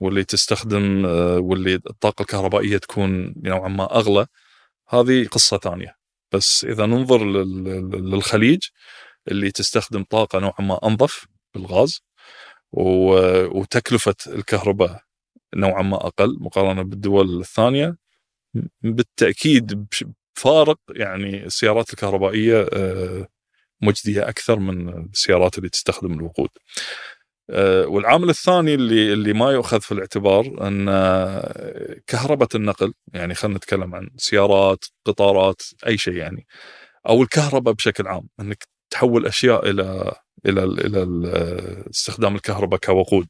واللي 0.00 0.24
تستخدم 0.24 1.04
واللي 1.40 1.74
الطاقة 1.74 2.22
الكهربائية 2.22 2.78
تكون 2.78 3.34
نوعا 3.44 3.68
ما 3.68 3.96
أغلى 3.96 4.26
هذه 4.88 5.26
قصة 5.26 5.58
ثانية 5.58 5.96
بس 6.32 6.64
إذا 6.64 6.86
ننظر 6.86 7.24
للخليج 7.24 8.60
اللي 9.28 9.50
تستخدم 9.50 10.04
طاقة 10.04 10.38
نوعا 10.38 10.60
ما 10.60 10.80
أنظف 10.84 11.26
بالغاز 11.54 12.02
وتكلفة 12.76 14.14
الكهرباء 14.26 15.02
نوعا 15.54 15.82
ما 15.82 15.96
أقل 15.96 16.36
مقارنة 16.40 16.82
بالدول 16.82 17.40
الثانية 17.40 17.96
بالتأكيد 18.82 19.86
فارق 20.34 20.78
يعني 20.90 21.44
السيارات 21.46 21.90
الكهربائية 21.90 22.68
آه، 22.72 23.28
مجدية 23.82 24.28
أكثر 24.28 24.58
من 24.58 25.04
السيارات 25.04 25.58
اللي 25.58 25.68
تستخدم 25.68 26.12
الوقود. 26.12 26.48
آه، 27.50 27.86
والعامل 27.86 28.28
الثاني 28.28 28.74
اللي 28.74 29.12
اللي 29.12 29.32
ما 29.32 29.50
يؤخذ 29.50 29.80
في 29.80 29.92
الاعتبار 29.92 30.66
أن 30.68 30.86
كهرباء 32.06 32.48
النقل 32.54 32.92
يعني 33.14 33.34
خلينا 33.34 33.56
نتكلم 33.56 33.94
عن 33.94 34.10
سيارات، 34.16 34.84
قطارات، 35.04 35.62
أي 35.86 35.98
شيء 35.98 36.14
يعني 36.14 36.46
أو 37.08 37.22
الكهرباء 37.22 37.74
بشكل 37.74 38.06
عام 38.06 38.28
أنك 38.40 38.64
تحول 38.90 39.26
أشياء 39.26 39.70
إلى 39.70 40.12
إلى 40.46 40.64
إلى 40.64 41.06
استخدام 41.90 42.34
الكهرباء 42.34 42.80
كوقود. 42.80 43.26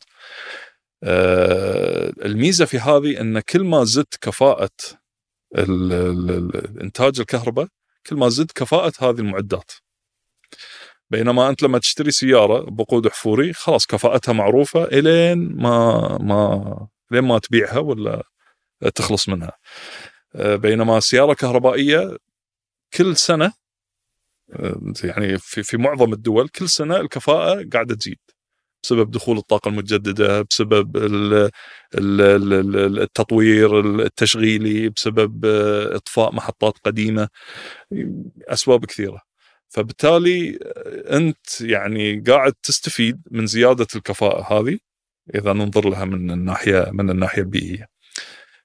آه، 1.03 2.13
الميزة 2.25 2.65
في 2.65 2.79
هذه 2.79 3.21
إن 3.21 3.41
كل 3.41 3.65
ما 3.65 3.85
زدت 3.85 4.17
كفاءة 4.21 4.71
إنتاج 6.81 7.21
الكهرباء 7.21 7.69
كل 8.07 8.17
ما 8.17 8.29
زدت 8.29 8.53
كفاءة 8.53 8.93
هذه 9.01 9.19
المعدات. 9.19 9.73
بينما 11.11 11.49
أنت 11.49 11.63
لما 11.63 11.79
تشتري 11.79 12.11
سيارة 12.11 12.61
بوقود 12.71 13.09
حفوري 13.09 13.53
خلاص 13.53 13.87
كفاءتها 13.87 14.33
معروفة 14.33 14.85
إلين 14.85 15.39
ما 15.57 16.19
ما 16.21 16.89
لين 17.11 17.25
ما 17.25 17.39
تبيعها 17.39 17.79
ولا 17.79 18.23
تخلص 18.95 19.29
منها. 19.29 19.53
آه، 20.35 20.57
بينما 20.57 20.99
السياره 20.99 21.31
الكهربائيه 21.33 22.17
كل 22.95 23.17
سنة 23.17 23.53
يعني 25.05 25.39
في 25.39 25.63
في 25.63 25.77
معظم 25.77 26.13
الدول 26.13 26.49
كل 26.49 26.69
سنة 26.69 26.97
الكفاءة 26.97 27.69
قاعدة 27.73 27.95
تزيد 27.95 28.19
بسبب 28.85 29.11
دخول 29.11 29.39
الطاقة 29.39 29.69
المتجددة 29.69 30.43
بسبب 30.43 30.97
التطوير 32.99 33.81
التشغيلي 33.81 34.89
بسبب 34.89 35.45
إطفاء 35.95 36.35
محطات 36.35 36.79
قديمة 36.85 37.29
أسباب 38.49 38.85
كثيرة 38.85 39.21
فبالتالي 39.69 40.59
أنت 41.13 41.61
يعني 41.61 42.21
قاعد 42.21 42.53
تستفيد 42.63 43.23
من 43.31 43.47
زيادة 43.47 43.87
الكفاءة 43.97 44.61
هذه 44.61 44.79
إذا 45.35 45.53
ننظر 45.53 45.89
لها 45.91 46.05
من 46.05 46.31
الناحية 46.31 46.91
من 46.93 47.11
الناحية 47.11 47.43
البيئية. 47.43 47.87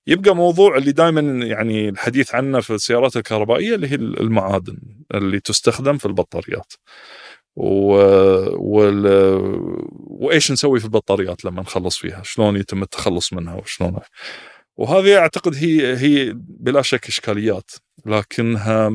يبقى 0.07 0.35
موضوع 0.35 0.77
اللي 0.77 0.91
دائما 0.91 1.45
يعني 1.45 1.89
الحديث 1.89 2.35
عنه 2.35 2.59
في 2.59 2.73
السيارات 2.73 3.17
الكهربائية 3.17 3.75
اللي 3.75 3.87
هي 3.87 3.95
المعادن 3.95 4.77
اللي 5.13 5.39
تستخدم 5.39 5.97
في 5.97 6.05
البطاريات. 6.05 6.73
و... 7.55 7.93
وال... 8.57 9.05
وإيش 9.93 10.51
نسوي 10.51 10.79
في 10.79 10.85
البطاريات 10.85 11.45
لما 11.45 11.61
نخلص 11.61 11.97
فيها؟ 11.97 12.21
شلون 12.23 12.55
يتم 12.55 12.83
التخلص 12.83 13.33
منها 13.33 13.55
وشلون 13.55 13.97
وهذه 14.77 15.17
أعتقد 15.17 15.55
هي 15.55 15.97
هي 15.97 16.33
بلا 16.35 16.81
شك 16.81 17.07
إشكاليات 17.07 17.71
لكنها 18.05 18.89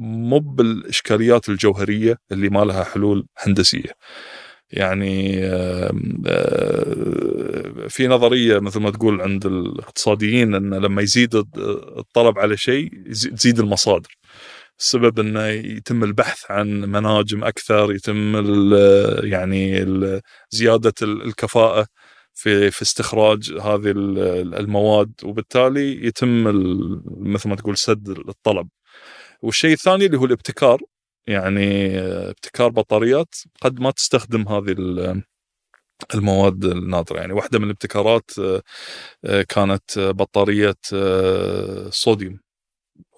مو 0.00 0.38
بالإشكاليات 0.38 1.48
الجوهرية 1.48 2.16
اللي 2.32 2.48
ما 2.48 2.64
لها 2.64 2.84
حلول 2.84 3.26
هندسية. 3.38 3.92
يعني 4.72 5.40
في 7.88 8.08
نظرية 8.08 8.58
مثل 8.58 8.80
ما 8.80 8.90
تقول 8.90 9.20
عند 9.20 9.46
الاقتصاديين 9.46 10.54
إن 10.54 10.74
لما 10.74 11.02
يزيد 11.02 11.34
الطلب 11.98 12.38
على 12.38 12.56
شيء 12.56 12.90
تزيد 13.12 13.58
المصادر. 13.58 14.18
السبب 14.78 15.20
إنه 15.20 15.46
يتم 15.46 16.04
البحث 16.04 16.50
عن 16.50 16.80
مناجم 16.80 17.44
أكثر 17.44 17.92
يتم 17.92 18.34
يعني 19.24 19.86
زيادة 20.50 20.94
الكفاءة 21.02 21.86
في 22.34 22.70
في 22.70 22.82
استخراج 22.82 23.52
هذه 23.52 23.90
المواد 24.60 25.12
وبالتالي 25.24 26.06
يتم 26.06 26.44
مثل 27.32 27.48
ما 27.48 27.56
تقول 27.56 27.76
سد 27.76 28.08
الطلب. 28.08 28.68
والشيء 29.42 29.72
الثاني 29.72 30.06
اللي 30.06 30.18
هو 30.18 30.24
الابتكار. 30.24 30.78
يعني 31.26 31.98
ابتكار 32.00 32.68
بطاريات 32.68 33.34
قد 33.62 33.80
ما 33.80 33.90
تستخدم 33.90 34.48
هذه 34.48 34.72
المواد 36.14 36.64
النادرة 36.64 37.18
يعني 37.20 37.32
واحدة 37.32 37.58
من 37.58 37.64
الابتكارات 37.64 38.30
آه، 39.24 39.42
كانت 39.42 39.98
بطارية 39.98 40.76
آه، 40.94 41.90
صوديوم. 41.90 42.40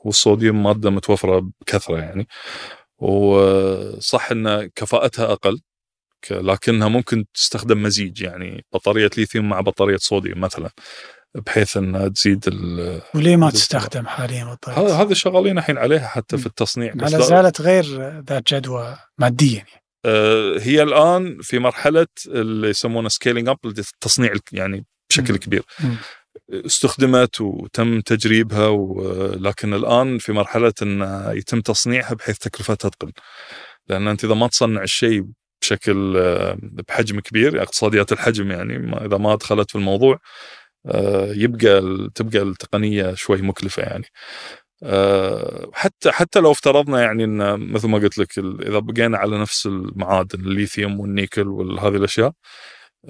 والصوديوم 0.05 0.63
مادة 0.63 0.91
متوفرة 0.91 1.51
بكثرة 1.61 1.99
يعني. 1.99 2.29
وصح 2.99 4.31
إن 4.31 4.67
كفاءتها 4.77 5.33
أقل 5.33 5.61
لكنها 6.31 6.89
ممكن 6.89 7.25
تستخدم 7.35 7.83
مزيج 7.83 8.23
يعني. 8.23 8.65
بطارية 8.73 9.11
ليثيوم 9.19 9.49
مع 9.49 9.61
بطارية 9.61 9.97
صوديوم 9.97 10.41
مثلا. 10.41 10.71
بحيث 11.35 11.77
إنها 11.77 12.09
تزيد 12.09 12.49
وليه 13.15 13.37
ما 13.37 13.51
تستخدم 13.51 14.07
حاليا 14.07 14.45
بالضبط؟ 14.45 14.69
هذا 14.69 15.15
شغالين 15.15 15.59
الحين 15.59 15.79
عليها 15.79 16.09
حتى 16.09 16.39
في 16.39 16.47
التصنيع 16.47 16.93
بس 16.95 17.13
لا 17.13 17.21
زالت 17.21 17.61
غير 17.61 17.85
ذات 18.29 18.55
جدوى 18.55 18.97
ماديا 19.19 19.57
يعني. 19.57 19.83
آه 20.05 20.59
هي 20.59 20.83
الآن 20.83 21.39
في 21.41 21.59
مرحلة 21.59 22.07
اللي 22.27 22.69
يسمونه 22.69 23.09
scaling 23.09 23.49
up 23.49 23.59
التصنيع 23.65 24.33
يعني 24.53 24.85
بشكل 25.11 25.35
م. 25.35 25.37
كبير 25.37 25.63
م. 25.81 25.95
استخدمت 26.53 27.41
وتم 27.41 28.01
تجريبها 28.01 28.67
ولكن 28.67 29.75
الآن 29.75 30.19
في 30.19 30.33
مرحلة 30.33 30.73
إن 30.83 31.31
يتم 31.37 31.61
تصنيعها 31.61 32.15
بحيث 32.15 32.39
تكلفتها 32.39 32.89
تقل 32.89 33.13
لأن 33.89 34.09
أنت 34.09 34.25
إذا 34.25 34.35
ما 34.35 34.47
تصنع 34.47 34.83
الشيء 34.83 35.25
بشكل 35.63 36.17
آه، 36.17 36.59
بحجم 36.63 37.21
كبير 37.21 37.63
اقتصاديات 37.63 38.13
الحجم 38.13 38.51
يعني 38.51 39.05
إذا 39.07 39.17
ما 39.17 39.35
دخلت 39.35 39.71
في 39.71 39.77
الموضوع 39.77 40.19
يبقى 41.37 41.81
تبقى 42.15 42.43
التقنية 42.43 43.15
شوي 43.15 43.43
مكلفة 43.43 43.83
يعني. 43.83 44.05
آه، 44.85 45.71
حتى 45.73 46.13
حتى 46.13 46.41
لو 46.41 46.51
افترضنا 46.53 47.03
يعني 47.03 47.25
إن 47.25 47.73
مثل 47.73 47.89
ما 47.89 47.99
قلت 47.99 48.19
لك 48.19 48.39
إذا 48.39 48.79
بقينا 48.79 49.19
على 49.19 49.41
نفس 49.41 49.67
المعادن 49.67 50.41
الليثيوم 50.41 51.01
والنيكل 51.01 51.49
وهذه 51.49 51.97
الأشياء 51.97 52.33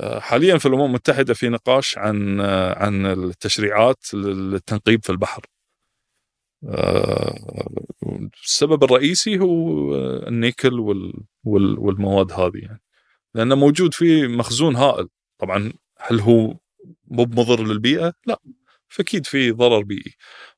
آه، 0.01 0.21
حاليا 0.21 0.59
في 0.59 0.67
الأمم 0.67 0.85
المتحدة 0.85 1.35
في 1.35 1.49
نقاش 1.49 1.99
عن 1.99 2.41
عن 2.77 3.07
التشريعات 3.07 4.15
للتنقيب 4.15 5.05
في 5.05 5.11
البحر. 5.11 5.43
آه، 6.69 7.69
السبب 8.45 8.85
الرئيسي 8.85 9.39
هو 9.41 9.95
النيكل 10.29 10.81
وال 10.81 11.13
وال 11.45 11.79
والمواد 11.79 12.33
هذه 12.33 12.59
يعني. 12.59 12.83
لأنه 13.35 13.55
موجود 13.55 13.95
في 13.95 14.29
مخزون 14.29 14.77
هائل. 14.77 15.09
طبعا 15.41 15.73
هل 15.99 16.21
هو 16.21 16.57
مو 17.09 17.23
مضر 17.23 17.65
للبيئة؟ 17.65 18.13
لا 18.27 18.41
فأكيد 18.89 19.27
في 19.27 19.51
ضرر 19.51 19.83
بيئي. 19.83 20.15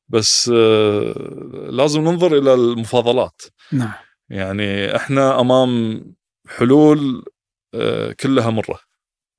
بس 0.09 0.51
آه، 0.53 1.67
لازم 1.71 2.01
ننظر 2.01 2.37
إلى 2.37 2.53
المفاضلات. 2.53 3.41
نعم. 3.71 3.93
يعني 4.29 4.95
إحنا 4.95 5.39
أمام 5.41 6.01
حلول 6.47 7.25
آه، 7.73 8.11
كلها 8.11 8.49
مرة. 8.49 8.79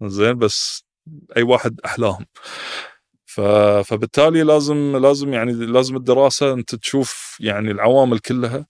زين؟ 0.03 0.39
بس 0.39 0.85
أي 1.37 1.43
واحد 1.43 1.81
أحلاهم. 1.85 2.27
فبالتالي 3.85 4.43
لازم 4.43 4.97
لازم 4.97 5.33
يعني 5.35 5.53
لازم 5.53 5.97
الدراسة 5.97 6.53
أنت 6.53 6.75
تشوف 6.75 7.37
يعني 7.41 7.71
العوامل 7.71 8.19
كلها 8.19 8.67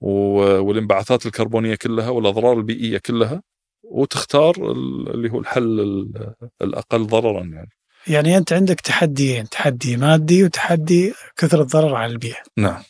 والانبعاثات 0.00 1.26
الكربونية 1.26 1.74
كلها 1.74 2.08
والأضرار 2.10 2.52
البيئية 2.58 2.98
كلها. 2.98 3.42
وتختار 3.90 4.54
ال- 4.56 5.10
اللي 5.14 5.30
هو 5.30 5.38
الحل 5.40 5.80
ال- 5.80 6.34
الأقل 6.62 7.06
ضررا 7.06 7.40
يعني. 7.44 7.70
يعني 8.06 8.36
أنت 8.36 8.52
عندك 8.52 8.80
تحديين 8.80 9.48
تحدي 9.48 9.96
مادي 9.96 10.44
وتحدي 10.44 11.14
كثر 11.36 11.60
الضرر 11.60 11.94
على 11.94 12.12
البيئة. 12.12 12.42
نعم. 12.56 12.82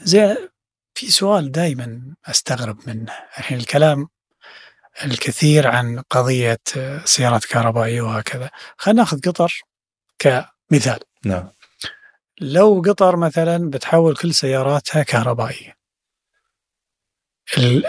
زين 0.00 0.36
في 0.94 1.10
سؤال 1.10 1.52
دائما 1.52 2.14
أستغرب 2.26 2.78
منه. 2.86 3.12
الحين 3.38 3.58
الكلام 3.58 4.08
الكثير 5.04 5.66
عن 5.66 6.00
قضية 6.10 6.58
سيارات 7.04 7.44
كهربائية 7.44 8.02
وهكذا. 8.02 8.50
خلينا 8.76 9.00
ناخذ 9.02 9.20
قطر 9.20 9.62
كمثال. 10.18 11.00
نعم. 11.24 11.50
لو 12.40 12.82
قطر 12.86 13.16
مثلا 13.16 13.70
بتحول 13.70 14.16
كل 14.16 14.34
سياراتها 14.34 15.02
كهربائية 15.02 15.74
ال- 17.58 17.86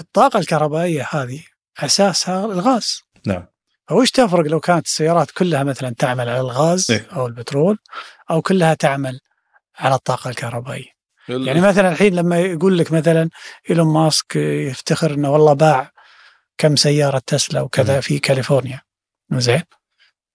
الطاقة 0.00 0.38
الكهربائية 0.38 1.08
هذه 1.10 1.44
اساسها 1.78 2.44
الغاز 2.44 3.00
نعم 3.26 3.46
فوش 3.88 4.10
تفرق 4.10 4.46
لو 4.46 4.60
كانت 4.60 4.86
السيارات 4.86 5.30
كلها 5.30 5.62
مثلا 5.64 5.94
تعمل 5.98 6.28
على 6.28 6.40
الغاز 6.40 6.90
إيه. 6.90 7.06
أو 7.12 7.26
البترول 7.26 7.78
أو 8.30 8.42
كلها 8.42 8.74
تعمل 8.74 9.20
على 9.78 9.94
الطاقة 9.94 10.30
الكهربائية 10.30 10.90
ال- 11.28 11.46
يعني 11.48 11.60
مثلا 11.60 11.92
الحين 11.92 12.14
لما 12.14 12.38
يقول 12.40 12.78
لك 12.78 12.92
مثلا 12.92 13.30
إيلون 13.70 13.86
ماسك 13.94 14.36
يفتخر 14.36 15.14
إنه 15.14 15.30
والله 15.30 15.52
باع 15.52 15.90
كم 16.58 16.76
سيارة 16.76 17.22
تسلا 17.26 17.60
وكذا. 17.60 18.00
في 18.00 18.18
كاليفورنيا 18.18 18.80
زين 19.32 19.62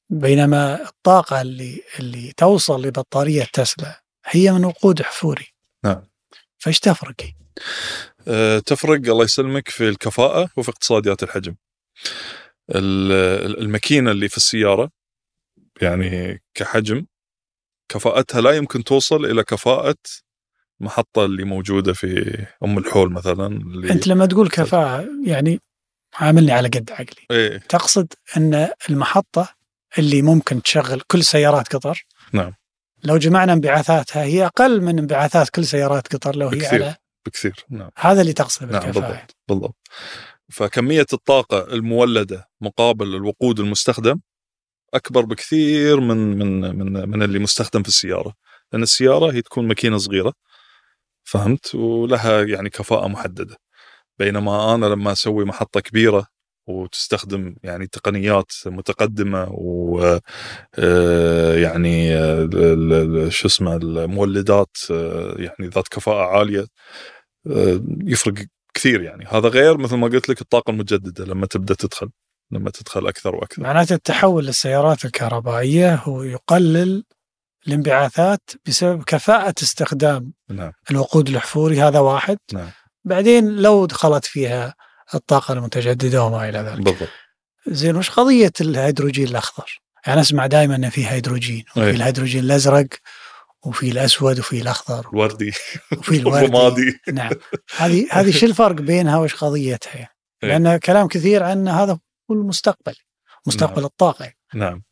بينما 0.10 0.84
الطاقة 0.90 1.42
اللي 1.42 1.82
اللي 2.00 2.32
توصل 2.38 2.82
لبطارية 2.82 3.44
تسلا 3.54 4.02
هي 4.26 4.52
من 4.52 4.66
وقود 4.66 5.02
احفوري 5.02 5.48
نعم. 5.86 6.09
فايش 6.60 6.80
تفرق؟ 6.80 7.16
آه، 8.28 8.60
تفرق 8.60 8.92
الله 9.10 9.24
يسلمك 9.24 9.70
في 9.70 9.90
الكفاءة 9.90 10.50
وفي 10.58 10.70
اقتصاديات 10.70 11.24
الحجم 11.24 11.56
ال- 12.70 13.12
ال- 13.46 13.60
الماكينة 13.60 14.12
اللي 14.12 14.30
في 14.30 14.38
السيارة 14.38 14.92
يعني 15.82 16.42
كحجم 16.54 17.06
كفاءتها 17.90 18.42
لا 18.42 18.52
يمكن 18.52 18.84
توصل 18.84 19.26
إلى 19.26 19.44
كفاءة 19.44 19.96
محطة 20.80 21.26
اللي 21.26 21.44
موجودة 21.44 21.94
في 21.94 22.38
أم 22.64 22.78
الحول 22.78 23.12
مثلا 23.12 23.48
اللي 23.48 23.92
أنت 23.92 24.08
لما 24.08 24.26
تقول 24.26 24.50
كفاءة 24.50 25.08
يعني 25.26 25.60
عاملني 26.16 26.52
على 26.52 26.68
قد 26.68 26.92
عقلي 26.92 27.26
إيه 27.32 27.58
تقصد 27.58 28.14
أن 28.38 28.70
المحطة 28.90 29.56
اللي 29.98 30.22
ممكن 30.22 30.62
تشغل 30.62 31.02
كل 31.02 31.24
سيارات 31.24 31.76
قطر 31.76 32.06
نعم. 32.34 32.54
لو 33.04 33.18
جمعنا 33.18 33.54
انبعاثاتها 33.54 34.24
هي 34.24 34.46
أقل 34.46 34.82
من 34.82 35.00
انبعاثات 35.00 35.50
كل 35.50 35.66
سيارات 35.66 36.16
قطر 36.16 36.36
لو 36.36 36.48
هي 36.48 36.58
بكثير. 36.58 36.84
على 36.84 36.96
بكثير 37.28 37.66
نعم. 37.70 37.90
هذا 37.98 38.22
اللي 38.22 38.34
تقصده 38.34 38.80
نعم 38.80 38.92
بالضبط 38.92 39.36
بالضبط. 39.48 39.76
فكمية 40.52 41.06
الطاقة 41.14 41.74
المولدة 41.74 42.50
مقابل 42.62 43.16
الوقود 43.16 43.60
المستخدم 43.60 44.20
أكبر 44.94 45.26
بكثير 45.26 46.00
من 46.00 46.18
من 46.38 46.76
من 46.76 47.10
من 47.10 47.24
اللي 47.24 47.40
مستخدم 47.40 47.84
في 47.84 47.88
السيارة 47.90 48.34
لأن 48.74 48.84
السيارة 48.84 49.32
هي 49.32 49.42
تكون 49.42 49.68
ماكينة 49.68 49.98
صغيرة 49.98 50.34
فهمت؟ 51.24 51.76
ولها 51.76 52.44
يعني 52.44 52.70
كفاءة 52.70 53.08
محددة. 53.08 53.58
بينما 54.20 54.76
أنا 54.76 54.86
لما 54.86 55.12
أسوي 55.12 55.46
محطة 55.46 55.80
كبيرة 55.80 56.28
وتستخدم 56.70 57.56
يعني 57.64 57.88
تقنيات 57.88 58.52
متقدمة 58.66 59.48
و 59.52 60.20
آه، 60.80 61.56
يعني 61.56 62.16
آه، 62.16 63.30
شو 63.30 63.48
اسمه 63.48 63.76
المولدات 63.76 64.78
آه، 64.92 65.36
يعني 65.38 65.70
ذات 65.70 65.88
كفاءة 65.88 66.26
عالية 66.26 66.66
آه، 67.48 67.82
يفرق 68.04 68.34
كثير 68.74 69.02
يعني. 69.02 69.26
هذا 69.26 69.50
غير 69.50 69.78
مثل 69.78 69.96
ما 69.96 70.08
قلت 70.08 70.30
لك 70.30 70.42
الطاقة 70.42 70.72
المجددة 70.72 71.26
لما 71.26 71.46
تبدأ 71.46 71.74
تدخل 71.74 72.10
لما 72.52 72.70
تدخل 72.70 73.08
أكثر 73.08 73.36
وأكثر. 73.36 73.64
معناته 73.64 73.96
التحول 73.96 74.46
للسيارات 74.46 75.06
الكهربائية 75.06 75.96
هو 75.96 76.24
يقلل 76.24 77.04
الانبعاثات 77.68 78.42
بسبب 78.68 79.04
كفاءة 79.04 79.54
استخدام 79.64 80.34
نعم. 80.50 80.72
الوقود 80.92 81.30
الأحفوري 81.30 81.82
هذا 81.82 82.00
واحد. 82.00 82.38
نعم. 82.54 82.70
بعدين 83.06 83.56
لو 83.56 83.86
دخلت 83.86 84.26
فيها 84.26 84.76
الطاقة 85.16 85.54
المتجددة 85.54 86.24
وما 86.24 86.50
إلى 86.50 86.60
ذلك 86.60 86.82
بالضبط 86.82 87.10
زين 87.68 87.96
وش 87.96 88.10
قضية 88.10 88.52
الهيدروجين 88.62 89.28
الأخضر؟ 89.28 89.82
يعني 90.08 90.22
أسمع 90.22 90.48
دائما 90.48 90.76
ان 90.76 90.90
في 90.90 91.08
هيدروجين 91.08 91.64
وفي 91.72 91.84
أي. 91.84 91.90
الهيدروجين 91.90 92.44
الأزرق 92.44 92.88
وفي 93.66 93.92
الأسود 93.92 94.40
وفي 94.40 94.62
الأخضر 94.62 95.10
الوردي 95.10 95.52
وفي 95.98 96.18
الرمادي 96.22 97.00
نعم 97.14 97.32
هذه 97.78 98.08
هذه 98.12 98.32
شو 98.32 98.46
الفرق 98.46 98.76
بينها 98.76 99.18
وش 99.18 99.36
قضيتها 99.36 99.96
يعني؟ 99.96 100.10
إيه. 100.44 100.50
لأن 100.50 100.78
كلام 100.78 101.08
كثير 101.08 101.44
عن 101.44 101.68
هذا 101.68 101.92
هو 102.32 102.36
المستقبل 102.36 102.96
مستقبل 103.48 103.76
نعم. 103.76 103.86
الطاقة 103.86 104.32
نعم 104.54 104.84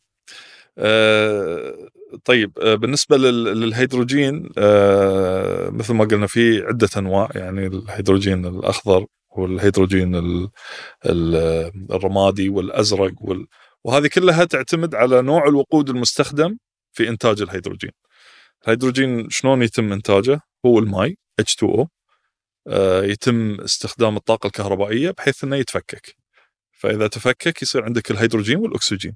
آه 0.77 1.73
طيب 2.25 2.59
آه 2.59 2.75
بالنسبة 2.75 3.17
لل- 3.17 3.61
للهيدروجين 3.61 4.49
آه 4.57 5.69
مثل 5.69 5.93
ما 5.93 6.05
قلنا 6.05 6.27
في 6.27 6.61
عدة 6.65 6.89
أنواع 6.97 7.29
يعني 7.35 7.67
الهيدروجين 7.67 8.45
الأخضر 8.45 9.05
والهيدروجين 9.29 10.15
ال- 10.15 10.49
ال- 11.05 11.35
الرمادي 11.91 12.49
والأزرق 12.49 13.13
وال 13.21 13.47
وهذه 13.83 14.07
كلها 14.07 14.45
تعتمد 14.45 14.95
على 14.95 15.21
نوع 15.21 15.47
الوقود 15.47 15.89
المستخدم 15.89 16.57
في 16.91 17.09
إنتاج 17.09 17.41
الهيدروجين. 17.41 17.91
الهيدروجين 18.63 19.29
شلون 19.29 19.61
يتم 19.63 19.93
إنتاجه؟ 19.93 20.41
هو 20.65 20.79
الماء 20.79 21.13
H2O 21.41 21.85
آه 22.67 23.03
يتم 23.03 23.61
استخدام 23.61 24.17
الطاقة 24.17 24.47
الكهربائية 24.47 25.11
بحيث 25.11 25.43
أنه 25.43 25.55
يتفكك. 25.55 26.15
فإذا 26.71 27.07
تفكك 27.07 27.61
يصير 27.61 27.83
عندك 27.85 28.11
الهيدروجين 28.11 28.57
والأكسجين. 28.57 29.15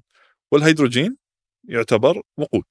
والهيدروجين 0.52 1.16
يعتبر 1.68 2.22
وقود. 2.36 2.64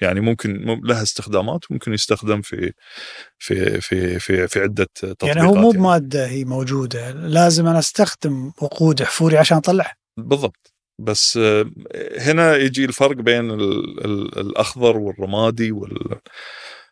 يعني 0.00 0.20
ممكن 0.20 0.50
مم- 0.66 0.80
لها 0.86 1.02
استخدامات 1.02 1.60
ممكن 1.70 1.92
يستخدم 1.94 2.40
في 2.42 2.72
في 3.38 3.80
في 3.80 4.18
في 4.18 4.48
في 4.48 4.60
عدة 4.60 4.86
تطبيقات 4.94 5.36
يعني 5.36 5.48
هو 5.48 5.54
مو 5.54 5.70
بمادة 5.70 6.26
هي 6.26 6.44
موجودة 6.44 7.10
لازم 7.10 7.66
أنا 7.66 7.78
أستخدم 7.78 8.52
وقود 8.62 9.02
احفوري 9.02 9.36
عشان 9.36 9.56
اطلع 9.56 9.94
بالضبط. 10.16 10.72
بس 11.00 11.36
آه، 11.36 11.70
هنا 12.18 12.56
يجي 12.56 12.84
الفرق 12.84 13.16
بين 13.16 13.50
ال 13.50 13.60
ال 14.04 14.38
الأخضر 14.38 14.96
والرمادي 14.96 15.72
وال 15.72 16.18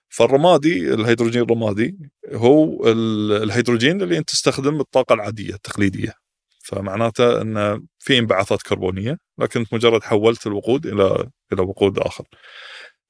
فالرمادي 0.08 0.94
الهيدروجين 0.94 1.42
الرمادي 1.42 1.96
هو 2.32 2.86
ال- 2.88 3.42
الهيدروجين 3.42 4.02
اللي 4.02 4.18
أنت 4.18 4.28
تستخدم 4.30 4.80
الطاقه 4.80 5.12
العادية 5.14 5.54
التقليدية. 5.54 6.12
فمعناته 6.64 7.40
أن 7.40 7.82
في 7.98 8.18
انبعاثات 8.18 8.62
كربونية 8.62 9.18
لكن 9.38 9.66
مجرد 9.72 10.02
حولت 10.02 10.46
الوقود 10.46 10.86
إلى 10.86 11.26
إلى 11.52 11.62
وقود 11.62 11.98
آخر. 11.98 12.24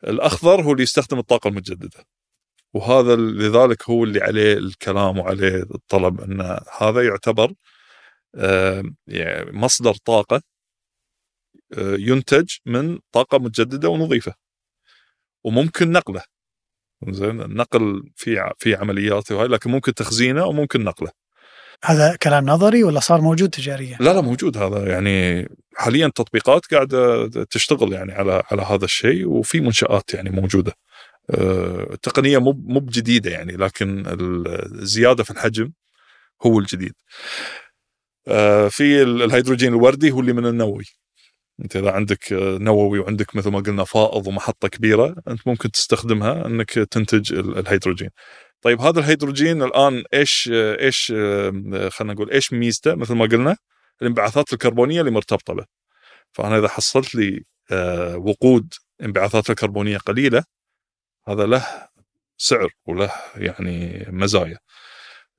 الأخضر 0.05 0.63
هو 0.63 0.73
اللي 0.73 0.83
يستخدم 0.83 1.19
الطاقة 1.19 1.49
المجدده. 1.49 2.05
وهذا 2.75 3.17
لذلك 3.17 3.91
هو 3.91 4.05
اللي 4.05 4.21
عليه 4.21 4.53
الكلام 4.53 5.19
وعليه 5.19 5.63
الطلب 5.75 6.21
أن 6.21 6.61
هذا 6.79 7.07
يعتبر 7.07 7.53
آه، 8.35 8.83
يعني 9.07 9.53
مصدر 9.53 9.95
طاقة 9.95 10.43
آه، 11.79 11.97
ينتج 11.99 12.51
من 12.67 12.99
طاقة 13.13 13.39
متجددة 13.39 13.89
ونظيفة. 13.89 14.35
وممكن 15.45 15.93
نقله. 15.93 16.23
زين 17.09 17.43
النقل 17.43 18.11
في 18.17 18.53
في 18.59 18.75
عمليات 18.75 19.33
وهاي 19.33 19.49
لكن 19.49 19.71
ممكن 19.71 19.95
تخزينه 19.95 20.47
وممكن 20.47 20.85
نقله. 20.85 21.11
هذا 21.85 22.17
كلام 22.17 22.47
نظري 22.47 22.85
ولا 22.85 23.01
صار 23.01 23.21
موجود 23.21 23.51
تجاريا؟ 23.51 23.97
لا 24.01 24.13
لا 24.13 24.21
موجود 24.21 24.57
هذا 24.57 24.89
يعني 24.89 25.49
حاليا 25.77 26.09
تطبيقات 26.15 26.67
قاعدة 26.67 27.27
تشتغل 27.45 27.93
يعني 27.93 28.13
على 28.13 28.43
على 28.51 28.63
هذا 28.63 28.85
الشيء 28.85 29.29
وفي 29.29 29.61
منشآت 29.61 30.15
يعني 30.15 30.31
موجودة. 30.31 30.73
آه، 31.31 31.89
التقنية 31.93 32.39
مو 32.39 32.53
مو 32.53 32.81
بجديدة 32.81 33.31
يعني 33.31 33.53
لكن 33.53 34.05
الزيادة 34.81 35.25
في 35.25 35.31
الحجم 35.31 35.73
هو 36.47 36.59
الجديد. 36.59 36.93
آه، 38.29 38.69
في 38.69 39.03
ال- 39.03 39.23
الهيدروجين 39.23 39.69
الوردي 39.75 40.11
هو 40.11 40.21
اللي 40.21 40.33
من 40.33 40.47
النووي. 40.47 40.85
أنت 41.65 41.77
إذا 41.77 41.91
عندك 41.91 42.27
نووي 42.33 42.99
وعندك 42.99 43.37
مثل 43.37 43.51
ما 43.51 43.61
قلنا 43.61 43.85
فائض 43.85 44.27
ومحطة 44.27 44.69
كبيرة 44.69 45.17
أنت 45.29 45.41
ممكن 45.47 45.71
تستخدمها 45.71 46.47
أنك 46.47 46.71
تنتج 46.71 47.33
الهيدروجين. 47.35 48.11
طيب 48.63 48.81
هذا 48.81 49.01
الهيدروجين 49.01 49.63
الآن 49.63 50.05
إيش 50.15 50.51
إيش 50.53 51.07
خلينا 51.89 52.13
نقول 52.15 52.31
إيش 52.31 52.53
ميزته 52.53 52.95
مثل 52.95 53.15
ما 53.15 53.27
قلنا 53.27 53.57
الانبعاثات 54.03 54.53
الكربونية 54.53 55.01
اللي 55.01 55.11
مرتبطة 55.11 55.55
به. 55.55 55.65
فأنا 56.33 56.59
إذا 56.59 56.69
حصلت 56.69 57.15
لي 57.15 57.45
آه، 57.73 58.17
وقود 58.17 58.75
انبعاثات 59.03 59.51
الكربونية 59.51 59.99
قليلة 59.99 60.45
هذا 61.29 61.47
له 61.47 61.67
سعر 62.39 62.69
وله 62.87 63.13
يعني 63.37 64.07
مزايا. 64.11 64.59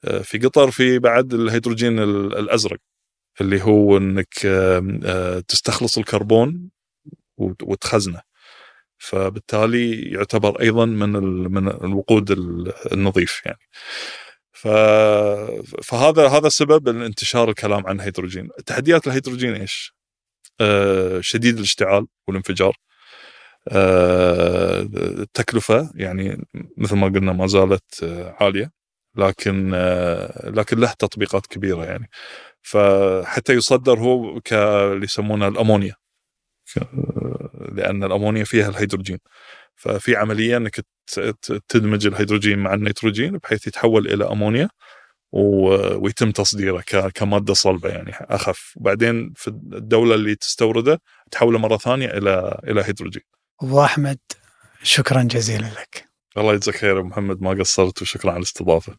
آه، 0.06 0.20
في 0.20 0.38
قطر 0.40 0.72
في 0.72 1.00
بعد 1.00 1.34
الهيدروجين 1.34 2.00
الأزرق 2.00 2.80
اللي 3.42 3.62
هو 3.64 3.98
إنك 3.98 4.46
آه، 4.46 5.40
تستخلص 5.48 5.98
الكربون 5.98 6.70
وتخزنه 7.38 8.22
فبالتالي 8.98 10.02
يعتبر 10.02 10.62
أيضا 10.62 10.86
من 10.86 11.10
من 11.54 11.68
الوقود 11.68 12.32
النظيف 12.94 13.42
يعني 13.46 13.60
فهذا 15.84 16.28
هذا 16.28 16.50
سبب 16.50 16.88
انتشار 16.88 17.50
الكلام 17.50 17.88
عن 17.88 17.96
الهيدروجين. 17.96 18.50
تحديات 18.66 19.08
الهيدروجين 19.08 19.56
إيش؟ 19.56 19.94
آه، 20.62 21.22
شديد 21.22 21.58
الاشتعال 21.58 22.08
والانفجار. 22.28 22.76
آه، 23.70 24.82
التكلفة 24.96 25.92
يعني 25.96 26.46
مثل 26.78 26.96
ما 26.96 27.08
قلنا 27.08 27.34
ما 27.34 27.48
زالت 27.48 28.04
عالية 28.42 28.72
لكن 29.16 29.72
لكن 30.44 30.80
له 30.80 30.94
تطبيقات 31.00 31.48
كبيرة 31.48 31.86
يعني. 31.86 32.10
فحتى 32.62 33.54
يصدر 33.54 34.00
هو 34.00 34.42
كاللي 34.42 35.04
يسمونه 35.04 35.48
الأمونيا. 35.48 35.96
لأن 37.72 38.04
الأمونيا 38.04 38.44
فيها 38.44 38.70
الهيدروجين. 38.70 39.20
ففي 39.78 40.16
عملية 40.16 40.58
أنك 40.58 40.86
تدمج 41.68 42.08
الهيدروجين 42.08 42.60
مع 42.60 42.74
النيتروجين 42.74 43.38
بحيث 43.38 43.68
يتحول 43.68 44.08
إلى 44.08 44.32
أمونيا 44.32 44.70
ويتم 45.32 46.32
تصديره 46.32 46.84
كمادة 47.14 47.54
صلبة 47.54 47.90
يعني 47.90 48.12
أخف 48.12 48.74
وبعدين 48.78 49.34
في 49.36 49.48
الدولة 49.48 50.16
اللي 50.16 50.36
تستوردة 50.36 51.02
تحوله 51.32 51.60
مرة 51.60 51.78
ثانية 51.78 52.08
إلى 52.08 52.62
إلى 52.68 52.84
هيدروجين. 52.86 53.24
أبو 53.62 53.84
أحمد 53.84 54.20
شكرا 54.84 55.24
جزيلا 55.24 55.66
لك. 55.66 56.10
الله 56.38 56.54
يجزاك 56.54 56.76
خير 56.76 57.04
محمد 57.04 57.42
ما 57.42 57.50
قصرت 57.50 58.02
وشكرا 58.02 58.32
على 58.32 58.38
الاستضافة. 58.38 58.98